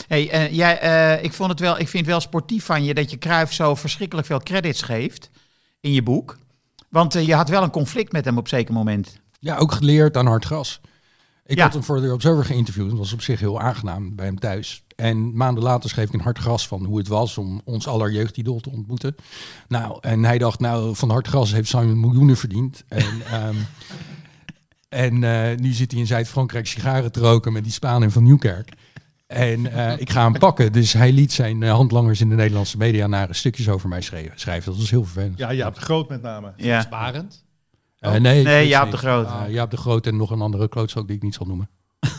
Hey, 0.06 0.30
eh, 0.30 0.52
jij, 0.52 0.80
eh, 0.80 1.24
ik, 1.24 1.32
vond 1.32 1.50
het 1.50 1.60
wel, 1.60 1.72
ik 1.78 1.88
vind 1.88 2.02
het 2.04 2.06
wel 2.12 2.20
sportief 2.20 2.64
van 2.64 2.84
je 2.84 2.94
dat 2.94 3.10
je 3.10 3.18
Cruijff 3.18 3.52
zo 3.52 3.74
verschrikkelijk 3.74 4.26
veel 4.26 4.40
credits 4.40 4.82
geeft 4.82 5.30
in 5.80 5.92
je 5.92 6.02
boek. 6.02 6.38
Want 6.88 7.14
eh, 7.14 7.26
je 7.26 7.34
had 7.34 7.48
wel 7.48 7.62
een 7.62 7.70
conflict 7.70 8.12
met 8.12 8.24
hem 8.24 8.38
op 8.38 8.48
zeker 8.48 8.74
moment. 8.74 9.20
ja, 9.40 9.56
ook 9.56 9.72
geleerd 9.72 10.16
aan 10.16 10.26
hard 10.26 10.44
gras. 10.44 10.80
Ik 11.46 11.56
Ja. 11.56 11.62
had 11.64 11.72
hem 11.72 11.82
voor 11.82 12.00
de 12.00 12.12
Observer 12.12 12.44
geïnterviewd. 12.44 12.88
Dat 12.88 12.98
was 12.98 13.12
op 13.12 13.22
zich 13.22 13.40
heel 13.40 13.60
aangenaam 13.60 14.14
bij 14.14 14.26
hem 14.26 14.38
thuis. 14.38 14.84
En 14.96 15.36
maanden 15.36 15.62
later 15.64 15.90
schreef 15.90 16.06
ik 16.06 16.12
een 16.12 16.20
hard 16.20 16.38
gras 16.38 16.68
van 16.68 16.84
hoe 16.84 16.98
het 16.98 17.08
was 17.08 17.38
om 17.38 17.60
ons 17.64 17.86
aller 17.86 18.12
jeugdidool 18.12 18.60
te 18.60 18.70
ontmoeten. 18.70 19.14
Nou, 19.68 19.98
en 20.00 20.24
hij 20.24 20.38
dacht, 20.38 20.60
nou, 20.60 20.96
van 20.96 21.10
hard 21.10 21.26
gras 21.28 21.52
heeft 21.52 21.68
Simon 21.68 22.00
miljoenen 22.00 22.36
verdiend. 22.36 22.84
En, 22.88 23.06
ehm, 23.32 23.54
en 24.88 25.24
eh, 25.24 25.58
nu 25.58 25.72
zit 25.72 25.90
hij 25.90 26.00
in 26.00 26.06
Zuid-Frankrijk 26.06 26.66
sigaren 26.66 27.12
te 27.12 27.20
roken 27.20 27.52
met 27.52 27.62
die 27.64 27.72
Spanen 27.72 28.10
van 28.10 28.22
Nieuwkerk. 28.22 28.72
En 29.26 29.72
eh, 29.72 30.00
ik 30.00 30.10
ga 30.10 30.22
hem 30.22 30.38
pakken. 30.38 30.72
Dus 30.72 30.92
hij 30.92 31.12
liet 31.12 31.32
zijn 31.32 31.62
eh, 31.62 31.70
handlangers 31.72 32.20
in 32.20 32.28
de 32.28 32.34
Nederlandse 32.34 32.76
media 32.76 33.06
nare 33.06 33.34
stukjes 33.34 33.68
over 33.68 33.88
mij 33.88 34.00
schrijven. 34.00 34.64
Dat 34.64 34.76
was 34.76 34.90
heel 34.90 35.04
vervelend. 35.04 35.38
Ja, 35.38 35.70
de 35.70 35.80
Groot 35.80 36.08
met 36.08 36.22
name. 36.22 36.52
Ja. 36.56 36.80
Sparend. 36.80 37.44
Eh, 38.10 38.10
nee, 38.10 38.18
Oh. 38.18 38.44
Nee, 38.44 38.44
Frits 38.44 38.68
Jaap 38.68 38.82
niet. 38.84 38.92
de 38.92 38.98
Groot. 38.98 39.26
Eh, 39.26 39.42
Jaap 39.48 39.70
de 39.70 39.76
Groot 39.76 40.06
en 40.06 40.16
nog 40.16 40.30
een 40.30 40.40
andere 40.40 40.68
klootzak 40.68 41.06
die 41.06 41.16
ik 41.16 41.22
niet 41.22 41.34
zal 41.34 41.46
noemen. 41.46 41.68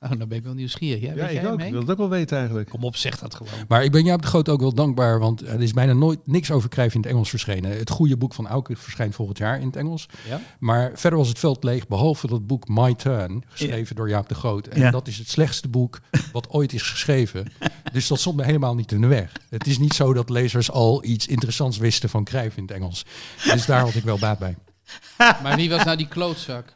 Oh, 0.00 0.10
dan 0.18 0.28
ben 0.28 0.38
ik 0.38 0.44
wel 0.44 0.54
nieuwsgierig. 0.54 1.00
Ja, 1.02 1.08
Ja, 1.08 1.14
weet 1.14 1.24
ik 1.30 1.32
jij 1.42 1.50
ook. 1.50 1.60
Ik 1.60 1.70
wil 1.70 1.80
het 1.80 1.90
ook 1.90 1.96
wel 1.96 2.08
weten 2.08 2.36
eigenlijk. 2.36 2.68
Kom 2.68 2.84
op, 2.84 2.96
zeg 2.96 3.18
dat 3.18 3.34
gewoon. 3.34 3.52
Maar 3.68 3.84
ik 3.84 3.92
ben 3.92 4.04
Jaap 4.04 4.22
de 4.22 4.28
Groot 4.28 4.48
ook 4.48 4.60
wel 4.60 4.74
dankbaar, 4.74 5.18
want 5.18 5.46
er 5.46 5.62
is 5.62 5.72
bijna 5.72 5.92
nooit 5.92 6.18
niks 6.26 6.50
over 6.50 6.68
Cruijff 6.68 6.94
in 6.94 7.00
het 7.00 7.10
Engels 7.10 7.30
verschenen. 7.30 7.78
Het 7.78 7.90
goede 7.90 8.16
boek 8.16 8.34
van 8.34 8.46
Auke 8.48 8.76
verschijnt 8.76 9.14
volgend 9.14 9.38
jaar 9.38 9.60
in 9.60 9.66
het 9.66 9.76
Engels. 9.76 10.06
Ja? 10.28 10.40
Maar 10.58 10.90
verder 10.94 11.18
was 11.18 11.28
het 11.28 11.38
veld 11.38 11.64
leeg, 11.64 11.86
behalve 11.86 12.26
dat 12.26 12.46
boek 12.46 12.68
My 12.68 12.94
Turn, 12.94 13.44
geschreven 13.48 13.96
door 13.96 14.08
Jaap 14.08 14.28
de 14.28 14.34
Groot. 14.34 14.66
En 14.66 14.80
Ja. 14.80 14.90
dat 14.90 15.08
is 15.08 15.18
het 15.18 15.28
slechtste 15.28 15.68
boek 15.68 16.00
wat 16.32 16.48
ooit 16.50 16.72
is 16.72 16.82
geschreven. 16.82 17.52
Dus 17.92 18.06
dat 18.06 18.18
stond 18.20 18.36
me 18.36 18.44
helemaal 18.44 18.74
niet 18.74 18.92
in 18.92 19.00
de 19.00 19.06
weg. 19.06 19.32
Het 19.50 19.66
is 19.66 19.78
niet 19.78 19.94
zo 19.94 20.12
dat 20.12 20.30
lezers 20.30 20.70
al 20.70 21.04
iets 21.04 21.26
interessants 21.26 21.76
wisten 21.78 22.08
van 22.08 22.24
Cruijff 22.24 22.56
in 22.56 22.62
het 22.62 22.72
Engels. 22.72 23.04
Dus 23.44 23.66
daar 23.66 23.80
had 23.80 23.94
ik 23.94 24.04
wel 24.04 24.18
baat 24.18 24.38
bij. 24.38 24.56
Maar 25.42 25.56
wie 25.56 25.70
was 25.70 25.84
nou 25.84 25.96
die 25.96 26.08
klootzak? 26.08 26.74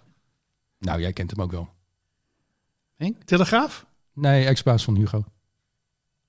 Nou, 0.79 1.01
jij 1.01 1.13
kent 1.13 1.31
hem 1.31 1.41
ook 1.43 1.51
wel. 1.51 1.69
Telegraaf? 3.25 3.87
Nee, 4.13 4.45
ex-baas 4.47 4.85
van 4.85 4.97
Hugo. 4.97 5.25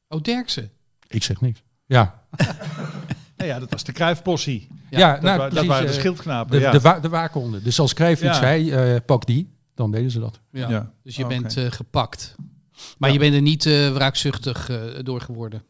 Oh, 0.08 0.22
Derksen. 0.22 0.72
Ik 1.08 1.24
zeg 1.24 1.42
niks. 1.42 1.64
Ja, 1.86 2.24
Nou 3.38 3.54
ja, 3.54 3.60
dat 3.60 3.70
was 3.72 3.84
de 3.84 3.92
Kruifpossie. 3.92 4.68
ja, 4.90 5.12
Dat, 5.14 5.22
nou, 5.22 5.38
wa- 5.38 5.50
dat 5.50 5.66
waren 5.66 5.86
de 5.88 5.94
eh, 5.94 5.98
schildknapen. 6.00 6.52
de, 6.52 6.60
ja. 6.60 6.72
de, 6.72 6.80
wa- 6.80 7.00
de 7.00 7.10
waakhonden. 7.10 7.64
Dus 7.64 7.80
als 7.80 7.94
Cruijff 7.94 8.22
iets 8.22 8.30
Ja. 8.32 8.40
zei, 8.40 8.72
eh, 8.72 9.00
pak 9.06 9.26
die, 9.26 9.54
dan 9.76 9.92
deden 9.92 10.12
ze 10.12 10.20
dat. 10.20 10.40
Ja. 10.52 10.70
Ja. 10.70 10.92
Dus 11.04 11.16
je 11.16 11.26
Oké. 11.26 11.40
bent 11.40 11.58
eh, 11.58 11.72
gepakt. 11.72 12.36
Maar 12.98 13.10
Ja. 13.10 13.16
je 13.16 13.22
bent 13.22 13.34
er 13.36 13.42
niet 13.42 13.66
eh 13.66 13.92
wraakzuchtig 13.94 14.70
eh, 14.70 14.84
door 15.04 15.22
geworden. 15.22 15.64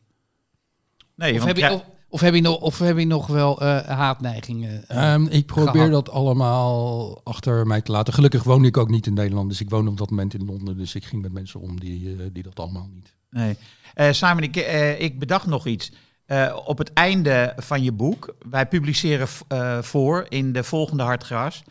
Nee, 1.15 1.31
Of 1.33 1.43
want 1.43 1.57
heb, 1.57 1.69
je, 1.69 1.75
of, 1.75 1.85
of, 2.11 2.21
heb 2.21 2.33
je 2.33 2.41
nog, 2.41 2.57
of 2.57 2.79
heb 2.79 2.97
je 2.97 3.05
nog 3.05 3.27
wel 3.27 3.61
eh, 3.61 3.87
haatneigingen? 3.87 4.87
eh? 4.87 5.13
Ehm, 5.13 5.25
ik 5.25 5.45
probeer 5.45 5.71
gehad. 5.71 5.91
dat 5.91 6.09
allemaal 6.09 7.21
achter 7.23 7.67
mij 7.67 7.81
te 7.81 7.91
laten. 7.91 8.13
Gelukkig 8.13 8.43
woonde 8.43 8.67
ik 8.67 8.77
ook 8.77 8.89
niet 8.89 9.07
in 9.07 9.13
Nederland, 9.13 9.49
dus 9.49 9.61
ik 9.61 9.69
woonde 9.69 9.91
op 9.91 9.97
dat 9.97 10.09
moment 10.09 10.33
in 10.33 10.45
Londen. 10.45 10.77
Dus 10.77 10.95
ik 10.95 11.05
ging 11.05 11.21
met 11.21 11.31
mensen 11.33 11.59
om 11.59 11.79
die, 11.79 12.15
eh, 12.15 12.25
die 12.33 12.43
dat 12.43 12.59
allemaal 12.59 12.89
niet. 12.93 13.13
Nee. 13.29 13.57
Eh, 13.93 14.11
Simon, 14.11 14.43
ik, 14.43 14.55
ik 14.99 15.19
bedacht 15.19 15.45
nog 15.45 15.67
iets. 15.67 15.91
Eh, 16.31 16.57
op 16.65 16.77
het 16.77 16.93
einde 16.93 17.53
van 17.57 17.83
je 17.83 17.91
boek, 17.91 18.35
wij 18.49 18.67
publiceren 18.67 19.27
eh, 19.47 19.81
voor 19.81 20.25
in 20.29 20.51
de 20.53 20.63
volgende 20.63 21.03
Hartgras. 21.03 21.63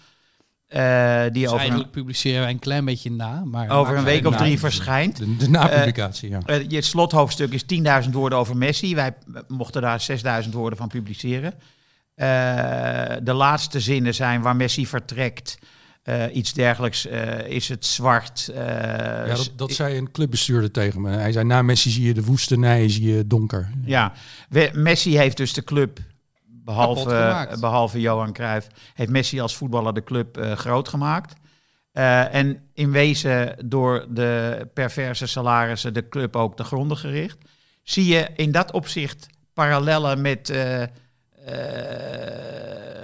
Eh 0.70 1.22
die 1.22 1.30
Dus 1.32 1.44
over, 1.46 1.58
eigenlijk 1.58 1.90
publiceren 1.90 2.40
wij 2.40 2.50
een 2.50 2.58
klein 2.58 2.84
beetje 2.84 3.10
na. 3.10 3.42
Maar 3.44 3.64
een, 3.64 3.70
over 3.70 3.96
een 3.96 4.04
week 4.04 4.26
of 4.26 4.32
na- 4.32 4.38
drie 4.38 4.58
verschijnt. 4.58 5.16
De, 5.16 5.36
de 5.36 5.48
napublicatie, 5.48 6.30
ja. 6.30 6.38
Eh, 6.46 6.64
je 6.68 6.80
slothoofdstuk 6.82 7.52
is 7.52 7.64
10.000 8.04 8.10
woorden 8.12 8.38
over 8.38 8.56
Messi. 8.56 8.94
Wij 8.94 9.14
eh, 9.34 9.40
mochten 9.48 9.82
daar 9.82 10.06
6.000 10.44 10.50
woorden 10.50 10.78
van 10.78 10.88
publiceren. 10.88 11.54
Eh, 12.14 12.26
de 13.22 13.32
laatste 13.32 13.80
zinnen 13.80 14.14
zijn 14.14 14.42
waar 14.42 14.56
Messi 14.56 14.86
vertrekt. 14.86 15.58
eh, 16.02 16.24
iets 16.32 16.52
dergelijks. 16.52 17.06
eh, 17.06 17.46
is 17.48 17.68
het 17.68 17.86
zwart? 17.86 18.48
eh, 18.54 18.64
ja 18.66 19.24
dat, 19.26 19.52
dat 19.56 19.72
zei 19.72 19.96
een 19.98 20.10
clubbestuurder 20.10 20.70
tegen 20.70 21.00
me. 21.00 21.10
Hij 21.10 21.32
zei, 21.32 21.44
na 21.44 21.62
Messi 21.62 21.90
zie 21.90 22.04
je 22.06 22.14
de 22.14 22.24
woestenij, 22.24 22.88
zie 22.88 23.14
je 23.16 23.26
donker. 23.26 23.70
Ja, 23.84 24.12
We- 24.48 24.70
Messi 24.72 25.16
heeft 25.18 25.36
dus 25.36 25.52
de 25.52 25.64
club, 25.64 25.98
behalve, 26.70 27.56
behalve 27.60 28.00
Johan 28.00 28.32
Cruijff, 28.32 28.66
heeft 28.94 29.10
Messi 29.10 29.40
als 29.40 29.56
voetballer 29.56 29.94
de 29.94 30.04
club 30.04 30.36
eh, 30.36 30.52
groot 30.52 30.88
gemaakt. 30.88 31.34
Eh, 31.92 32.34
en 32.34 32.68
in 32.74 32.90
wezen 32.90 33.56
door 33.64 34.06
de 34.08 34.68
perverse 34.74 35.26
salarissen 35.26 35.94
de 35.94 36.08
club 36.08 36.36
ook 36.36 36.56
te 36.56 36.64
gronden 36.64 36.96
gericht. 36.96 37.38
Zie 37.82 38.06
je 38.06 38.28
in 38.34 38.52
dat 38.52 38.72
opzicht 38.72 39.26
parallellen 39.54 40.20
met, 40.20 40.50
eh, 40.50 40.82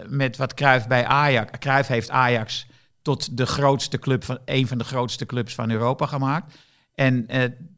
met 0.07 0.37
wat 0.37 0.55
Cruijff 0.55 0.87
bij 0.87 1.07
Ajax... 1.07 1.59
Cruijff 1.59 1.89
heeft 1.89 2.11
Ajax 2.11 2.67
tot 3.03 3.37
de 3.37 3.47
grootste 3.47 3.99
club 3.99 4.25
van 4.25 4.39
een 4.45 4.67
van 4.67 4.79
de 4.79 4.85
grootste 4.85 5.27
clubs 5.27 5.55
van 5.55 5.71
Europa 5.71 6.07
gemaakt. 6.07 6.55
En 6.95 7.27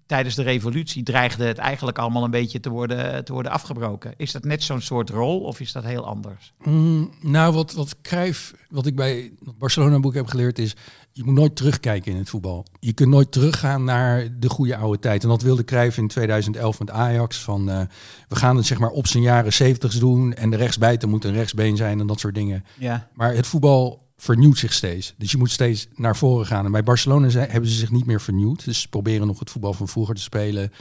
tijdens 0.09 0.35
de 0.35 0.43
revolutie 0.43 1.03
dreigde 1.03 1.45
het 1.45 1.59
eigenlijk 1.59 1.99
allemaal 1.99 2.25
een 2.25 2.31
beetje 2.31 2.61
te 2.61 2.71
worden, 2.71 3.25
te 3.25 3.33
worden 3.33 3.53
afgebroken. 3.53 4.15
Is 4.17 4.33
dat 4.33 4.45
net 4.45 4.63
zo'n 4.63 4.81
soort 4.81 5.11
rol 5.11 5.41
of 5.41 5.61
is 5.61 5.73
dat 5.73 5.85
heel 5.85 6.07
anders? 6.07 6.53
Mm, 6.65 7.11
nou, 7.21 7.55
wat, 7.55 7.73
wat 7.73 7.97
Cruijff, 8.03 8.55
wat 8.69 8.87
ik 8.87 8.97
bij 8.97 9.33
het 9.45 9.59
Barcelona-boek 9.59 10.15
heb 10.15 10.27
geleerd 10.27 10.59
is... 10.59 10.75
je 11.13 11.25
moet 11.25 11.35
nooit 11.35 11.57
terugkijken 11.57 12.13
in 12.13 12.19
het 12.19 12.29
voetbal. 12.29 12.65
Je 12.81 12.93
kunt 12.93 13.09
nooit 13.09 13.33
teruggaan 13.33 13.85
naar 13.85 14.29
de 14.39 14.49
goede 14.49 14.77
oude 14.77 14.99
tijd. 14.99 15.23
En 15.23 15.29
dat 15.29 15.43
wilde 15.43 15.65
Cruijff 15.65 15.99
in 15.99 16.09
2011 16.09 16.79
met 16.79 16.91
Ajax. 16.91 17.39
Van, 17.43 17.71
eh, 17.71 17.81
we 18.29 18.37
gaan 18.37 18.57
het 18.57 18.67
zeg 18.67 18.79
maar 18.79 18.91
op 18.91 19.07
zijn 19.07 19.23
jaren 19.23 19.53
70 19.53 19.99
doen... 19.99 20.35
en 20.35 20.51
de 20.51 20.57
rechtsbijter 20.57 21.09
moet 21.09 21.25
een 21.25 21.35
rechtsbeen 21.35 21.77
zijn 21.77 22.01
en 22.01 22.07
dat 22.07 22.21
soort 22.21 22.35
dingen. 22.35 22.65
Ja, 22.79 23.09
Maar 23.15 23.35
het 23.35 23.47
voetbal 23.47 24.08
vernieuwt 24.21 24.59
zich 24.59 24.73
steeds. 24.73 25.15
Dus 25.19 25.31
je 25.31 25.37
moet 25.37 25.51
steeds 25.51 25.89
naar 25.95 26.17
voren 26.17 26.47
gaan. 26.47 26.65
En 26.65 26.73
bij 26.73 26.83
Barcelona 26.83 27.29
zijn, 27.29 27.51
hebben 27.51 27.71
ze 27.71 27.77
zich 27.77 27.91
niet 27.91 28.07
meer 28.07 28.21
vernieuwd. 28.21 28.65
Dus 28.65 28.81
ze 28.81 28.89
proberen 28.89 29.27
nog 29.27 29.39
het 29.39 29.51
voetbal 29.51 29.73
van 29.73 29.89
vroeger 29.89 30.15
te 30.15 30.21
spelen. 30.21 30.73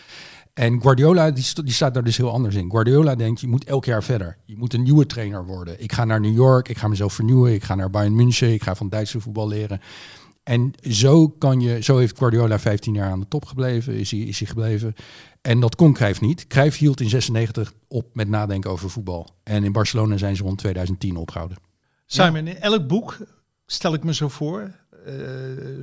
En 0.53 0.81
Guardiola, 0.81 1.31
die, 1.31 1.45
die 1.63 1.73
staat 1.73 1.93
daar 1.93 2.03
dus 2.03 2.17
heel 2.17 2.31
anders 2.31 2.55
in. 2.55 2.69
Guardiola 2.71 3.15
denkt, 3.15 3.41
je 3.41 3.47
moet 3.47 3.63
elk 3.63 3.85
jaar 3.85 4.03
verder. 4.03 4.37
Je 4.45 4.57
moet 4.57 4.73
een 4.73 4.83
nieuwe 4.83 5.05
trainer 5.05 5.45
worden. 5.45 5.81
Ik 5.83 5.91
ga 5.91 6.05
naar 6.05 6.19
New 6.19 6.35
York, 6.35 6.69
ik 6.69 6.77
ga 6.77 6.87
mezelf 6.87 7.13
vernieuwen. 7.13 7.53
Ik 7.53 7.63
ga 7.63 7.75
naar 7.75 7.89
Bayern 7.89 8.15
München, 8.15 8.53
ik 8.53 8.63
ga 8.63 8.75
van 8.75 8.89
Duitse 8.89 9.19
voetbal 9.19 9.47
leren. 9.47 9.81
En 10.43 10.71
zo, 10.81 11.27
kan 11.29 11.61
je, 11.61 11.83
zo 11.83 11.97
heeft 11.97 12.17
Guardiola 12.17 12.59
15 12.59 12.93
jaar 12.93 13.11
aan 13.11 13.19
de 13.19 13.27
top 13.27 13.45
gebleven, 13.45 13.93
is 13.93 14.11
hij, 14.11 14.19
is 14.19 14.39
hij 14.39 14.47
gebleven. 14.47 14.95
En 15.41 15.59
dat 15.59 15.75
kon 15.75 15.93
Cruijff 15.93 16.21
niet. 16.21 16.47
Cruijff 16.47 16.77
hield 16.77 17.01
in 17.01 17.09
96 17.09 17.73
op 17.87 18.05
met 18.13 18.27
nadenken 18.27 18.71
over 18.71 18.89
voetbal. 18.89 19.29
En 19.43 19.63
in 19.63 19.71
Barcelona 19.71 20.17
zijn 20.17 20.35
ze 20.35 20.43
rond 20.43 20.57
2010 20.57 21.17
opgehouden. 21.17 21.66
Simon, 22.07 22.47
in 22.47 22.57
elk 22.59 22.87
boek 22.87 23.17
stel 23.65 23.93
ik 23.93 24.03
me 24.03 24.13
zo 24.13 24.27
voor, 24.27 24.71
eh, 25.05 25.13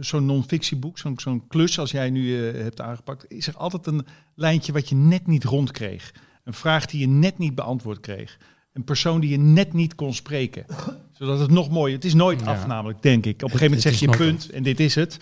zo'n 0.01 0.27
non-fictieboek, 0.27 0.99
zo'n 0.99 1.19
zo'n 1.19 1.47
klus 1.49 1.79
als 1.79 1.91
jij 1.91 2.11
nu 2.11 2.49
eh, 2.49 2.63
hebt 2.63 2.81
aangepakt, 2.81 3.25
is 3.29 3.47
er 3.47 3.57
altijd 3.57 3.87
een 3.87 4.07
lijntje 4.35 4.73
wat 4.73 4.89
je 4.89 4.95
net 4.95 5.27
niet 5.27 5.45
rondkreeg. 5.45 6.15
Een 6.45 6.55
vraag 6.55 6.87
die 6.87 7.01
je 7.01 7.07
net 7.07 7.39
niet 7.39 7.55
beantwoord 7.55 8.01
kreeg. 8.01 8.39
Een 8.73 8.85
persoon 8.85 9.21
die 9.21 9.31
je 9.31 9.39
net 9.39 9.73
niet 9.73 9.95
kon 9.95 10.15
spreken. 10.15 10.67
Zodat 11.19 11.39
het 11.39 11.51
nog 11.51 11.71
mooier... 11.71 11.95
Het 11.95 12.05
is 12.05 12.15
nooit 12.15 12.41
Ja. 12.41 12.47
af 12.47 12.67
namelijk, 12.67 13.03
denk 13.03 13.27
ik. 13.27 13.35
Op 13.35 13.43
een 13.43 13.59
gegeven 13.59 13.65
moment 13.65 13.83
zeg 13.83 13.99
je 13.99 14.17
punt 14.17 14.51
en 14.51 14.63
dit 14.63 14.81
is 14.81 14.95
het. 14.95 15.19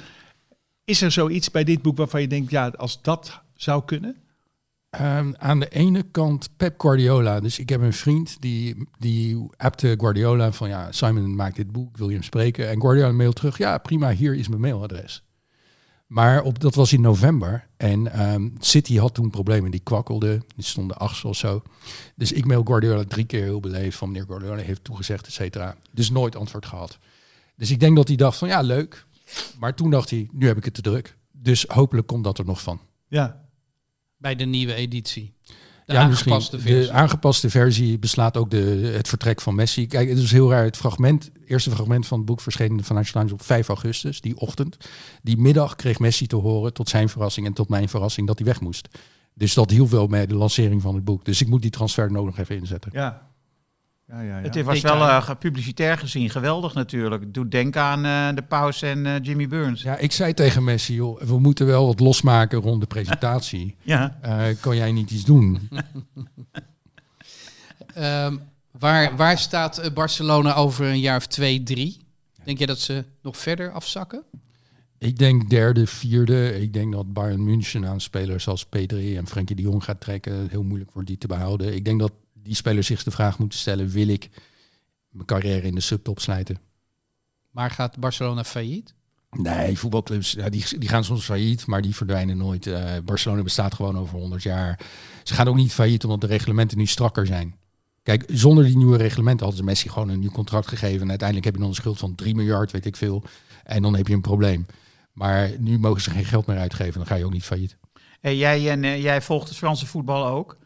Is 0.84 1.02
er 1.02 1.10
zoiets 1.10 1.50
bij 1.50 1.64
dit 1.64 1.82
boek 1.82 1.96
waarvan 1.96 2.20
je 2.20 2.28
denkt... 2.28 2.50
ja, 2.50 2.68
als 2.68 3.02
dat 3.02 3.40
zou 3.54 3.84
kunnen... 3.84 4.16
Ehm, 4.92 5.32
aan 5.36 5.60
de 5.60 5.68
ene 5.68 6.02
kant 6.10 6.48
Pep 6.56 6.80
Guardiola. 6.80 7.40
Dus 7.40 7.58
ik 7.58 7.68
heb 7.68 7.80
een 7.80 7.92
vriend 7.92 8.36
die, 8.40 8.88
die 8.98 9.46
appte 9.56 9.94
Guardiola 9.98 10.52
van 10.52 10.68
ja, 10.68 10.92
Simon 10.92 11.34
maakt 11.34 11.56
dit 11.56 11.72
boek, 11.72 11.96
wil 11.96 12.08
je 12.08 12.14
hem 12.14 12.22
spreken? 12.22 12.68
En 12.68 12.80
Guardiola 12.80 13.12
mailt 13.12 13.36
terug, 13.36 13.58
ja 13.58 13.78
prima, 13.78 14.10
hier 14.10 14.34
is 14.34 14.48
mijn 14.48 14.60
mailadres. 14.60 15.24
Maar 16.06 16.42
op, 16.42 16.60
dat 16.60 16.74
was 16.74 16.92
in 16.92 17.00
november 17.00 17.68
en 17.76 18.12
ehm, 18.12 18.48
City 18.58 18.98
had 18.98 19.14
toen 19.14 19.30
problemen, 19.30 19.70
die 19.70 19.80
kwakkelden, 19.80 20.44
die 20.54 20.64
stonden 20.64 20.96
achtste 20.96 21.28
of 21.28 21.36
zo. 21.36 21.62
Dus 22.16 22.32
ik 22.32 22.44
mail 22.44 22.62
Guardiola 22.64 23.04
drie 23.04 23.24
keer 23.24 23.42
heel 23.42 23.60
beleefd 23.60 23.98
van 23.98 24.10
meneer 24.10 24.26
Guardiola 24.26 24.62
heeft 24.62 24.84
toegezegd, 24.84 25.26
et 25.26 25.32
cetera. 25.32 25.76
Dus 25.90 26.10
nooit 26.10 26.36
antwoord 26.36 26.66
gehad. 26.66 26.98
Dus 27.56 27.70
ik 27.70 27.80
denk 27.80 27.96
dat 27.96 28.08
hij 28.08 28.16
dacht 28.16 28.38
van 28.38 28.48
ja, 28.48 28.60
leuk. 28.60 29.06
Maar 29.58 29.74
toen 29.74 29.90
dacht 29.90 30.10
hij, 30.10 30.28
nu 30.32 30.46
heb 30.46 30.56
ik 30.56 30.64
het 30.64 30.74
te 30.74 30.82
druk. 30.82 31.16
Dus 31.30 31.64
hopelijk 31.68 32.06
komt 32.06 32.24
dat 32.24 32.38
er 32.38 32.44
nog 32.44 32.62
van. 32.62 32.80
Ja, 33.08 33.42
Bij 34.22 34.34
de 34.34 34.44
nieuwe 34.44 34.74
editie. 34.74 35.34
De 35.84 35.92
ja, 35.92 36.06
misschien. 36.06 36.32
aangepaste 36.32 36.58
versie. 36.58 36.86
De 36.86 36.92
aangepaste 36.92 37.50
versie 37.50 37.98
beslaat 37.98 38.36
ook 38.36 38.50
de, 38.50 38.90
het 38.94 39.08
vertrek 39.08 39.40
van 39.40 39.54
Messi. 39.54 39.86
Kijk, 39.86 40.08
het 40.08 40.18
is 40.18 40.30
heel 40.30 40.50
raar. 40.50 40.64
Het 40.64 40.76
fragment, 40.76 41.24
het 41.24 41.42
eerste 41.46 41.70
fragment 41.70 42.06
van 42.06 42.18
het 42.18 42.26
boek 42.26 42.40
verscheen 42.40 42.70
in 42.70 42.76
de 42.76 42.84
Financial 42.84 43.20
Times 43.20 43.32
op 43.32 43.42
5 43.42 43.68
augustus, 43.68 44.20
die 44.20 44.36
ochtend. 44.36 44.76
Die 45.22 45.36
middag 45.36 45.76
kreeg 45.76 45.98
Messi 45.98 46.26
te 46.26 46.36
horen, 46.36 46.72
tot 46.72 46.88
zijn 46.88 47.08
verrassing 47.08 47.46
en 47.46 47.52
tot 47.52 47.68
mijn 47.68 47.88
verrassing, 47.88 48.26
dat 48.26 48.38
hij 48.38 48.46
weg 48.46 48.60
moest. 48.60 48.88
Dus 49.34 49.54
dat 49.54 49.70
hielp 49.70 49.90
wel 49.90 50.06
met 50.06 50.28
de 50.28 50.34
lancering 50.34 50.82
van 50.82 50.94
het 50.94 51.04
boek. 51.04 51.24
Dus 51.24 51.40
ik 51.40 51.48
moet 51.48 51.62
die 51.62 51.70
transfer 51.70 52.12
nog 52.12 52.38
even 52.38 52.56
inzetten. 52.56 52.90
ja. 52.94 53.30
Ja, 54.12 54.20
ja, 54.20 54.38
ja. 54.38 54.42
Het 54.42 54.62
was 54.62 54.80
wel 54.80 55.08
eh, 55.08 55.22
ge- 55.22 55.34
publicitair 55.36 55.98
gezien 55.98 56.30
geweldig 56.30 56.74
natuurlijk. 56.74 57.22
Het 57.22 57.34
doet 57.34 57.50
denken 57.50 57.80
aan 57.82 58.04
eh, 58.04 58.36
de 58.36 58.42
Paus 58.42 58.82
en 58.82 59.06
eh, 59.06 59.14
Jimmy 59.22 59.48
Burns. 59.48 59.82
Ja, 59.82 59.96
ik 59.96 60.12
zei 60.12 60.34
tegen 60.34 60.64
Messi, 60.64 60.94
joh, 60.94 61.20
we 61.20 61.38
moeten 61.38 61.66
wel 61.66 61.86
wat 61.86 62.00
losmaken 62.00 62.60
rond 62.60 62.80
de 62.80 62.86
presentatie. 62.86 63.74
Ja. 63.82 64.18
Eh, 64.20 64.44
kan 64.60 64.76
jij 64.76 64.92
niet 64.92 65.10
iets 65.10 65.24
doen? 65.24 65.58
Ehm, 67.94 68.36
waar, 68.78 69.16
waar 69.16 69.38
staat 69.38 69.90
Barcelona 69.94 70.54
over 70.54 70.86
een 70.86 71.00
jaar 71.00 71.16
of 71.16 71.26
twee, 71.26 71.62
drie? 71.62 72.00
Denk 72.44 72.58
je 72.58 72.66
dat 72.66 72.78
ze 72.78 73.04
nog 73.22 73.36
verder 73.36 73.70
afzakken? 73.70 74.22
Ik 74.98 75.18
denk 75.18 75.50
derde, 75.50 75.86
vierde. 75.86 76.60
Ik 76.60 76.72
denk 76.72 76.92
dat 76.92 77.12
Bayern 77.12 77.44
München 77.44 77.86
aan 77.86 78.00
spelers 78.00 78.48
als 78.48 78.66
P3 78.66 78.94
en 79.16 79.26
Frenkie 79.26 79.56
de 79.56 79.62
Jong 79.62 79.84
gaat 79.84 80.00
trekken. 80.00 80.48
Heel 80.50 80.62
moeilijk 80.62 80.90
wordt 80.92 81.08
die 81.08 81.18
te 81.18 81.26
behouden. 81.26 81.74
Ik 81.74 81.84
denk 81.84 82.00
dat 82.00 82.12
die 82.42 82.54
spelers 82.54 82.86
zich 82.86 83.02
de 83.02 83.10
vraag 83.10 83.38
moeten 83.38 83.58
stellen: 83.58 83.88
wil 83.88 84.08
ik 84.08 84.30
mijn 85.08 85.26
carrière 85.26 85.66
in 85.66 85.74
de 85.74 85.80
subtop 85.80 86.20
slijten? 86.20 86.58
Maar 87.50 87.70
gaat 87.70 87.98
Barcelona 87.98 88.44
failliet? 88.44 88.94
Nee, 89.30 89.78
voetbalclubs 89.78 90.32
ja, 90.32 90.48
die, 90.48 90.78
die 90.78 90.88
gaan 90.88 91.04
soms 91.04 91.24
failliet, 91.24 91.66
maar 91.66 91.82
die 91.82 91.94
verdwijnen 91.94 92.36
nooit. 92.36 92.66
Eh, 92.66 92.92
Barcelona 93.04 93.42
bestaat 93.42 93.74
gewoon 93.74 93.98
over 93.98 94.18
100 94.18 94.42
jaar. 94.42 94.80
Ze 95.22 95.34
gaan 95.34 95.48
ook 95.48 95.56
niet 95.56 95.72
failliet 95.72 96.04
omdat 96.04 96.20
de 96.20 96.26
reglementen 96.26 96.78
nu 96.78 96.86
strakker 96.86 97.26
zijn. 97.26 97.56
Kijk, 98.02 98.24
zonder 98.26 98.64
die 98.64 98.76
nieuwe 98.76 98.96
reglementen 98.96 99.46
hadden 99.46 99.56
ze 99.56 99.64
Messi 99.64 99.88
gewoon 99.88 100.08
een 100.08 100.18
nieuw 100.18 100.30
contract 100.30 100.68
gegeven. 100.68 101.00
En 101.00 101.08
uiteindelijk 101.08 101.44
heb 101.44 101.54
je 101.54 101.60
dan 101.60 101.70
een 101.70 101.76
schuld 101.76 101.98
van 101.98 102.14
3 102.14 102.34
miljard, 102.34 102.70
weet 102.70 102.86
ik 102.86 102.96
veel. 102.96 103.22
En 103.64 103.82
dan 103.82 103.96
heb 103.96 104.08
je 104.08 104.14
een 104.14 104.20
probleem. 104.20 104.66
Maar 105.12 105.50
nu 105.58 105.78
mogen 105.78 106.00
ze 106.00 106.10
geen 106.10 106.24
geld 106.24 106.46
meer 106.46 106.58
uitgeven, 106.58 106.94
dan 106.94 107.06
ga 107.06 107.14
je 107.14 107.24
ook 107.24 107.32
niet 107.32 107.44
failliet. 107.44 107.76
Hey, 108.20 108.36
jij, 108.36 108.70
en, 108.70 108.84
eh, 108.84 109.02
jij 109.02 109.22
volgt 109.22 109.48
het 109.48 109.56
Franse 109.56 109.86
voetbal 109.86 110.26
ook. 110.26 110.56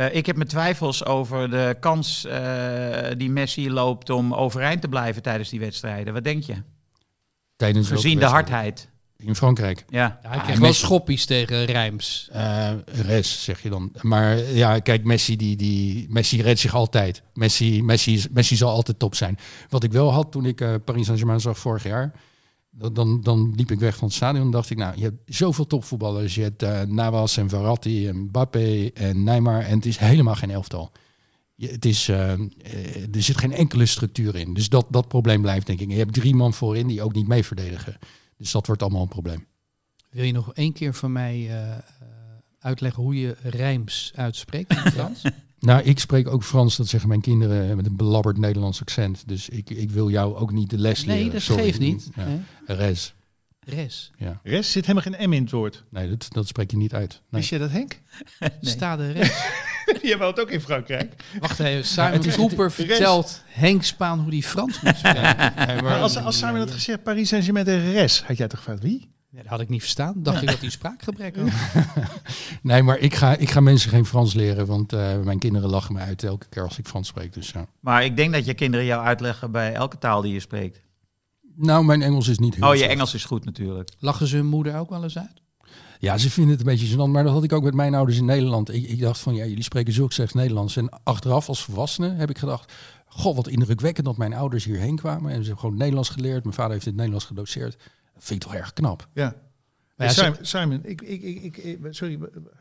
Eh, 0.00 0.14
ik 0.14 0.26
heb 0.26 0.36
mijn 0.36 0.48
twijfels 0.48 1.04
over 1.04 1.50
de 1.50 1.76
kans 1.80 2.24
eh, 2.24 3.08
die 3.16 3.30
Messi 3.30 3.70
loopt 3.70 4.10
om 4.10 4.34
overeind 4.34 4.80
te 4.80 4.88
blijven 4.88 5.22
tijdens 5.22 5.48
die 5.48 5.60
wedstrijden. 5.60 6.12
Wat 6.12 6.24
denk 6.24 6.42
je? 6.42 6.54
Tijdens 7.56 7.88
Gezien 7.88 8.18
de 8.18 8.24
hardheid. 8.24 8.88
In 9.16 9.34
Frankrijk. 9.34 9.84
Ja. 9.88 10.18
Ja, 10.22 10.28
hij 10.28 10.38
Ah, 10.38 10.44
kreeg 10.44 10.58
wel 10.58 10.68
Messi- 10.68 10.84
schoppies 10.84 11.24
tegen 11.26 11.64
Rijms. 11.64 12.28
Eh 12.32 12.70
res, 12.84 13.44
zeg 13.44 13.62
je 13.62 13.68
dan. 13.68 13.92
Maar 14.00 14.36
ja, 14.38 14.78
kijk, 14.78 15.04
Messi, 15.04 15.36
die, 15.36 15.56
die, 15.56 16.06
Messi 16.10 16.42
redt 16.42 16.58
zich 16.60 16.74
altijd. 16.74 17.22
Messi, 17.34 17.82
Messi, 17.82 18.24
Messi 18.30 18.56
zal 18.56 18.70
altijd 18.70 18.98
top 18.98 19.14
zijn. 19.14 19.38
Wat 19.68 19.82
ik 19.84 19.92
wel 19.92 20.12
had 20.12 20.32
toen 20.32 20.46
ik 20.46 20.60
eh, 20.60 20.74
Paris 20.84 21.04
Saint-Germain 21.04 21.40
zag 21.40 21.58
vorig 21.58 21.82
jaar... 21.82 22.12
Dan, 22.70 22.94
dan, 22.94 23.20
dan 23.20 23.52
liep 23.56 23.70
ik 23.70 23.78
weg 23.78 23.96
van 23.96 24.06
het 24.06 24.16
stadion 24.16 24.44
en 24.44 24.50
dacht 24.50 24.70
ik... 24.70 24.76
nou, 24.76 24.96
je 24.96 25.02
hebt 25.02 25.20
zoveel 25.26 25.66
topvoetballers. 25.66 26.34
Je 26.34 26.42
hebt 26.42 26.62
eh, 26.62 26.82
Navas 26.82 27.36
en 27.36 27.48
Verratti 27.48 28.08
en 28.08 28.16
Mbappé 28.16 28.90
en 28.94 29.24
Neymar... 29.24 29.60
en 29.60 29.76
het 29.76 29.86
is 29.86 29.96
helemaal 29.96 30.34
geen 30.34 30.50
elftal. 30.50 30.92
Je, 31.54 31.68
het 31.68 31.84
is, 31.84 32.08
eh, 32.08 32.30
er 33.12 33.22
zit 33.22 33.38
geen 33.38 33.52
enkele 33.52 33.86
structuur 33.86 34.36
in. 34.36 34.54
Dus 34.54 34.68
dat, 34.68 34.86
dat 34.90 35.08
probleem 35.08 35.42
blijft, 35.42 35.66
denk 35.66 35.80
ik. 35.80 35.90
Je 35.90 35.96
hebt 35.96 36.14
drie 36.14 36.34
man 36.34 36.54
voorin 36.54 36.86
die 36.86 37.02
ook 37.02 37.14
niet 37.14 37.28
mee 37.28 37.44
verdedigen. 37.44 37.98
Dus 38.36 38.50
dat 38.50 38.66
wordt 38.66 38.82
allemaal 38.82 39.02
een 39.02 39.08
probleem. 39.08 39.46
Wil 40.10 40.24
je 40.24 40.32
nog 40.32 40.54
één 40.54 40.72
keer 40.72 40.94
van 40.94 41.12
mij 41.12 41.48
eh, 41.50 41.78
uitleggen 42.58 43.02
hoe 43.02 43.20
je 43.20 43.36
Rijms 43.42 44.12
uitspreekt 44.14 44.72
in 44.72 44.78
het 44.78 44.92
Frans? 44.92 45.22
Nou, 45.60 45.82
ik 45.82 45.98
spreek 45.98 46.28
ook 46.28 46.44
Frans, 46.44 46.76
dat 46.76 46.86
zeggen 46.88 47.08
mijn 47.08 47.20
kinderen 47.20 47.76
met 47.76 47.86
een 47.86 47.96
belabberd 47.96 48.38
Nederlands 48.38 48.80
accent. 48.80 49.22
Dus 49.26 49.48
ik, 49.48 49.70
ik 49.70 49.90
wil 49.90 50.10
jou 50.10 50.36
ook 50.36 50.52
niet 50.52 50.70
de 50.70 50.78
les 50.78 51.04
leren. 51.04 51.20
nee, 51.22 51.30
dat 51.30 51.42
Sorry. 51.42 51.62
geeft 51.62 51.78
niet. 51.78 52.08
Ja. 52.16 52.24
Nee. 52.24 52.40
Res. 52.66 53.14
Res. 53.60 54.10
Ja. 54.16 54.40
Rest 54.42 54.70
zit 54.70 54.86
helemaal 54.86 55.12
geen 55.18 55.28
M 55.30 55.32
in 55.32 55.42
het 55.42 55.50
woord. 55.50 55.84
Nee, 55.90 56.08
dat, 56.08 56.26
dat 56.28 56.46
spreek 56.46 56.70
je 56.70 56.76
niet 56.76 56.94
uit. 56.94 57.10
Nee. 57.10 57.20
Wist 57.40 57.48
je 57.48 57.58
dat, 57.58 57.70
Henk? 57.70 58.00
Sta 58.60 58.96
de 58.96 59.12
res. 59.12 59.28
Je 60.02 60.16
woont 60.18 60.40
ook 60.40 60.50
in 60.50 60.60
Frankrijk. 60.60 61.24
Wacht 61.40 61.58
even, 61.60 61.84
Simon 61.86 62.12
het 62.12 62.26
is- 62.26 62.34
Cooper 62.36 62.64
het- 62.64 62.74
vertelt 62.74 63.42
Henk 63.46 63.82
Spaan 63.84 64.20
hoe 64.20 64.30
die 64.30 64.42
Frans 64.42 64.80
moet 64.80 64.96
spreken. 64.96 65.52
Nee, 65.66 65.82
Maar 65.82 66.00
als, 66.00 66.16
als 66.16 66.38
Simon 66.38 66.56
had 66.58 66.70
gezegd 66.70 67.02
Paris 67.02 67.28
Saint-Germain 67.28 67.64
tegen 67.64 67.92
Res, 67.92 68.22
had 68.22 68.36
jij 68.36 68.48
toch 68.48 68.58
gevraagd 68.58 68.82
wie? 68.82 69.10
Ja, 69.32 69.38
dat 69.42 69.46
had 69.46 69.60
ik 69.60 69.68
niet 69.68 69.80
verstaan. 69.80 70.14
Dacht 70.16 70.42
ik 70.42 70.48
dat 70.48 70.60
hij 70.60 70.70
spraakgebrek 70.70 71.36
had. 71.36 71.48
nee, 72.62 72.82
maar 72.82 72.98
ik 72.98 73.14
ga, 73.14 73.36
ik 73.36 73.50
ga 73.50 73.60
mensen 73.60 73.90
geen 73.90 74.06
Frans 74.06 74.34
leren, 74.34 74.66
want 74.66 74.92
eh, 74.92 75.18
mijn 75.18 75.38
kinderen 75.38 75.70
lachen 75.70 75.94
me 75.94 76.00
uit 76.00 76.22
elke 76.22 76.48
keer 76.48 76.62
als 76.62 76.78
ik 76.78 76.86
Frans 76.86 77.08
spreek. 77.08 77.32
Dus, 77.32 77.50
ja. 77.50 77.66
Maar 77.80 78.04
ik 78.04 78.16
denk 78.16 78.32
dat 78.32 78.46
je 78.46 78.54
kinderen 78.54 78.86
jou 78.86 79.04
uitleggen 79.04 79.50
bij 79.50 79.72
elke 79.72 79.98
taal 79.98 80.20
die 80.20 80.32
je 80.32 80.40
spreekt. 80.40 80.80
Nou, 81.56 81.84
mijn 81.84 82.02
Engels 82.02 82.28
is 82.28 82.38
niet 82.38 82.54
heel 82.54 82.64
Oh, 82.64 82.70
je 82.70 82.76
slecht. 82.76 82.92
Engels 82.92 83.14
is 83.14 83.24
goed 83.24 83.44
natuurlijk. 83.44 83.90
Lachen 83.98 84.26
ze 84.26 84.36
hun 84.36 84.46
moeder 84.46 84.78
ook 84.78 84.90
wel 84.90 85.02
eens 85.02 85.18
uit? 85.18 85.42
Ja, 85.98 86.18
ze 86.18 86.30
vinden 86.30 86.52
het 86.52 86.60
een 86.60 86.66
beetje 86.66 86.96
gênant, 86.96 87.10
maar 87.10 87.24
dat 87.24 87.32
had 87.32 87.44
ik 87.44 87.52
ook 87.52 87.62
met 87.62 87.74
mijn 87.74 87.94
ouders 87.94 88.18
in 88.18 88.24
Nederland. 88.24 88.74
Ik, 88.74 88.88
ik 88.88 89.00
dacht 89.00 89.20
van, 89.20 89.34
ja, 89.34 89.44
jullie 89.44 89.62
spreken 89.62 89.92
zulk 89.92 90.12
slecht 90.12 90.34
Nederlands. 90.34 90.76
En 90.76 91.02
achteraf 91.02 91.48
als 91.48 91.64
volwassene 91.64 92.14
heb 92.14 92.30
ik 92.30 92.38
gedacht, 92.38 92.72
god, 93.06 93.36
wat 93.36 93.48
indrukwekkend 93.48 94.06
dat 94.06 94.16
mijn 94.16 94.34
ouders 94.34 94.64
hierheen 94.64 94.96
kwamen. 94.96 95.30
En 95.30 95.36
ze 95.36 95.42
hebben 95.42 95.58
gewoon 95.58 95.76
Nederlands 95.76 96.08
geleerd. 96.08 96.42
Mijn 96.42 96.54
vader 96.54 96.72
heeft 96.72 96.86
in 96.86 96.90
het 96.90 96.96
Nederlands 96.96 97.26
gedoseerd. 97.26 97.76
Dat 98.20 98.28
vind 98.28 98.44
ik 98.44 98.50
toch 98.50 98.58
erg 98.60 98.72
knap. 98.72 99.08
Ja. 99.14 99.34
Ja, 99.96 100.08
Simon, 100.08 100.36
Simon, 100.40 100.80
ik, 100.82 101.02
ik, 101.02 101.22
ik, 101.22 101.42
ik, 101.42 101.56
ik- 101.56 101.78
sorry. 101.90 102.18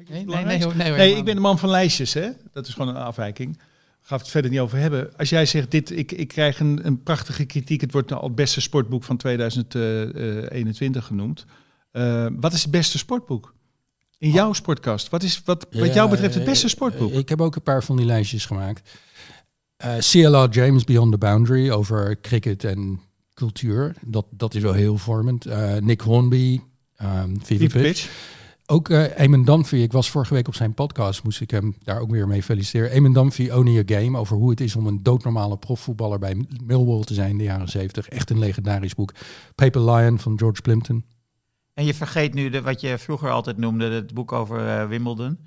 Nee, 0.08 0.26
nee, 0.26 0.46
nee, 0.46 0.46
hoor, 0.46 0.46
nee, 0.46 0.64
hoor, 0.64 0.76
Nee, 0.78 0.86
helemaal 0.86 1.18
ik 1.18 1.26
ben 1.26 1.36
de 1.36 1.42
man 1.42 1.60
van 1.60 1.70
lijstjes, 1.70 2.14
hè? 2.14 2.30
Dat 2.52 2.68
is 2.68 2.74
gewoon 2.74 2.96
een 2.96 3.02
afwijking. 3.02 3.60
We 4.08 4.16
het 4.16 4.28
verder 4.28 4.52
niet 4.52 4.60
over 4.60 4.78
hebben. 4.78 5.18
Als 5.18 5.30
jij 5.30 5.46
zegt, 5.46 5.72
dit, 5.72 5.92
ik, 5.92 6.12
ik 6.12 6.28
krijg 6.28 6.60
een, 6.60 6.80
een 6.86 7.04
prachtige 7.04 7.46
kritiek. 7.46 7.82
Het 7.82 7.92
wordt 7.92 8.10
nou 8.10 8.22
al 8.22 8.28
het 8.28 8.36
beste 8.36 8.62
sportboek 8.62 9.04
van 9.04 9.18
2021 9.18 11.06
genoemd. 11.06 11.46
Eh, 11.92 12.28
wat 12.40 12.54
is 12.54 12.62
het 12.62 12.72
beste 12.72 12.98
sportboek? 12.98 13.54
In 14.18 14.32
jouw 14.32 14.54
sportkast. 14.54 15.10
Wat 15.10 15.24
is 15.24 15.42
wat, 15.46 15.68
wat 15.72 15.94
jou 15.94 16.10
betreft 16.10 16.34
het 16.36 16.44
beste 16.44 16.66
Eh, 16.66 16.72
sportboek? 16.72 17.12
eh, 17.12 17.18
Ik 17.18 17.30
heb 17.30 17.42
ook 17.42 17.56
een 17.56 17.62
paar 17.64 17.84
van 17.84 17.98
die 17.98 18.06
lijstjes 18.06 18.46
gemaakt. 18.46 18.90
Eh 19.78 19.98
CLR 19.98 20.48
James 20.50 20.84
Beyond 20.84 21.12
the 21.12 21.18
Boundary 21.18 21.70
over 21.70 22.20
cricket 22.22 22.64
en 22.64 23.00
cultuur. 23.40 23.96
Dat, 24.06 24.26
dat 24.30 24.54
is 24.54 24.62
wel 24.62 24.74
heel 24.74 24.98
vormend. 24.98 25.46
Eh, 25.46 25.76
Nick 25.76 26.02
Hornby, 26.02 26.60
um, 27.02 27.38
Pitch. 27.68 28.10
Ook 28.66 28.90
uh, 28.90 29.20
Eamon 29.20 29.44
Dunphy, 29.44 29.76
ik 29.76 29.92
was 29.92 30.10
vorige 30.10 30.34
week 30.34 30.48
op 30.48 30.56
zijn 30.56 30.74
podcast, 30.74 31.24
moest 31.24 31.42
ik 31.42 31.52
hem 31.52 31.76
daar 31.84 32.00
ook 32.00 32.12
weer 32.12 32.28
mee 32.28 32.44
feliciteren. 32.44 32.92
Eamon 32.92 33.14
Dunphy, 33.14 33.50
Only 33.50 33.80
a 33.80 33.84
Game, 33.86 34.18
over 34.18 34.38
hoe 34.38 34.50
het 34.50 34.62
is 34.62 34.76
om 34.76 34.88
een 34.88 35.04
doodnormale 35.04 35.58
profvoetballer 35.58 36.20
bij 36.20 36.46
Millwall 36.64 37.02
te 37.02 37.14
zijn 37.14 37.30
in 37.30 37.38
de 37.38 37.44
jaren 37.44 37.68
70. 37.68 38.10
Echt 38.10 38.30
een 38.30 38.40
legendarisch 38.40 38.96
boek. 38.96 39.14
Paper 39.56 39.92
Lion 39.92 40.20
van 40.20 40.38
George 40.40 40.62
Plimpton. 40.62 41.06
En 41.74 41.86
je 41.86 41.94
vergeet 41.94 42.34
nu 42.34 42.50
de, 42.50 42.62
wat 42.62 42.82
je 42.82 42.98
vroeger 42.98 43.30
altijd 43.30 43.58
noemde, 43.58 43.90
het 43.90 44.14
boek 44.14 44.32
over 44.32 44.68
eh, 44.68 44.88
Wimbledon. 44.88 45.38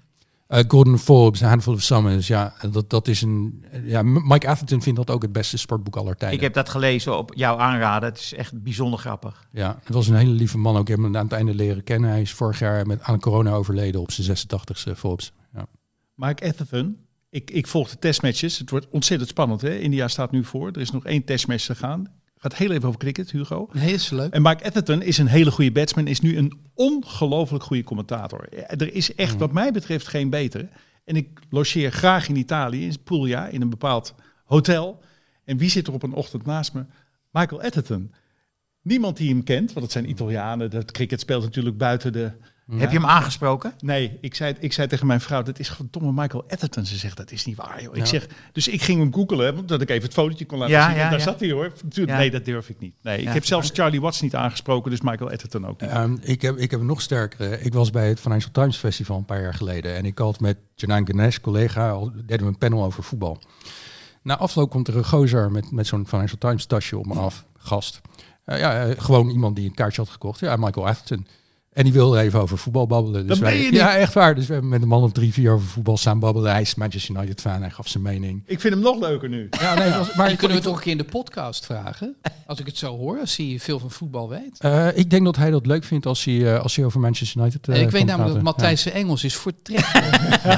Uh, 0.53 0.61
Gordon 0.68 0.98
Forbes, 0.98 1.42
A 1.42 1.48
Handful 1.48 1.74
of 1.74 1.82
Summers, 1.82 2.26
ja, 2.26 2.55
dat, 2.70 2.90
dat 2.90 3.09
is 3.09 3.22
een... 3.22 3.64
Ja, 3.84 4.03
Mike 4.03 4.48
Atherton 4.48 4.82
vindt 4.82 4.98
dat 4.98 5.11
ook 5.11 5.22
het 5.22 5.32
beste 5.32 5.59
sportboek 5.59 5.96
aller 5.96 6.16
tijden. 6.16 6.36
Ik 6.36 6.42
heb 6.42 6.55
dat 6.55 6.68
gelezen 6.68 7.18
op 7.18 7.30
jouw 7.34 7.59
aanraden. 7.59 8.09
Het 8.09 8.18
is 8.18 8.34
echt 8.34 8.62
bijzonder 8.62 8.98
grappig. 8.98 9.48
Ja, 9.53 9.78
het 9.84 9.94
was 9.94 10.09
een 10.09 10.14
hele 10.14 10.30
lieve 10.30 10.59
man 10.59 10.74
ook. 10.74 10.80
Ik 10.80 10.88
heb 10.88 10.96
hem 10.96 11.16
aan 11.16 11.24
het 11.24 11.32
einde 11.32 11.55
leren 11.55 11.84
kennen. 11.84 12.11
Hij 12.11 12.20
is 12.20 12.32
vorig 12.32 12.59
jaar 12.59 12.86
met, 12.86 13.03
aan 13.03 13.20
corona 13.20 13.53
overleden 13.53 14.00
op 14.00 14.11
zijn 14.11 14.36
86ste 14.38 14.96
Forbes. 14.96 15.32
Ja. 15.55 15.66
Mike 16.14 16.48
Atherton. 16.48 16.96
Ik, 17.30 17.50
ik 17.50 17.66
volg 17.66 17.90
de 17.90 17.98
testmatches. 17.98 18.59
Het 18.59 18.70
wordt 18.70 18.88
ontzettend 18.90 19.30
spannend. 19.30 19.61
Hè? 19.61 19.78
India 19.78 20.09
staat 20.09 20.30
nu 20.30 20.44
voor. 20.44 20.68
Er 20.68 20.80
is 20.80 20.90
nog 20.90 21.05
één 21.05 21.24
testmatch 21.24 21.64
te 21.64 21.74
gaan. 21.74 22.21
Gaat 22.43 22.57
heel 22.57 22.70
even 22.70 22.88
over 22.88 23.01
cricket, 23.01 23.30
Hugo. 23.30 23.68
Nee, 23.72 23.93
is 23.93 24.11
leuk. 24.11 24.32
En 24.32 24.43
Mike 24.43 24.64
Atherton 24.64 25.03
is 25.03 25.18
een 25.18 25.26
hele 25.26 25.51
goede 25.51 25.72
batsman. 25.72 26.07
Is 26.07 26.20
nu 26.20 26.36
een 26.36 26.59
ongelooflijk 26.74 27.64
goede 27.64 27.84
commentator. 27.84 28.49
Er 28.53 28.95
is 28.95 29.14
echt, 29.14 29.36
wat 29.36 29.53
mij 29.53 29.72
betreft, 29.72 30.09
geen 30.09 30.30
betere. 30.30 30.68
En 31.05 31.16
ik 31.16 31.40
logeer 31.51 31.93
graag 31.93 32.28
in 32.28 32.36
Italië, 32.36 32.84
in 32.84 33.03
Puglia, 33.05 33.47
in 33.47 33.61
een 33.61 33.70
bepaald 33.70 34.14
hotel. 34.45 35.03
En 35.45 35.57
wie 35.57 35.70
zit 35.70 35.86
er 35.86 35.93
op 35.93 36.03
een 36.03 36.12
ochtend 36.12 36.45
naast 36.45 36.72
me? 36.72 36.84
Michael 37.30 37.62
Atherton. 37.62 38.12
Niemand 38.82 39.16
die 39.16 39.28
hem 39.28 39.43
kent, 39.43 39.72
want 39.72 39.84
het 39.84 39.93
zijn 39.93 40.09
Italianen. 40.09 40.70
Dat 40.70 40.93
cricket 40.93 41.20
speelt 41.20 41.43
natuurlijk 41.43 41.76
buiten 41.76 42.12
de... 42.12 42.32
Heb 42.70 42.90
je 42.90 42.96
hem 42.98 43.06
aangesproken? 43.06 43.74
Nee, 43.80 44.18
ik 44.20 44.34
zei, 44.34 44.54
ik 44.58 44.72
zei 44.72 44.88
tegen 44.88 45.06
mijn 45.06 45.20
vrouw, 45.20 45.42
dat 45.42 45.58
is 45.58 45.68
verdomme 45.70 46.12
Michael 46.22 46.44
Atherton. 46.48 46.84
Ze 46.86 46.96
zegt, 46.96 47.16
dat 47.16 47.30
is 47.30 47.44
niet 47.44 47.56
waar, 47.56 47.82
joh. 47.82 47.92
Ik 47.96 48.00
Ja. 48.00 48.04
zeg, 48.06 48.26
dus 48.52 48.68
ik 48.68 48.82
ging 48.82 48.98
hem 49.00 49.14
googelen, 49.14 49.58
omdat 49.58 49.80
ik 49.80 49.90
even 49.90 50.02
het 50.02 50.12
fotootje 50.12 50.44
kon 50.46 50.58
laten 50.58 50.74
Ja, 50.74 50.86
zien. 50.88 50.96
ja, 50.96 51.02
en 51.04 51.10
daar 51.10 51.18
ja. 51.18 51.24
zat 51.24 51.40
hij 51.40 51.50
hoor. 51.50 51.72
Natuurlijk, 51.82 52.10
Ja. 52.10 52.16
Nee, 52.18 52.30
dat 52.30 52.44
durf 52.44 52.68
ik 52.68 52.78
niet. 52.78 52.94
Nee, 53.02 53.18
ik 53.18 53.24
Ja. 53.24 53.32
heb 53.32 53.44
zelfs 53.44 53.70
Charlie 53.72 54.00
Watts 54.00 54.20
niet 54.20 54.34
aangesproken, 54.34 54.90
dus 54.90 55.00
Michael 55.00 55.30
Atherton 55.30 55.66
ook 55.66 55.80
niet. 55.80 55.90
Ehm, 55.90 56.16
ik, 56.20 56.42
heb, 56.42 56.56
ik 56.56 56.70
heb 56.70 56.80
een 56.80 56.86
nog 56.86 57.00
sterkere. 57.00 57.60
Ik 57.60 57.72
was 57.74 57.90
bij 57.90 58.08
het 58.08 58.20
Financial 58.20 58.52
Times 58.52 58.76
Festival 58.76 59.16
een 59.16 59.24
paar 59.24 59.42
jaar 59.42 59.54
geleden. 59.54 59.96
En 59.96 60.04
ik 60.04 60.18
had 60.18 60.40
met 60.40 60.56
Janine 60.74 61.06
Ganesh, 61.06 61.38
collega, 61.38 61.90
al 61.90 62.12
deden 62.14 62.40
we 62.46 62.52
een 62.52 62.58
panel 62.58 62.84
over 62.84 63.02
voetbal. 63.02 63.42
Na 64.22 64.36
afloop 64.38 64.70
komt 64.70 64.88
er 64.88 64.96
een 64.96 65.04
gozer 65.04 65.50
met, 65.50 65.70
met 65.70 65.86
zo'n 65.86 66.06
Financial 66.06 66.38
Times 66.38 66.66
tasje 66.66 66.98
op 66.98 67.06
me 67.06 67.14
af. 67.14 67.44
Gast. 67.56 68.00
Eh, 68.44 68.58
ja, 68.58 68.84
eh, 68.86 69.00
gewoon 69.02 69.28
iemand 69.30 69.56
die 69.56 69.68
een 69.68 69.74
kaartje 69.74 70.00
had 70.02 70.10
gekocht. 70.10 70.40
Ja, 70.40 70.56
Michael 70.56 70.86
Atherton. 70.88 71.26
En 71.72 71.84
die 71.84 71.92
wilde 71.92 72.20
even 72.20 72.40
over 72.40 72.58
voetbal 72.58 72.86
babbelen. 72.86 73.20
Dus 73.20 73.28
Dat 73.28 73.38
wij, 73.38 73.52
meen 73.52 73.62
je 73.64 73.70
niet? 73.70 73.80
Ja, 73.80 73.96
echt 73.96 74.12
waar. 74.14 74.34
Dus 74.34 74.46
we 74.46 74.52
hebben 74.52 74.70
met 74.70 74.82
een 74.82 74.88
man 74.88 75.02
of 75.02 75.12
drie, 75.12 75.32
vier 75.32 75.52
over 75.52 75.66
voetbal 75.68 75.96
staan 75.96 76.18
babbelen. 76.18 76.50
Hij 76.52 76.60
is 76.60 76.74
Manchester 76.74 77.14
United 77.16 77.40
fan. 77.40 77.60
Hij 77.60 77.70
gaf 77.70 77.88
zijn 77.88 78.02
mening. 78.02 78.42
Ik 78.46 78.60
vind 78.60 78.74
hem 78.74 78.82
nog 78.82 79.00
leuker 79.00 79.28
nu. 79.28 79.48
Ja, 79.60 79.74
nee, 79.74 79.90
was, 79.90 80.14
maar 80.14 80.36
kunnen 80.36 80.56
we 80.56 80.62
toch 80.62 80.76
een 80.76 80.82
keer 80.82 80.92
in 80.92 80.98
de 80.98 81.04
podcast 81.04 81.66
vragen? 81.66 82.16
Als 82.46 82.60
ik 82.60 82.66
het 82.66 82.76
zo 82.78 82.96
hoor, 82.96 83.18
als 83.20 83.36
hij 83.36 83.56
veel 83.60 83.78
van 83.78 83.90
voetbal 83.90 84.28
weet. 84.28 84.58
eh, 84.60 84.96
ik 84.96 85.10
denk 85.10 85.24
dat 85.24 85.36
hij 85.36 85.50
dat 85.50 85.66
leuk 85.66 85.84
vindt 85.84 86.06
als 86.06 86.24
hij, 86.24 86.54
eh, 86.54 86.60
als 86.62 86.76
hij 86.76 86.84
over 86.84 87.00
Manchester 87.00 87.40
United 87.40 87.68
eh, 87.68 87.80
ik 87.80 87.90
weet 87.90 88.04
namelijk 88.06 88.34
dat. 88.34 88.42
Matthijs 88.42 88.86
Engels 88.90 89.24
is 89.24 89.34
voortreffelijk. 89.34 90.40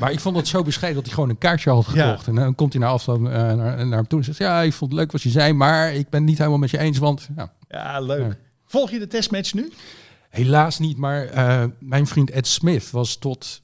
Maar 0.00 0.12
ik 0.12 0.20
vond 0.20 0.36
het 0.36 0.48
zo 0.48 0.62
bescheiden 0.62 0.96
dat 0.96 1.06
hij 1.06 1.14
gewoon 1.14 1.30
een 1.30 1.38
kaartje 1.38 1.70
had 1.70 1.86
Ja. 1.94 2.04
gekocht. 2.06 2.26
En 2.26 2.34
dan 2.34 2.54
komt 2.54 2.72
hij 2.72 2.82
na 2.82 2.88
afloop 2.88 3.20
naar, 3.20 3.56
naar 3.56 3.78
hem 3.98 4.06
toe 4.06 4.18
en 4.18 4.24
zegt... 4.24 4.38
Ja, 4.38 4.62
ik 4.62 4.72
vond 4.72 4.90
het 4.90 5.00
leuk 5.00 5.12
wat 5.12 5.22
je 5.22 5.30
zei, 5.30 5.52
maar 5.52 5.94
ik 5.94 6.08
ben 6.08 6.20
het 6.20 6.28
niet 6.28 6.38
helemaal 6.38 6.58
met 6.58 6.70
je 6.70 6.78
eens. 6.78 6.98
Want 6.98 7.28
ja, 7.36 7.52
Ja, 7.68 8.00
leuk. 8.00 8.36
Volg 8.68 8.90
je 8.90 8.98
de 8.98 9.06
testmatch 9.06 9.54
nu? 9.54 9.72
helaas 10.28 10.78
niet. 10.78 10.96
Maar 10.96 11.24
eh, 11.24 11.64
mijn 11.78 12.06
vriend 12.06 12.30
Ed 12.30 12.46
Smith 12.46 12.90
was 12.90 13.16
tot 13.16 13.62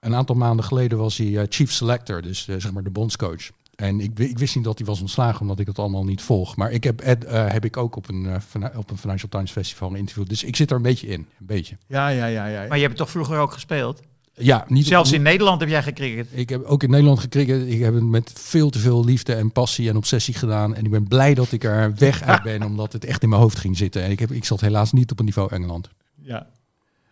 een 0.00 0.14
aantal 0.14 0.36
maanden 0.36 0.64
geleden 0.64 0.98
was 0.98 1.16
hij 1.16 1.38
eh, 1.38 1.46
chief 1.48 1.72
selector. 1.72 2.22
Dus 2.22 2.48
eh, 2.48 2.56
zeg 2.58 2.72
maar 2.72 2.82
de 2.82 2.90
bondscoach. 2.90 3.50
En 3.74 4.00
ik, 4.00 4.18
ik 4.18 4.38
wist 4.38 4.54
niet 4.54 4.64
dat 4.64 4.78
hij 4.78 4.86
was 4.86 5.00
ontslagen, 5.00 5.40
omdat 5.40 5.58
ik 5.58 5.66
dat 5.66 5.78
allemaal 5.78 6.04
niet 6.04 6.22
volg. 6.22 6.56
Maar 6.56 6.70
ik 6.70 6.84
heb 6.84 7.00
Ed 7.00 7.24
eh, 7.24 7.48
heb 7.48 7.64
ik 7.64 7.76
ook 7.76 7.96
op 7.96 8.08
een, 8.08 8.40
op 8.76 8.90
een 8.90 8.98
Financial 8.98 9.28
Times 9.28 9.50
Festival 9.50 9.90
geïnterviewd. 9.90 10.28
Dus 10.28 10.44
ik 10.44 10.56
zit 10.56 10.70
er 10.70 10.76
een 10.76 10.82
beetje 10.82 11.06
in. 11.06 11.20
Een 11.20 11.46
beetje. 11.46 11.76
Ja, 11.86 12.08
ja, 12.08 12.26
ja, 12.26 12.46
ja. 12.46 12.66
Maar 12.68 12.78
je 12.78 12.84
hebt 12.84 12.96
toch 12.96 13.10
vroeger 13.10 13.38
ook 13.38 13.52
gespeeld? 13.52 14.00
Ja, 14.34 14.64
niet 14.68 14.82
op- 14.84 14.88
Zelfs 14.88 15.12
in 15.12 15.22
Nederland 15.22 15.60
heb 15.60 15.68
jij 15.68 15.82
gecricket. 15.82 16.26
Ik 16.30 16.48
heb 16.48 16.62
ook 16.64 16.82
in 16.82 16.90
Nederland 16.90 17.20
gekregen. 17.20 17.68
Ik 17.68 17.80
heb 17.80 17.94
het 17.94 18.02
met 18.04 18.32
veel 18.34 18.70
te 18.70 18.78
veel 18.78 19.04
liefde 19.04 19.34
en 19.34 19.52
passie 19.52 19.88
en 19.88 19.96
obsessie 19.96 20.34
gedaan. 20.34 20.74
En 20.74 20.84
ik 20.84 20.90
ben 20.90 21.08
blij 21.08 21.34
dat 21.34 21.52
ik 21.52 21.64
er 21.64 21.94
weg 21.94 22.22
uit 22.22 22.42
ben, 22.52 22.62
omdat 22.62 22.92
het 22.92 23.04
echt 23.04 23.22
in 23.22 23.28
mijn 23.28 23.40
hoofd 23.40 23.58
ging 23.58 23.76
zitten. 23.76 24.02
En 24.02 24.10
ik, 24.10 24.18
heb, 24.18 24.30
ik 24.30 24.44
zat 24.44 24.60
helaas 24.60 24.92
niet 24.92 25.10
op 25.10 25.18
een 25.18 25.24
niveau 25.24 25.52
Engeland. 25.52 25.88
ja. 26.22 26.46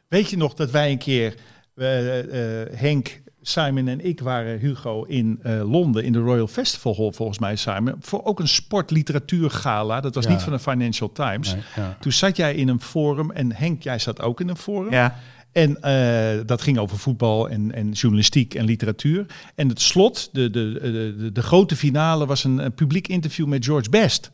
Weet 0.09 0.31
je 0.31 0.37
nog 0.37 0.55
dat 0.55 0.71
wij 0.71 0.91
een 0.91 0.99
keer, 0.99 1.35
eh, 1.75 2.63
eh, 2.63 2.69
Henk, 2.75 3.21
Simon 3.43 3.89
en 3.89 4.05
ik 4.07 4.21
waren 4.21 4.59
Hugo 4.59 5.03
in 5.05 5.39
eh, 5.43 5.71
Londen 5.71 6.05
in 6.05 6.13
de 6.13 6.19
Royal 6.19 6.47
Festival 6.47 6.97
Hall 6.97 7.13
volgens 7.13 7.39
mij 7.39 7.57
Simon. 7.57 7.95
Voor 8.01 8.25
ook 8.25 8.41
een 8.41 8.49
sportliteratuurgala. 8.49 10.01
Dat 10.01 10.15
was 10.15 10.25
Ja. 10.25 10.31
niet 10.31 10.43
van 10.43 10.53
de 10.53 10.59
Financial 10.59 11.13
Times. 11.13 11.53
Nee, 11.53 11.63
ja. 11.77 11.97
Toen 12.01 12.13
zat 12.13 12.37
jij 12.37 12.55
in 12.55 12.69
een 12.69 12.81
forum 12.81 13.31
en 13.31 13.53
Henk, 13.53 13.83
jij 13.83 13.99
zat 13.99 14.21
ook 14.21 14.41
in 14.41 14.49
een 14.49 14.57
forum. 14.57 14.93
Ja. 14.93 15.19
En 15.53 15.83
eh, 15.83 16.41
dat 16.47 16.63
ging 16.63 16.79
over 16.79 16.99
voetbal 16.99 17.49
en, 17.49 17.75
en 17.75 17.91
journalistiek 17.91 18.55
en 18.55 18.65
literatuur. 18.65 19.27
En 19.55 19.69
het 19.69 19.81
slot, 19.81 20.29
de, 20.33 20.51
de, 20.51 20.79
de, 21.19 21.31
de, 21.33 21.43
grote 21.43 21.77
finale, 21.77 22.27
was 22.27 22.45
een, 22.45 22.59
een 22.59 22.75
publiek 22.75 23.09
interview 23.09 23.47
met 23.47 23.65
George 23.65 23.91
Best. 23.91 24.31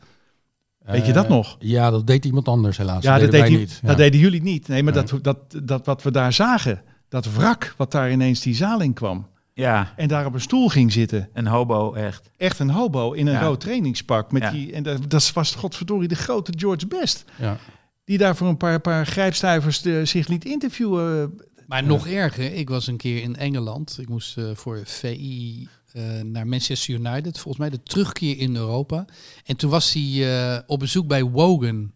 Weet 0.85 1.05
je 1.05 1.13
dat 1.13 1.23
Eh, 1.23 1.29
nog? 1.29 1.55
Ja, 1.59 1.89
dat 1.89 2.07
deed 2.07 2.25
iemand 2.25 2.47
anders 2.47 2.77
helaas. 2.77 3.03
Ja, 3.03 3.11
dat, 3.11 3.19
deden 3.19 3.31
deed 3.31 3.41
wij 3.41 3.49
hij- 3.49 3.59
niet. 3.59 3.79
Ja. 3.81 3.87
dat 3.87 3.97
deden 3.97 4.19
jullie 4.19 4.41
niet. 4.41 4.67
Nee, 4.67 4.83
maar 4.83 4.93
Nee. 4.93 5.03
Dat, 5.03 5.23
dat, 5.23 5.59
dat 5.67 5.85
wat 5.85 6.03
we 6.03 6.11
daar 6.11 6.33
zagen, 6.33 6.81
dat 7.09 7.33
wrak 7.33 7.73
wat 7.77 7.91
daar 7.91 8.11
ineens 8.11 8.39
die 8.41 8.55
zaal 8.55 8.81
in 8.81 8.93
kwam. 8.93 9.27
ja, 9.53 9.93
En 9.95 10.07
daar 10.07 10.25
op 10.25 10.33
een 10.33 10.41
stoel 10.41 10.69
ging 10.69 10.91
zitten. 10.91 11.29
een 11.33 11.47
hobo 11.47 11.93
echt. 11.93 12.29
Echt 12.37 12.59
een 12.59 12.69
hobo 12.69 13.11
in 13.11 13.27
een 13.27 13.33
Ja. 13.33 13.41
rood 13.41 13.59
trainingspak. 13.59 14.31
Met 14.31 14.41
Ja. 14.41 14.51
die, 14.51 14.73
en 14.73 14.83
dat, 14.83 15.09
dat 15.09 15.31
was 15.33 15.55
godverdorie 15.55 16.07
de 16.07 16.15
grote 16.15 16.51
George 16.55 16.87
Best. 16.87 17.25
Ja. 17.35 17.57
Die 18.07 18.17
daar 18.17 18.35
voor 18.35 18.47
een 18.47 18.57
paar, 18.57 18.79
paar 18.79 19.05
grijpstuivers 19.05 19.85
eh, 19.85 20.05
zich 20.05 20.27
liet 20.27 20.45
interviewen. 20.45 21.33
Maar 21.65 21.83
nog 21.83 22.07
erger, 22.07 22.53
ik 22.53 22.69
was 22.69 22.87
een 22.87 22.97
keer 22.97 23.21
in 23.21 23.35
Engeland. 23.35 23.97
Ik 23.99 24.09
moest 24.09 24.37
eh, 24.37 24.45
voor 24.53 24.81
VI 24.85 25.67
eh, 25.91 26.03
naar 26.21 26.47
Manchester 26.47 26.93
United. 26.93 27.39
Volgens 27.39 27.57
mij 27.57 27.69
de 27.69 27.83
terugkeer 27.83 28.37
in 28.37 28.55
Europa. 28.55 29.05
En 29.45 29.55
toen 29.55 29.69
was 29.69 29.93
hij 29.93 30.63
op 30.67 30.79
bezoek 30.79 31.07
bij 31.07 31.23
Wogan. 31.23 31.91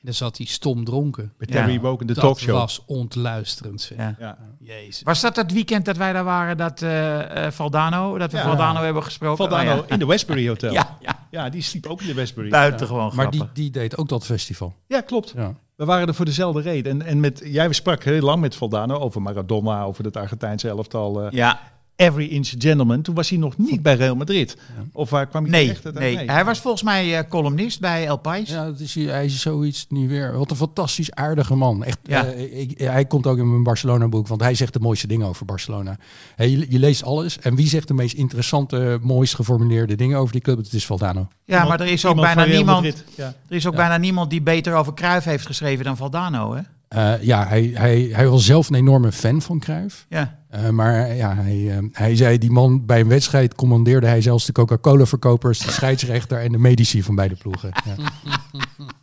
En 0.00 0.06
daar 0.06 0.14
zat 0.14 0.36
hij 0.36 0.46
stom 0.46 0.84
dronken. 0.84 1.32
Met 1.38 1.48
Ja. 1.48 1.54
Terry 1.54 1.80
Wogan, 1.80 2.06
de 2.06 2.12
dat 2.12 2.22
talkshow. 2.24 2.54
was 2.54 2.82
ontluisterend. 2.86 3.80
zeg. 3.80 3.98
Ja. 3.98 4.14
Ja. 4.18 4.38
Jezus. 4.60 5.02
Was 5.02 5.20
dat 5.20 5.36
het 5.36 5.52
weekend 5.52 5.84
dat 5.84 5.96
wij 5.96 6.12
daar 6.12 6.24
waren, 6.24 6.56
dat 6.56 6.82
eh, 6.82 7.46
eh, 7.46 7.52
Valdano, 7.52 8.18
dat 8.18 8.30
we 8.32 8.36
Ja. 8.38 8.42
Valdano 8.44 8.80
hebben 8.82 9.02
gesproken? 9.02 9.36
Valdano 9.36 9.70
Oh, 9.80 9.86
ja. 9.86 9.92
in 9.92 9.98
de 9.98 10.06
Westbury 10.06 10.48
Hotel. 10.48 10.72
Ja. 10.80 10.96
Ja, 11.00 11.18
ja, 11.30 11.48
die 11.48 11.62
sliep 11.62 11.86
ook 11.86 12.00
in 12.00 12.06
de 12.06 12.14
Westbury. 12.14 12.48
buitengewoon 12.50 13.06
Maar 13.14 13.26
grappig. 13.26 13.40
die, 13.40 13.48
die 13.52 13.70
deed 13.70 13.96
ook 13.96 14.08
dat 14.08 14.24
festival. 14.24 14.74
Ja, 14.86 15.00
klopt. 15.00 15.32
Ja. 15.36 15.54
We 15.76 15.84
waren 15.84 16.08
er 16.08 16.14
voor 16.14 16.24
dezelfde 16.24 16.60
reden. 16.60 17.00
En, 17.00 17.06
en 17.06 17.20
met, 17.20 17.40
jij 17.44 17.72
sprak 17.72 18.04
heel 18.04 18.20
lang 18.22 18.40
met 18.40 18.54
Valdano 18.54 18.94
over 18.98 19.22
Maradona, 19.22 19.82
over 19.82 20.04
het 20.04 20.16
Argentijnse 20.16 20.68
elftal. 20.68 21.22
eh, 21.22 21.30
Ja, 21.30 21.60
Every 22.00 22.26
inch 22.26 22.46
a 22.48 22.56
gentleman. 22.58 23.02
Toen 23.02 23.14
was 23.14 23.28
hij 23.28 23.38
nog 23.38 23.58
niet 23.58 23.82
bij 23.82 23.94
Real 23.94 24.14
Madrid. 24.16 24.56
Of 24.92 25.10
waar 25.10 25.26
kwam 25.26 25.42
hij 25.42 25.50
nee, 25.52 25.70
echt 25.70 25.84
uit? 25.84 25.98
nee. 25.98 26.16
Hij 26.30 26.44
was 26.44 26.58
volgens 26.60 26.82
mij 26.82 27.18
eh, 27.18 27.28
columnist 27.28 27.80
bij 27.80 28.06
El 28.06 28.16
Pais. 28.16 28.48
Ja, 28.50 28.64
dat 28.64 28.80
is, 28.80 28.94
hij 28.94 29.24
is 29.24 29.40
zoiets 29.40 29.86
nu 29.88 30.08
weer. 30.08 30.38
Wat 30.38 30.50
een 30.50 30.56
fantastisch 30.56 31.12
aardige 31.12 31.54
man. 31.54 31.84
Echt, 31.84 31.98
Ja. 32.02 32.24
eh, 32.24 32.60
ik, 32.60 32.78
hij 32.78 33.04
komt 33.04 33.26
ook 33.26 33.38
in 33.38 33.50
mijn 33.50 33.62
Barcelona-boek, 33.62 34.28
want 34.28 34.40
hij 34.40 34.54
zegt 34.54 34.72
de 34.72 34.80
mooiste 34.80 35.06
dingen 35.06 35.26
over 35.26 35.46
Barcelona. 35.46 35.96
Hey, 36.36 36.50
je, 36.50 36.66
je 36.68 36.78
leest 36.78 37.02
alles. 37.02 37.38
En 37.38 37.54
wie 37.54 37.68
zegt 37.68 37.88
de 37.88 37.94
meest 37.94 38.14
interessante, 38.14 38.98
mooist 39.02 39.34
geformuleerde 39.34 39.94
dingen 39.94 40.18
over 40.18 40.32
die 40.32 40.40
club? 40.42 40.56
Het 40.56 40.72
is 40.72 40.86
Valdano. 40.86 41.28
Ja, 41.44 41.64
maar 41.64 41.80
er 41.80 41.86
is 41.86 42.04
ook 42.06 42.16
bijna 42.16 42.44
niemand. 42.44 43.04
Ja. 43.14 43.34
er 43.48 43.56
is 43.56 43.66
ook 43.66 43.74
bijna 43.76 43.96
niemand 43.96 44.30
die 44.30 44.42
beter 44.42 44.74
over 44.74 44.94
Cruijff 44.94 45.24
heeft 45.26 45.46
geschreven 45.46 45.84
dan 45.84 45.96
Valdano, 45.96 46.54
hè? 46.54 46.60
Eh, 46.90 47.22
ja, 47.22 47.46
hij, 47.46 47.70
hij, 47.74 48.10
hij 48.12 48.28
was 48.28 48.44
zelf 48.44 48.68
een 48.68 48.74
enorme 48.74 49.12
fan 49.12 49.42
van 49.42 49.58
Cruijff. 49.58 50.06
Ja. 50.08 50.38
Eh, 50.48 50.68
maar 50.68 51.14
ja, 51.14 51.34
hij, 51.34 51.70
eh, 51.70 51.84
hij 51.92 52.16
zei, 52.16 52.38
die 52.38 52.50
man 52.50 52.86
bij 52.86 53.00
een 53.00 53.08
wedstrijd 53.08 53.54
commandeerde 53.54 54.06
hij 54.06 54.20
zelfs 54.20 54.46
de 54.46 54.52
Coca-Cola-verkopers, 54.52 55.58
de 55.58 55.70
scheidsrechter 55.80 56.38
en 56.38 56.52
de 56.52 56.58
medici 56.58 57.02
van 57.02 57.14
beide 57.14 57.36
ploegen. 57.36 57.70
Ja. 57.84 57.94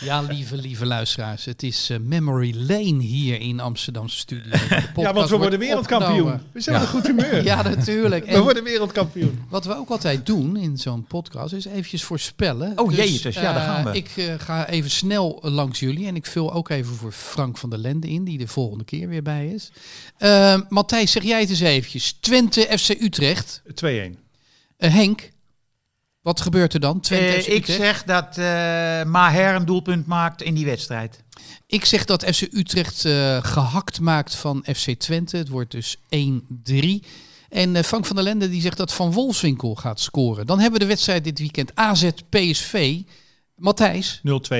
Ja, 0.00 0.20
lieve, 0.20 0.56
lieve 0.56 0.86
luisteraars. 0.86 1.44
Het 1.44 1.62
is 1.62 1.90
eh, 1.90 1.98
Memory 1.98 2.54
Lane 2.56 3.02
hier 3.02 3.40
in 3.40 3.60
Amsterdamse 3.60 4.16
studio. 4.16 4.52
Ja, 4.96 5.12
want 5.12 5.30
we 5.30 5.36
worden 5.36 5.58
wereldkampioen. 5.58 6.10
opgenomen. 6.12 6.42
We 6.52 6.60
zijn 6.60 6.80
een 6.80 6.86
goed 6.86 7.06
humeur. 7.06 7.44
Ja, 7.44 7.62
natuurlijk. 7.62 8.24
We 8.24 8.30
En 8.30 8.42
worden 8.42 8.64
wereldkampioen. 8.64 9.44
wat 9.48 9.64
we 9.64 9.76
ook 9.76 9.88
altijd 9.88 10.26
doen 10.26 10.56
in 10.56 10.78
zo'n 10.78 11.04
podcast 11.04 11.52
is 11.52 11.64
eventjes 11.64 12.04
voorspellen. 12.04 12.78
Oh, 12.78 12.92
jezus, 12.92 13.34
ja, 13.34 13.42
daar 13.52 13.56
eh, 13.56 13.64
gaan 13.74 13.84
we. 13.84 13.96
Ik 13.96 14.10
eh, 14.16 14.34
ga 14.38 14.68
even 14.68 14.90
snel 14.90 15.40
eh, 15.42 15.50
langs 15.50 15.80
jullie 15.80 16.06
en 16.06 16.16
ik 16.16 16.26
vul 16.26 16.52
ook 16.52 16.68
even 16.68 16.94
voor 16.94 17.12
Frank 17.12 17.58
van 17.58 17.70
der 17.70 17.78
Lende 17.78 18.08
in, 18.08 18.24
die 18.24 18.38
de 18.38 18.48
volgende 18.48 18.84
keer 18.84 19.08
weer 19.08 19.22
bij 19.22 19.48
is. 19.48 19.70
Eh, 20.16 20.60
Matthijs, 20.68 21.10
zeg 21.12 21.22
jij 21.22 21.40
het 21.40 21.50
eens 21.50 21.60
eventjes. 21.60 22.12
Twente 22.20 22.60
FC 22.78 22.88
Utrecht. 23.00 23.62
2-1. 23.74 24.18
Eh, 24.76 24.92
Henk, 24.92 25.30
wat 26.26 26.40
gebeurt 26.40 26.74
er 26.74 26.80
dan? 26.80 27.00
Twente 27.00 27.50
Eh, 27.50 27.54
ik 27.54 27.66
zeg 27.66 28.04
dat 28.04 28.38
eh 28.38 28.44
Maher 29.04 29.54
een 29.54 29.64
doelpunt 29.64 30.06
maakt 30.06 30.42
in 30.42 30.54
die 30.54 30.64
wedstrijd. 30.64 31.24
Ik 31.66 31.84
zeg 31.84 32.04
dat 32.04 32.24
FC 32.24 32.40
Utrecht 32.52 33.04
eh, 33.04 33.44
gehakt 33.44 34.00
maakt 34.00 34.34
van 34.34 34.64
FC 34.74 34.90
Twente. 34.90 35.36
Het 35.36 35.48
wordt 35.48 35.70
dus 35.70 35.96
1-3. 35.96 37.06
En 37.48 37.76
eh, 37.76 37.82
Frank 37.82 38.06
van 38.06 38.16
der 38.16 38.24
Lende 38.24 38.48
die 38.48 38.60
zegt 38.60 38.76
dat 38.76 38.94
Van 38.94 39.12
Wolfswinkel 39.12 39.74
gaat 39.74 40.00
scoren. 40.00 40.46
Dan 40.46 40.58
hebben 40.60 40.78
we 40.78 40.84
de 40.84 40.90
wedstrijd 40.90 41.24
dit 41.24 41.38
weekend 41.38 41.74
AZ 41.74 42.10
PSV. 42.28 43.00
Matthijs, 43.56 44.20
0-2. 44.52 44.56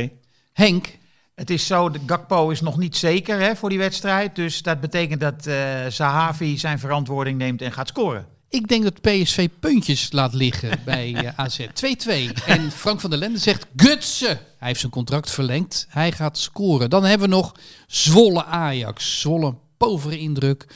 Henk. 0.52 0.98
Het 1.34 1.50
is 1.50 1.66
zo, 1.66 1.90
de 1.90 2.00
Gakpo 2.06 2.50
is 2.50 2.60
nog 2.60 2.76
niet 2.76 2.96
zeker 2.96 3.40
hè, 3.40 3.56
voor 3.56 3.68
die 3.68 3.78
wedstrijd. 3.78 4.36
Dus 4.36 4.62
dat 4.62 4.80
betekent 4.80 5.20
dat 5.20 5.46
eh 5.46 5.86
Zahavi 5.88 6.58
zijn 6.58 6.78
verantwoording 6.78 7.38
neemt 7.38 7.62
en 7.62 7.72
gaat 7.72 7.88
scoren. 7.88 8.35
Ik 8.48 8.68
denk 8.68 8.82
dat 8.82 9.00
PSV 9.00 9.48
puntjes 9.60 10.12
laat 10.12 10.34
liggen 10.34 10.78
bij 10.84 11.14
eh, 11.14 11.32
AZ. 11.36 11.60
2-2. 11.60 12.44
En 12.46 12.70
Frank 12.70 13.00
van 13.00 13.10
der 13.10 13.18
Lende 13.18 13.38
zegt 13.38 13.66
Gutsen. 13.76 14.38
Hij 14.58 14.68
heeft 14.68 14.80
zijn 14.80 14.92
contract 14.92 15.30
verlengd. 15.30 15.86
Hij 15.88 16.12
gaat 16.12 16.38
scoren. 16.38 16.90
Dan 16.90 17.04
hebben 17.04 17.28
we 17.28 17.34
nog 17.34 17.54
Zwolle 17.86 18.44
Ajax. 18.44 19.20
Zwolle, 19.20 19.54
povere 19.76 20.18
indruk. 20.18 20.66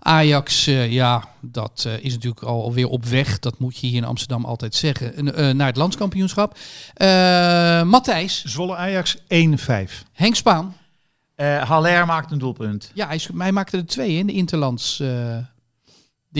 Ajax, 0.00 0.66
eh, 0.66 0.92
ja, 0.92 1.28
dat 1.40 1.84
eh, 1.86 2.04
is 2.04 2.12
natuurlijk 2.12 2.42
al- 2.42 2.62
alweer 2.62 2.88
op 2.88 3.04
weg. 3.04 3.38
Dat 3.38 3.58
moet 3.58 3.78
je 3.78 3.86
hier 3.86 3.96
in 3.96 4.04
Amsterdam 4.04 4.44
altijd 4.44 4.74
zeggen. 4.74 5.34
eh, 5.34 5.50
naar 5.54 5.66
het 5.66 5.76
landskampioenschap. 5.76 6.58
Eh 6.94 7.82
Matthijs, 7.82 8.44
Zwolle 8.44 8.76
Ajax 8.76 9.16
1-5. 9.28 10.04
Henk 10.12 10.34
Spaan. 10.34 10.76
Eh 11.34 11.62
Haller 11.68 12.06
maakt 12.06 12.30
een 12.30 12.38
doelpunt. 12.38 12.90
Ja, 12.94 13.06
hij, 13.06 13.20
hij 13.38 13.52
maakte 13.52 13.76
er 13.76 13.86
twee 13.86 14.16
in 14.16 14.26
de 14.26 14.32
Interlands. 14.32 15.02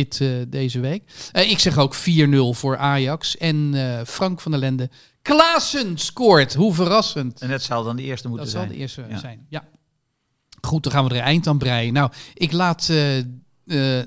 Dit, 0.04 0.20
eh, 0.20 0.28
deze 0.48 0.80
week. 0.80 1.02
Eh, 1.32 1.50
ik 1.50 1.58
zeg 1.58 1.78
ook 1.78 1.94
4-0 1.94 2.54
voor 2.54 2.76
Ajax. 2.76 3.36
En 3.36 3.70
eh, 3.74 4.04
Frank 4.06 4.40
van 4.40 4.50
der 4.50 4.60
Lende. 4.60 4.90
Klaassen 5.22 5.98
scoort. 5.98 6.54
Hoe 6.54 6.74
verrassend. 6.74 7.40
En 7.40 7.48
dat 7.48 7.62
zal 7.62 7.84
dan 7.84 7.96
de 7.96 8.02
eerste 8.02 8.28
moeten 8.28 8.46
Dat 8.46 8.54
zal 8.54 8.64
zijn. 8.64 8.74
de 8.74 8.80
eerste 8.80 9.04
Ja. 9.08 9.18
zijn. 9.18 9.46
Ja. 9.48 9.68
Goed, 10.60 10.82
dan 10.82 10.92
gaan 10.92 11.04
we 11.04 11.10
er 11.10 11.16
een 11.16 11.22
eind 11.22 11.46
aan 11.46 11.58
breien. 11.58 11.92
Nou, 11.92 12.10
ik 12.34 12.52
laat 12.52 12.92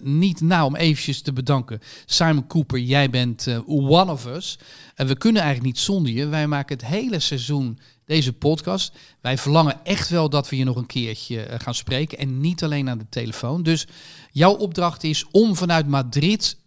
niet 0.01 0.41
na 0.41 0.65
om 0.65 0.75
eventjes 0.75 1.21
te 1.21 1.33
bedanken. 1.33 1.79
Simon 2.05 2.47
Cooper, 2.47 2.79
jij 2.79 3.09
bent 3.09 3.47
one 3.67 4.11
of 4.11 4.25
us. 4.25 4.59
En 4.95 5.07
we 5.07 5.17
kunnen 5.17 5.41
eigenlijk 5.41 5.73
niet 5.73 5.83
zonder 5.83 6.11
je. 6.11 6.27
Wij 6.27 6.47
maken 6.47 6.77
het 6.77 6.85
hele 6.85 7.19
seizoen 7.19 7.79
deze 8.11 8.33
podcast. 8.33 8.93
Wij 9.21 9.37
verlangen 9.37 9.79
echt 9.83 10.09
wel 10.09 10.29
dat 10.29 10.49
we 10.49 10.57
je 10.57 10.63
nog 10.63 10.75
een 10.75 10.85
keertje 10.85 11.41
eh, 11.41 11.59
gaan 11.59 11.75
spreken. 11.75 12.17
En 12.17 12.39
niet 12.39 12.63
alleen 12.63 12.89
aan 12.89 12.97
de 12.97 13.09
telefoon. 13.09 13.63
Dus 13.63 13.87
jouw 14.31 14.53
opdracht 14.53 15.03
is 15.03 15.25
om 15.31 15.55
vanuit 15.55 15.87
Madrid 15.87 16.59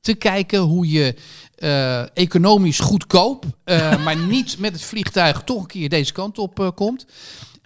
te 0.00 0.14
kijken 0.14 0.58
hoe 0.58 0.90
je 0.90 1.14
eh, 1.54 2.16
economisch 2.16 2.80
goedkoop, 2.80 3.44
eh, 3.64 3.96
maar 4.04 4.16
niet 4.16 4.58
met 4.58 4.72
het 4.72 4.82
vliegtuig 4.82 5.42
toch 5.42 5.60
een 5.60 5.66
keer 5.66 5.88
deze 5.88 6.12
kant 6.12 6.38
op 6.38 6.60
eh, 6.60 6.68
komt. 6.74 7.06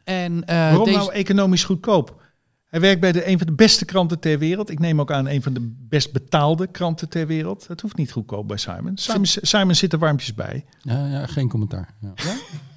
En, 0.05 0.45
eh, 0.45 0.57
Waarom 0.57 0.85
deze, 0.85 0.99
nou 0.99 1.13
economisch 1.13 1.65
goedkoop? 1.65 2.21
Hij 2.67 2.81
werkt 2.81 3.01
bij 3.01 3.13
de, 3.13 3.29
een 3.29 3.39
van 3.39 3.47
de 3.47 3.53
beste 3.53 3.85
kranten 3.85 4.19
ter 4.21 4.39
wereld. 4.39 4.71
Ik 4.71 4.79
neem 4.79 5.01
ook 5.01 5.13
aan 5.13 5.27
een 5.27 5.43
van 5.43 5.53
de 5.53 5.75
best 5.89 6.13
betaalde 6.13 6.67
kranten 6.67 7.09
ter 7.09 7.27
wereld. 7.27 7.69
Het 7.69 7.81
hoeft 7.81 7.97
niet 7.97 8.13
goedkoop 8.13 8.49
bij 8.49 8.57
Simon. 8.57 8.97
Simon, 8.97 9.27
Simon 9.27 9.75
zit 9.75 9.93
er 9.93 9.99
warmpjes 9.99 10.35
bij. 10.35 10.65
Ja, 10.83 11.07
ja, 11.07 11.27
geen 11.27 11.49
commentaar. 11.49 11.95
Ja. 12.01 12.13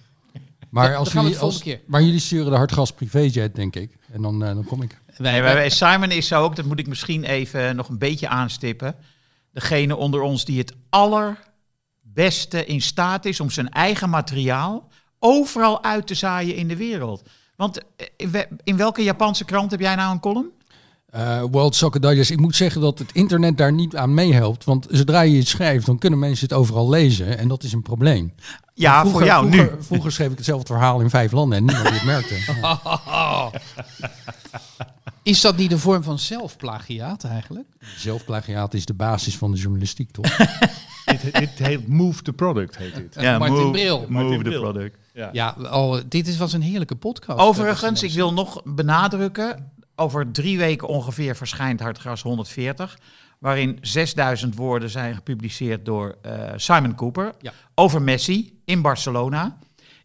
Maar, 0.75 0.95
als 0.95 1.11
jullie, 1.11 1.37
als, 1.37 1.59
keer. 1.59 1.81
maar 1.85 2.01
jullie 2.01 2.19
sturen 2.19 2.51
de 2.51 2.57
hardgas 2.57 2.91
privéjet, 2.91 3.55
denk 3.55 3.75
ik. 3.75 3.97
En 4.11 4.21
dan, 4.21 4.43
eh, 4.43 4.53
dan 4.53 4.63
kom 4.65 4.81
ik. 4.81 5.01
wij, 5.17 5.31
Nee, 5.31 5.41
wij- 5.41 5.53
wij- 5.53 5.69
Simon 5.69 6.11
is 6.11 6.27
zo 6.27 6.43
ook, 6.43 6.55
dat 6.55 6.65
moet 6.65 6.79
ik 6.79 6.87
misschien 6.87 7.23
even 7.23 7.75
nog 7.75 7.89
een 7.89 7.97
beetje 7.97 8.27
aanstippen. 8.27 8.95
Degene 9.51 9.95
onder 9.95 10.21
ons 10.21 10.45
die 10.45 10.57
het 10.57 10.73
allerbeste 10.89 12.65
in 12.65 12.81
staat 12.81 13.25
is 13.25 13.39
om 13.39 13.49
zijn 13.49 13.69
eigen 13.69 14.09
materiaal 14.09 14.87
overal 15.19 15.83
uit 15.83 16.07
te 16.07 16.13
zaaien 16.15 16.55
in 16.55 16.67
de 16.67 16.75
wereld. 16.75 17.29
Want 17.55 17.79
eh, 17.95 18.39
in 18.63 18.77
welke 18.77 19.03
Japanse 19.03 19.45
krant 19.45 19.71
heb 19.71 19.79
jij 19.79 19.95
nou 19.95 20.11
een 20.11 20.19
column? 20.19 20.51
Eh, 21.05 21.43
World 21.51 21.75
Soccer 21.75 22.01
Digest. 22.01 22.31
Ik 22.31 22.39
moet 22.39 22.55
zeggen 22.55 22.81
dat 22.81 22.99
het 22.99 23.11
internet 23.11 23.57
daar 23.57 23.73
niet 23.73 23.95
aan 23.95 24.13
meehelpt. 24.13 24.63
Want 24.63 24.87
zodra 24.89 25.21
je 25.21 25.37
het 25.37 25.47
schrijft, 25.47 25.85
dan 25.85 25.97
kunnen 25.97 26.19
mensen 26.19 26.47
het 26.47 26.57
overal 26.57 26.89
lezen. 26.89 27.37
En 27.37 27.47
dat 27.47 27.63
is 27.63 27.73
een 27.73 27.81
probleem. 27.81 28.33
Ja, 28.73 28.99
Vroeger- 28.99 29.11
voor 29.19 29.27
jou 29.27 29.51
vroeger, 29.51 29.75
nu. 29.75 29.83
Vroeger 29.83 30.11
schreef 30.11 30.31
ik 30.31 30.37
hetzelfde 30.37 30.73
verhaal 30.73 30.99
in 30.99 31.09
vijf 31.09 31.31
landen 31.31 31.57
en 31.57 31.65
niemand 31.65 31.87
die 31.87 31.95
het 31.97 32.05
merkte. 32.05 32.35
Ja. 32.61 33.51
is 35.23 35.41
dat 35.41 35.57
niet 35.57 35.71
een 35.71 35.79
vorm 35.79 36.03
van 36.03 36.19
zelfplagiaat 36.19 37.23
eigenlijk? 37.23 37.67
Zelfplagiaat 37.97 38.73
is 38.73 38.85
de 38.85 38.93
basis 38.93 39.37
van 39.37 39.51
de 39.51 39.57
journalistiek, 39.57 40.11
toch? 40.11 40.37
dit, 41.05 41.33
dit 41.39 41.49
heet 41.53 41.87
Move 41.87 42.21
the 42.21 42.33
Product, 42.33 42.77
heet 42.77 42.95
dit. 42.95 43.15
Ja, 43.19 43.37
Martin 43.37 43.57
move- 43.57 43.71
Bril. 43.71 44.05
Move 44.09 44.43
the 44.43 44.49
product. 44.49 44.97
Ja, 45.31 45.55
oh, 45.59 45.97
dit 46.09 46.27
is, 46.27 46.37
was 46.37 46.53
een 46.53 46.61
heerlijke 46.61 46.95
podcast. 46.95 47.39
Overigens, 47.39 48.03
ik 48.03 48.11
wil 48.11 48.33
nog 48.33 48.61
benadrukken. 48.63 49.71
Over 49.95 50.31
drie 50.31 50.57
weken 50.57 50.87
ongeveer 50.87 51.35
verschijnt 51.35 51.79
Hartgras 51.79 52.21
140. 52.21 52.97
Waarin 53.39 53.77
6000 53.81 54.55
woorden 54.55 54.89
zijn 54.89 55.15
gepubliceerd 55.15 55.85
door 55.85 56.17
eh, 56.21 56.31
Simon 56.55 56.95
Cooper. 56.95 57.33
Ja. 57.41 57.51
Over 57.75 58.01
Messi 58.01 58.61
in 58.65 58.81
Barcelona. 58.81 59.57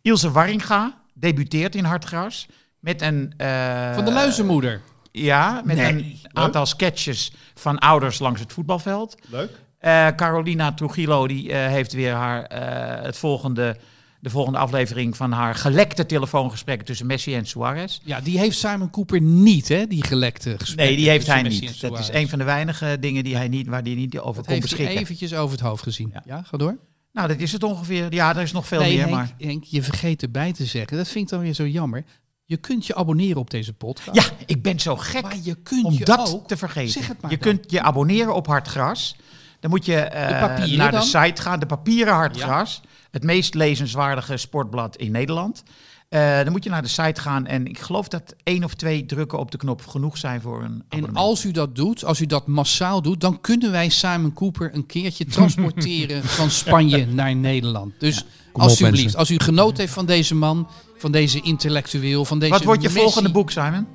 Ilse 0.03 0.31
Warringa 0.31 0.99
debuteert 1.15 1.75
in 1.75 1.85
Hartgras. 1.85 2.47
Met 2.79 3.03
een... 3.03 3.35
eh, 3.37 3.95
Van 3.95 4.05
de 4.05 4.13
luizenmoeder. 4.13 4.81
Ja, 5.13 5.61
met 5.65 5.77
Nee. 5.77 5.93
een 5.93 6.21
aantal 6.33 6.67
sketches 6.67 7.33
van 7.55 7.79
ouders 7.79 8.19
langs 8.19 8.41
het 8.41 8.53
voetbalveld. 8.53 9.15
Leuk. 9.31 9.51
Eh, 9.79 10.07
Carolina 10.17 10.73
Trujillo 10.73 11.27
die, 11.27 11.53
eh, 11.53 11.67
heeft 11.67 11.93
weer 11.93 12.13
haar, 12.13 12.43
eh, 12.43 13.03
het 13.05 13.17
volgende, 13.19 13.77
de 14.21 14.31
volgende 14.31 14.59
aflevering 14.59 15.17
van 15.17 15.33
haar 15.33 15.55
gelekte 15.55 16.07
telefoongesprekken 16.07 16.87
tussen 16.87 17.07
Messi 17.07 17.35
en 17.35 17.47
Suarez. 17.47 18.01
Ja, 18.05 18.21
die 18.21 18.39
heeft 18.39 18.59
Simon 18.59 18.91
Cooper 18.91 19.21
niet, 19.21 19.69
hè? 19.69 19.87
Die 19.87 20.05
gelekte 20.05 20.51
gesprekken. 20.59 20.87
Nee, 20.87 20.97
die 20.97 21.09
heeft 21.09 21.27
hij 21.27 21.43
Messi 21.43 21.61
niet. 21.67 21.81
Dat 21.81 21.99
is 21.99 22.09
een 22.13 22.29
van 22.29 22.39
de 22.39 22.45
weinige 22.45 22.97
dingen 23.01 23.25
die 23.25 23.37
hij 23.37 23.49
niet, 23.49 23.67
waar 23.67 23.83
hij 23.83 23.95
niet 23.95 24.19
over 24.19 24.35
Dat 24.35 24.45
kon 24.45 24.55
heeft 24.55 24.69
hij 24.69 24.77
beschikken. 24.77 24.97
eventjes 25.03 25.35
over 25.35 25.57
het 25.59 25.67
hoofd 25.67 25.83
gezien. 25.83 26.11
Ja, 26.13 26.23
Ja. 26.25 26.43
ga 26.43 26.57
door. 26.57 26.79
Nou, 27.13 27.29
dat 27.29 27.39
is 27.39 27.53
het 27.53 27.63
ongeveer. 27.63 28.13
Ja, 28.15 28.37
er 28.37 28.43
is 28.43 28.53
nog 28.53 28.67
veel 28.67 28.81
nee, 28.81 28.91
meer, 28.91 29.01
Henk, 29.01 29.15
maar... 29.15 29.35
Henk, 29.39 29.65
je 29.65 29.83
vergeet 29.83 30.23
erbij 30.23 30.53
te 30.53 30.65
zeggen. 30.65 30.97
Dat 30.97 31.09
vind 31.09 31.25
ik 31.25 31.31
dan 31.31 31.41
weer 31.41 31.55
zo 31.55 31.67
jammer. 31.67 32.05
Je 32.45 32.57
kunt 32.57 32.87
je 32.87 32.95
abonneren 32.95 33.37
op 33.41 33.51
deze 33.51 33.73
podcast. 33.73 34.17
Ja, 34.17 34.37
ik 34.47 34.63
ben 34.63 34.81
zo 34.81 34.97
gek 34.97 35.23
maar 35.23 35.37
je 35.43 35.55
kunt 35.55 35.85
om 35.85 35.93
je 35.93 36.05
dat 36.05 36.35
ook... 36.35 36.49
te 36.49 36.57
vergeten. 36.57 36.91
Zeg 36.93 37.07
het 37.07 37.21
maar 37.21 37.31
je 37.31 37.39
dan. 37.39 37.53
kunt 37.55 37.71
je 37.71 37.83
abonneren 37.83 38.35
op 38.35 38.47
Hartgras. 38.47 39.17
Dan 39.61 39.71
moet 39.71 39.85
je 39.85 39.97
eh, 39.97 40.77
naar 40.77 40.91
dan? 40.91 41.01
de 41.01 41.07
site 41.07 41.43
gaan, 41.43 41.61
de 41.61 41.67
papieren 41.67 42.15
Hartgras. 42.15 42.81
Het 43.11 43.23
meest 43.23 43.55
lezenswaardige 43.55 44.37
sportblad 44.37 44.97
in 44.97 45.11
Nederland. 45.11 45.63
Eh, 46.09 46.43
dan 46.43 46.53
moet 46.53 46.65
je 46.65 46.71
naar 46.71 46.83
de 46.83 46.89
site 46.89 47.21
gaan 47.21 47.47
en 47.47 47.67
ik 47.67 47.79
geloof 47.79 48.09
dat 48.09 48.35
één 48.43 48.65
of 48.65 48.75
twee 48.75 49.07
drukken 49.07 49.39
op 49.39 49.51
de 49.51 49.59
knop 49.59 49.87
genoeg 49.87 50.17
zijn 50.17 50.41
voor 50.41 50.63
een 50.63 50.83
En 50.89 51.15
als 51.15 51.45
u 51.45 51.51
dat 51.51 51.77
doet, 51.77 52.05
als 52.05 52.21
u 52.21 52.27
dat 52.27 52.47
massaal 52.47 53.03
doet, 53.03 53.21
dan 53.21 53.41
kunnen 53.41 53.71
wij 53.71 53.89
Simon 53.89 54.33
Cooper 54.33 54.75
een 54.75 54.87
keertje 54.87 55.25
transporteren 55.25 56.25
van 56.39 56.51
Spanje 56.51 57.07
naar 57.07 57.37
Nederland. 57.37 57.93
Dus 57.99 58.25
alsjeblieft, 58.53 59.17
als 59.17 59.31
u 59.31 59.39
genoten 59.39 59.81
heeft 59.81 59.93
van 59.93 60.07
deze 60.07 60.35
man, 60.35 60.69
van 60.97 61.13
deze 61.13 61.41
intellectueel, 61.41 62.25
van 62.25 62.39
deze 62.39 62.53
Wat 62.53 62.65
wordt 62.65 62.83
je 62.83 62.91
volgende 62.91 63.31
boek, 63.31 63.51
Simon? 63.51 63.87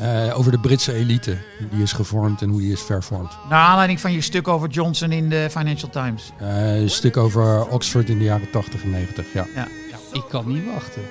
Eh, 0.00 0.38
over 0.38 0.50
de 0.50 0.58
Britse 0.58 0.92
elite. 0.92 1.36
Hoe 1.58 1.68
die 1.68 1.82
is 1.82 1.92
gevormd 1.92 2.42
en 2.42 2.48
hoe 2.48 2.60
die 2.60 2.72
is 2.72 2.82
vervormd. 2.82 3.32
Naar 3.48 3.66
aanleiding 3.66 4.00
van 4.00 4.12
je 4.12 4.20
stuk 4.20 4.48
over 4.48 4.68
Johnson 4.68 5.12
in 5.12 5.28
de 5.28 5.48
Financial 5.50 5.90
Times. 5.90 6.32
Eh, 6.38 6.80
een 6.80 6.90
stuk 6.90 7.16
over 7.16 7.68
Oxford 7.68 8.08
in 8.08 8.18
de 8.18 8.24
jaren 8.24 8.50
80 8.50 8.82
en 8.82 8.90
90. 8.90 9.32
Ja. 9.32 9.46
Ja, 9.54 9.68
ik 10.12 10.24
kan 10.28 10.48
niet 10.48 10.64
wachten. 10.74 11.02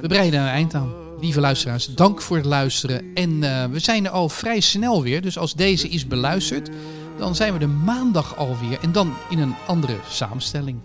We 0.00 0.08
breiden 0.08 0.40
een 0.40 0.46
eind 0.46 0.74
aan. 0.74 0.92
Lieve 1.20 1.40
luisteraars, 1.40 1.86
dank 1.86 2.22
voor 2.22 2.36
het 2.36 2.46
luisteren. 2.46 3.14
En 3.14 3.42
eh, 3.42 3.64
we 3.64 3.78
zijn 3.78 4.04
er 4.04 4.10
al 4.10 4.28
vrij 4.28 4.60
snel 4.60 5.02
weer. 5.02 5.20
Dus 5.20 5.38
als 5.38 5.54
deze 5.54 5.88
is 5.88 6.06
beluisterd, 6.06 6.70
dan 7.18 7.34
zijn 7.34 7.52
we 7.52 7.58
er 7.58 7.68
maandag 7.68 8.36
alweer. 8.36 8.78
En 8.80 8.92
dan 8.92 9.14
in 9.28 9.38
een 9.38 9.54
andere 9.66 9.96
samenstelling. 10.08 10.80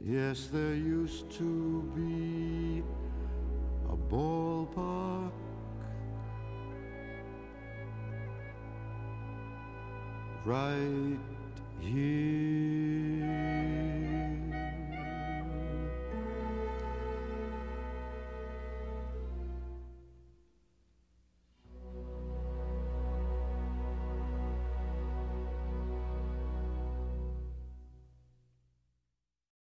Yes, 0.00 0.48
there 0.52 1.02
used 1.02 1.30
to 1.38 1.44
be 1.94 2.82
ballpark. 4.10 5.32
Right 10.44 11.18
here 11.80 13.05